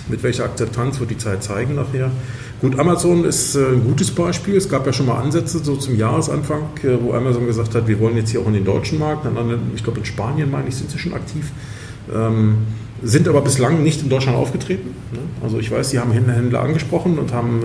Mit 0.08 0.22
welcher 0.22 0.44
Akzeptanz 0.44 1.00
wird 1.00 1.10
die 1.10 1.18
Zeit 1.18 1.42
zeigen 1.42 1.76
nachher. 1.76 2.10
Gut, 2.60 2.78
Amazon 2.78 3.24
ist 3.24 3.56
äh, 3.56 3.66
ein 3.72 3.84
gutes 3.84 4.10
Beispiel. 4.10 4.56
Es 4.56 4.68
gab 4.68 4.86
ja 4.86 4.92
schon 4.92 5.06
mal 5.06 5.20
Ansätze 5.20 5.58
so 5.58 5.76
zum 5.76 5.96
Jahresanfang, 5.96 6.62
äh, 6.82 6.96
wo 7.02 7.12
Amazon 7.12 7.46
gesagt 7.46 7.74
hat, 7.74 7.88
wir 7.88 7.98
wollen 8.00 8.16
jetzt 8.16 8.30
hier 8.30 8.40
auch 8.40 8.46
in 8.46 8.54
den 8.54 8.64
deutschen 8.64 8.98
Markt. 8.98 9.26
ich 9.74 9.82
glaube 9.82 9.98
in 9.98 10.04
Spanien, 10.04 10.50
meine 10.50 10.68
ich, 10.68 10.76
sind 10.76 10.90
sie 10.90 10.98
schon 10.98 11.14
aktiv. 11.14 11.50
Ähm, 12.14 12.58
sind 13.02 13.28
aber 13.28 13.42
bislang 13.42 13.82
nicht 13.82 14.02
in 14.02 14.08
Deutschland 14.08 14.38
aufgetreten. 14.38 14.90
Ne? 15.12 15.18
Also 15.42 15.58
ich 15.58 15.70
weiß, 15.70 15.90
sie 15.90 15.98
haben 15.98 16.12
Händler 16.12 16.62
angesprochen 16.62 17.18
und 17.18 17.32
haben 17.32 17.60
äh, 17.62 17.64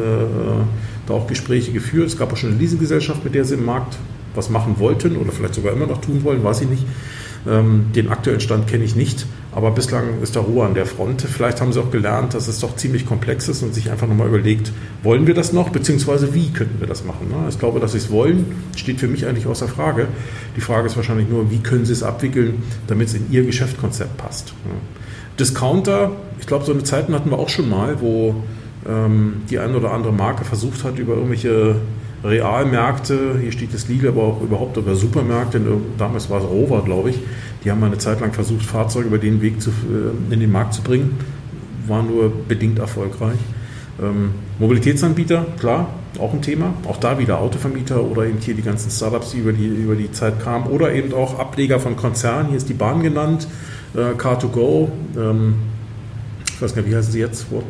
da 1.08 1.13
auch 1.13 1.28
Gespräche 1.28 1.71
geführt. 1.71 2.08
Es 2.08 2.17
gab 2.17 2.34
auch 2.34 2.38
schon 2.38 2.49
eine 2.52 2.60
Leasinggesellschaft, 2.60 3.23
mit 3.23 3.36
der 3.36 3.45
sie 3.45 3.56
im 3.56 3.65
Markt 3.65 3.97
was 4.36 4.49
machen 4.49 4.75
wollten 4.80 5.17
oder 5.17 5.32
vielleicht 5.32 5.56
sogar 5.56 5.73
immer 5.73 5.88
noch 5.88 6.02
tun 6.02 6.23
wollen, 6.23 6.43
weiß 6.43 6.62
ich 6.62 6.69
nicht. 6.69 6.86
Ähm, 7.47 7.86
den 7.95 8.10
aktuellen 8.10 8.41
Stand 8.41 8.67
kenne 8.67 8.84
ich 8.84 8.95
nicht, 8.95 9.25
aber 9.60 9.72
bislang 9.72 10.22
ist 10.22 10.38
da 10.38 10.39
Ruhe 10.39 10.65
an 10.65 10.74
der 10.74 10.86
Front. 10.86 11.22
Vielleicht 11.22 11.60
haben 11.60 11.74
sie 11.74 11.82
auch 11.82 11.91
gelernt, 11.91 12.34
dass 12.34 12.48
es 12.48 12.60
doch 12.60 12.78
ziemlich 12.78 13.06
komplex 13.06 13.50
ist 13.50 13.62
und 13.62 13.74
sich 13.74 13.91
einfach 13.91 14.08
nochmal 14.08 14.30
überlegt, 14.30 14.72
wollen 15.04 15.28
wir 15.28 15.34
das 15.34 15.52
noch, 15.52 15.67
beziehungsweise 15.67 16.34
wie 16.34 16.50
könnten 16.52 16.80
wir 16.80 16.88
das 16.88 17.04
machen. 17.04 17.28
Ne? 17.28 17.50
Ich 17.50 17.60
glaube, 17.60 17.82
dass 17.82 17.91
sie 17.91 17.98
es 17.98 18.10
wollen, 18.10 18.56
steht 18.78 19.02
für 19.02 19.10
mich 19.10 19.26
eigentlich 19.28 19.48
außer 19.48 19.67
Frage. 19.67 20.08
Die 20.56 20.62
Frage 20.62 20.88
ist 20.88 20.95
wahrscheinlich 20.95 21.28
nur, 21.28 21.52
wie 21.52 21.58
können 21.58 21.84
sie 21.84 21.91
es 21.91 22.04
abwickeln, 22.04 22.63
damit 22.88 23.10
es 23.10 23.15
in 23.15 23.30
ihr 23.34 23.43
Geschäftskonzept 23.43 24.15
passt. 24.15 24.54
Discounter, 25.38 26.12
ich 26.39 26.48
glaube, 26.48 26.63
so 26.63 26.72
eine 26.72 26.84
Zeiten 26.84 27.13
hatten 27.13 27.30
wir 27.30 27.38
auch 27.38 27.50
schon 27.50 27.67
mal, 27.67 28.00
wo 28.00 28.36
ähm, 28.88 29.41
die 29.50 29.60
eine 29.60 29.76
oder 29.76 29.91
andere 29.91 30.13
Marke 30.13 30.45
versucht 30.45 30.86
hat, 30.86 30.98
über 31.00 31.15
irgendwelche 31.15 31.76
Realmärkte, 32.23 33.38
hier 33.39 33.51
steht 33.51 33.73
das 33.73 33.88
Lidl, 33.88 34.10
aber 34.10 34.23
auch 34.23 34.41
überhaupt 34.41 34.77
über 34.77 34.95
Supermärkte, 34.95 35.62
damals 35.97 36.29
war 36.29 36.39
es 36.39 36.45
Rover, 36.45 36.84
glaube 36.84 37.12
ich, 37.12 37.19
die 37.63 37.71
haben 37.71 37.84
eine 37.84 37.97
Zeit 37.97 38.19
lang 38.19 38.34
versucht, 38.34 38.63
Fahrzeuge 38.63 39.08
über 39.08 39.17
den 39.17 39.41
Weg 39.41 39.62
zu, 39.62 39.69
äh, 39.69 40.34
in 40.34 40.39
den 40.39 40.51
Markt 40.51 40.73
zu 40.73 40.82
bringen, 40.82 41.17
war 41.88 42.03
nur 42.03 42.32
bedingt 42.47 42.79
erfolgreich. 42.79 43.39
Ähm, 44.01 44.32
Mobilitätsanbieter, 44.60 45.45
klar, 45.60 45.88
auch 46.19 46.34
ein 46.34 46.41
Thema. 46.41 46.73
Auch 46.88 46.97
da 46.97 47.19
wieder 47.19 47.39
Autovermieter 47.39 48.01
oder 48.03 48.25
eben 48.25 48.38
hier 48.39 48.53
die 48.53 48.62
ganzen 48.62 48.89
Startups, 48.89 49.32
die 49.32 49.39
über 49.39 49.51
die, 49.51 49.67
über 49.67 49.95
die 49.95 50.12
Zeit 50.12 50.41
kamen. 50.41 50.67
Oder 50.67 50.93
eben 50.93 51.13
auch 51.13 51.38
Ableger 51.38 51.79
von 51.79 51.95
Konzernen. 51.95 52.47
Hier 52.47 52.58
ist 52.58 52.69
die 52.69 52.73
Bahn 52.73 53.03
genannt, 53.03 53.47
äh, 53.95 54.17
Car2Go. 54.17 54.89
Ähm, 55.17 55.55
ich 56.47 56.62
weiß 56.62 56.75
gar 56.75 56.82
nicht, 56.82 56.91
wie 56.91 56.95
heißen 56.95 57.12
sie 57.12 57.19
jetzt? 57.19 57.51
What? 57.51 57.63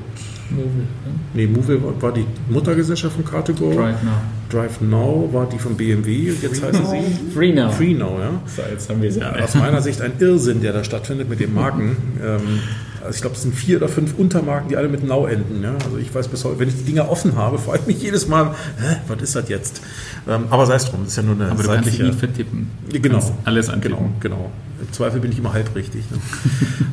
Movil. 0.52 0.66
Ne? 0.66 1.12
Nee, 1.34 1.48
Movil 1.48 1.82
war 2.00 2.12
die 2.12 2.26
Muttergesellschaft 2.50 3.16
von 3.16 3.26
Car2Go. 3.26 3.76
Drive 3.76 4.04
Now. 4.04 4.12
Drive 4.50 4.82
Now 4.82 5.30
war 5.32 5.48
die 5.48 5.60
von 5.60 5.76
BMW. 5.76 6.32
Jetzt 6.42 6.64
heißt 6.64 6.80
sie 6.86 7.32
Free 7.34 7.54
Now. 7.54 7.70
Free 7.70 7.94
Now, 7.94 8.20
ja. 8.20 8.32
So, 8.46 8.62
jetzt 8.70 8.90
haben 8.90 9.02
wir 9.02 9.12
sie. 9.12 9.20
Ja, 9.20 9.36
aus 9.36 9.56
meiner 9.56 9.82
Sicht 9.82 10.02
ein 10.02 10.14
Irrsinn, 10.20 10.62
der 10.62 10.74
da 10.74 10.84
stattfindet 10.84 11.30
mit 11.30 11.40
den 11.40 11.54
Marken. 11.54 11.98
ähm, 12.24 12.60
also 13.02 13.16
ich 13.16 13.22
glaube, 13.22 13.36
es 13.36 13.44
sind 13.44 13.56
vier 13.56 13.78
oder 13.78 13.88
fünf 13.88 14.18
Untermarken, 14.18 14.70
die 14.70 14.78
alle 14.78 14.90
mit 14.90 15.04
Now 15.04 15.26
enden. 15.26 15.64
Ja? 15.64 15.74
Also 15.86 15.98
ich 15.98 16.14
weiß 16.14 16.28
bis 16.28 16.44
heute, 16.44 16.60
wenn 16.60 16.68
ich 16.68 16.76
die 16.76 16.84
Dinger 16.84 17.10
offen 17.10 17.36
habe, 17.36 17.58
freue 17.60 17.80
ich 17.80 17.88
mich 17.88 18.02
jedes 18.02 18.28
Mal, 18.28 18.52
hä, 18.78 18.98
was 19.08 19.22
ist 19.22 19.36
das 19.36 19.50
jetzt? 19.50 19.82
Ähm, 20.28 20.44
aber 20.50 20.66
sei 20.66 20.76
es 20.76 20.86
drum, 20.86 21.02
das 21.04 21.12
ist 21.12 21.18
ja 21.18 21.24
nur 21.24 21.36
eine 21.36 21.52
aber 21.52 21.64
seitliche... 21.64 22.00
Du 22.00 22.04
kannst 22.06 22.20
vertippen. 22.20 22.70
Genau. 22.92 23.38
alles 23.46 23.70
antippen. 23.70 23.98
Genau, 23.98 24.12
genau. 24.20 24.52
Im 24.82 24.92
Zweifel 24.92 25.20
bin 25.20 25.32
ich 25.32 25.40
immer 25.40 25.54
halb 25.54 25.74
richtig. 25.76 26.04
Ne? 26.12 26.18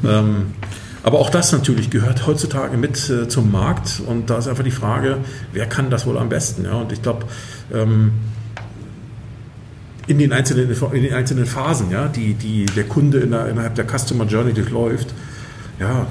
ähm, 0.10 0.46
aber 1.06 1.20
auch 1.20 1.30
das 1.30 1.52
natürlich 1.52 1.88
gehört 1.88 2.26
heutzutage 2.26 2.76
mit 2.76 3.08
äh, 3.08 3.28
zum 3.28 3.52
Markt 3.52 4.02
und 4.04 4.28
da 4.28 4.38
ist 4.38 4.48
einfach 4.48 4.64
die 4.64 4.72
Frage, 4.72 5.18
wer 5.52 5.66
kann 5.66 5.88
das 5.88 6.04
wohl 6.04 6.18
am 6.18 6.28
besten? 6.28 6.64
Ja? 6.64 6.72
Und 6.72 6.90
ich 6.90 7.00
glaube, 7.00 7.26
ähm, 7.72 8.10
in 10.08 10.18
den 10.18 10.32
einzelnen, 10.32 10.68
in 10.68 11.02
den 11.04 11.14
einzelnen 11.14 11.46
Phasen, 11.46 11.92
ja, 11.92 12.08
die, 12.08 12.34
die 12.34 12.66
der 12.66 12.82
Kunde 12.82 13.20
in 13.20 13.30
der, 13.30 13.48
innerhalb 13.48 13.76
der 13.76 13.86
Customer 13.86 14.24
Journey 14.24 14.52
durchläuft, 14.52 15.14
ja, 15.78 16.08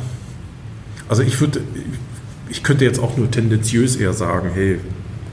also 1.09 1.23
ich 1.23 1.41
würde, 1.41 1.59
ich 2.47 2.63
könnte 2.63 2.85
jetzt 2.85 3.01
auch 3.01 3.17
nur 3.17 3.29
tendenziös 3.29 3.97
eher 3.97 4.13
sagen, 4.13 4.51
hey, 4.53 4.79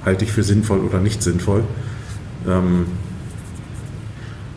halte 0.05 0.25
ich 0.25 0.33
für 0.33 0.43
sinnvoll 0.43 0.81
oder 0.81 0.99
nicht 0.99 1.23
sinnvoll. 1.23 1.63
Ähm, 2.49 2.87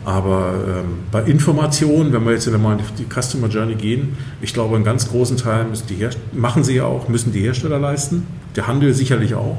aber 0.06 0.54
ähm, 0.68 0.84
bei 1.10 1.22
Informationen, 1.22 2.12
wenn 2.12 2.24
wir 2.24 2.30
jetzt 2.30 2.48
mal 2.48 2.78
die 2.96 3.06
Customer 3.12 3.48
Journey 3.48 3.74
gehen, 3.74 4.16
ich 4.40 4.54
glaube, 4.54 4.76
einen 4.76 4.84
ganz 4.84 5.08
großen 5.08 5.36
Teil 5.36 5.64
müssen 5.64 5.88
die 5.88 6.08
machen 6.32 6.62
sie 6.62 6.76
ja 6.76 6.84
auch, 6.84 7.08
müssen 7.08 7.32
die 7.32 7.40
Hersteller 7.40 7.80
leisten. 7.80 8.24
Der 8.54 8.68
Handel 8.68 8.94
sicherlich 8.94 9.34
auch. 9.34 9.58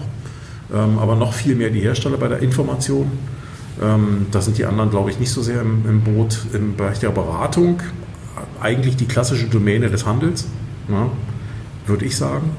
Ähm, 0.73 0.99
aber 0.99 1.17
noch 1.17 1.33
viel 1.33 1.55
mehr 1.55 1.69
die 1.69 1.81
Hersteller 1.81 2.15
bei 2.15 2.29
der 2.29 2.39
Information. 2.39 3.11
Ähm, 3.83 4.27
da 4.31 4.39
sind 4.39 4.57
die 4.57 4.63
anderen, 4.63 4.89
glaube 4.89 5.09
ich, 5.09 5.19
nicht 5.19 5.31
so 5.31 5.41
sehr 5.41 5.59
im, 5.59 5.83
im, 5.85 6.01
Boot. 6.01 6.39
Im 6.53 6.77
Bereich 6.77 6.99
der 6.99 7.09
Beratung 7.09 7.81
eigentlich 8.61 8.95
die 8.95 9.05
klassische 9.05 9.47
Domäne 9.47 9.89
des 9.89 10.05
Handels, 10.05 10.47
ne, 10.87 11.09
würde 11.87 12.05
ich 12.05 12.15
sagen. 12.15 12.51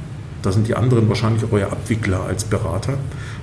Da 0.43 0.53
sind 0.53 0.69
die 0.69 0.75
anderen 0.75 1.09
wahrscheinlich 1.09 1.43
auch 1.43 1.57
eher 1.57 1.73
Abwickler 1.73 2.25
als 2.25 2.45
Berater. 2.45 2.99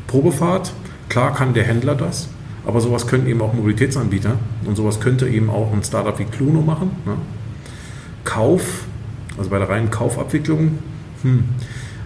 Probefahrt, 0.06 0.72
klar 1.10 1.34
kann 1.34 1.56
der 1.56 1.64
Händler 1.64 1.96
das. 1.96 2.30
Aber 2.66 2.82
sowas 2.82 3.08
können 3.08 3.28
eben 3.28 3.42
auch 3.42 3.54
Mobilitätsanbieter 3.54 4.38
und 4.66 4.76
sowas 4.76 5.00
könnte 5.00 5.28
eben 5.28 5.50
auch 5.50 5.72
ein 5.72 5.84
Startup 5.84 6.18
wie 6.18 6.26
Cluno 6.26 6.62
machen. 6.62 6.92
Ne? 7.06 7.18
Kauf, 8.24 8.86
also 9.38 9.50
bei 9.50 9.60
der 9.60 9.70
reinen 9.70 9.92
Kaufabwicklung, 9.92 10.80
hm, 11.22 11.44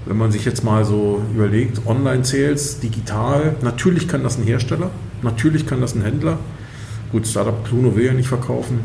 wenn 0.06 0.18
man 0.18 0.32
sich 0.32 0.46
jetzt 0.46 0.64
mal 0.64 0.86
so 0.86 1.22
überlegt, 1.34 1.86
Online-Sales, 1.86 2.80
digital, 2.80 3.56
natürlich 3.62 4.08
kann 4.08 4.24
das 4.24 4.38
ein 4.38 4.44
Hersteller, 4.44 4.92
natürlich 5.22 5.66
kann 5.66 5.82
das 5.82 5.96
ein 5.96 6.02
Händler. 6.02 6.40
Gut, 7.12 7.28
Startup 7.28 7.66
Cluno 7.66 7.96
will 7.96 8.06
ja 8.06 8.14
nicht 8.14 8.28
verkaufen. 8.28 8.80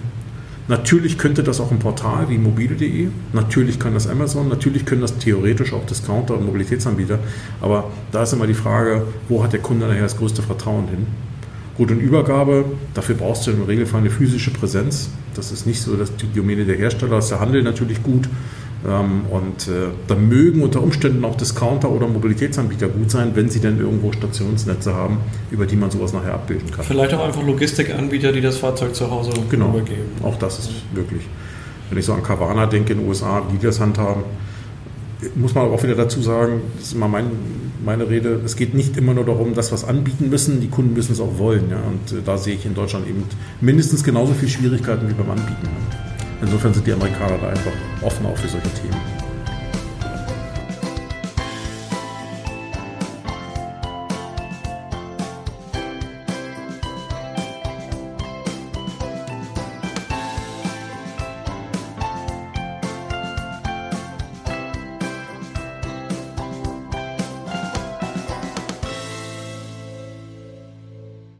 Natürlich 0.66 1.18
könnte 1.18 1.42
das 1.42 1.60
auch 1.60 1.70
ein 1.70 1.78
Portal 1.78 2.30
wie 2.30 2.38
mobile.de, 2.38 3.08
natürlich 3.34 3.78
kann 3.78 3.92
das 3.92 4.08
Amazon, 4.08 4.48
natürlich 4.48 4.87
können 4.87 5.02
das 5.02 5.18
theoretisch 5.18 5.74
auch 5.74 5.84
Discounter 5.84 6.38
und 6.38 6.46
Mobilitätsanbieter, 6.46 7.18
aber 7.60 7.90
da 8.12 8.22
ist 8.22 8.32
immer 8.32 8.46
die 8.46 8.54
Frage, 8.54 9.06
wo 9.28 9.44
hat 9.44 9.52
der 9.52 9.60
Kunde 9.60 9.87
nachher 9.87 10.02
das 10.02 10.16
größte 10.16 10.42
Vertrauen 10.42 10.88
hin? 10.88 11.06
Gut, 11.76 11.90
und 11.90 11.98
Übergabe, 11.98 12.64
dafür 12.94 13.16
brauchst 13.16 13.46
du 13.46 13.50
im 13.50 13.64
Regelfall 13.64 14.00
eine 14.00 14.10
physische 14.10 14.52
Präsenz. 14.52 15.10
Das 15.34 15.50
ist 15.50 15.66
nicht 15.66 15.80
so 15.80 15.96
dass 15.96 16.14
die 16.16 16.32
Domäne 16.32 16.64
der 16.64 16.76
Hersteller, 16.76 17.18
ist 17.18 17.30
der 17.30 17.40
Handel 17.40 17.62
natürlich 17.62 18.02
gut. 18.02 18.28
Ähm, 18.87 19.22
und 19.30 19.66
äh, 19.66 19.88
da 20.06 20.14
mögen 20.14 20.62
unter 20.62 20.82
Umständen 20.82 21.24
auch 21.24 21.37
Discounter 21.37 21.90
oder 21.90 22.06
Mobilitätsanbieter 22.06 22.88
gut 22.88 23.10
sein, 23.10 23.32
wenn 23.34 23.48
sie 23.48 23.60
denn 23.60 23.80
irgendwo 23.80 24.12
Stationsnetze 24.12 24.94
haben, 24.94 25.18
über 25.50 25.66
die 25.66 25.76
man 25.76 25.90
sowas 25.90 26.12
nachher 26.12 26.34
abbilden 26.34 26.70
kann. 26.70 26.84
Vielleicht 26.84 27.14
auch 27.14 27.24
einfach 27.24 27.44
Logistikanbieter, 27.44 28.30
die 28.30 28.40
das 28.40 28.58
Fahrzeug 28.58 28.94
zu 28.94 29.10
Hause 29.10 29.32
genau. 29.50 29.70
übergeben. 29.70 30.10
Auch 30.22 30.38
das 30.38 30.58
ist 30.60 30.70
möglich. 30.94 31.22
Wenn 31.88 31.98
ich 31.98 32.04
so 32.04 32.12
an 32.12 32.22
Carvana 32.22 32.66
denke 32.66 32.92
in 32.92 33.00
den 33.00 33.08
USA, 33.08 33.42
die 33.50 33.58
das 33.58 33.80
handhaben, 33.80 34.22
muss 35.35 35.55
man 35.55 35.66
auch 35.66 35.83
wieder 35.83 35.94
dazu 35.94 36.20
sagen, 36.22 36.62
das 36.77 36.88
ist 36.88 36.94
immer 36.94 37.09
mein, 37.09 37.27
meine 37.85 38.09
Rede, 38.09 38.40
es 38.44 38.57
geht 38.57 38.74
nicht 38.74 38.96
immer 38.96 39.14
nur 39.14 39.24
darum, 39.24 39.55
dass 39.55 39.70
wir 39.70 39.77
es 39.77 39.85
anbieten 39.85 40.29
müssen, 40.29 40.61
die 40.61 40.68
Kunden 40.68 40.94
müssen 40.94 41.12
es 41.12 41.20
auch 41.20 41.38
wollen. 41.38 41.70
Ja? 41.70 41.79
Und 41.79 42.18
äh, 42.18 42.22
da 42.24 42.37
sehe 42.38 42.55
ich 42.55 42.66
in 42.66 42.74
Deutschland 42.74 43.09
eben 43.09 43.24
mindestens 43.61 44.05
genauso 44.05 44.35
viele 44.35 44.50
Schwierigkeiten 44.50 45.09
wie 45.09 45.14
beim 45.14 45.31
Anbieten. 45.31 45.68
Insofern 46.42 46.74
sind 46.74 46.87
die 46.87 46.92
Amerikaner 46.92 47.38
da 47.40 47.48
einfach 47.48 47.72
offen 48.03 48.27
auch 48.27 48.37
für 48.37 48.48
solche 48.48 48.68
Themen. 48.74 49.23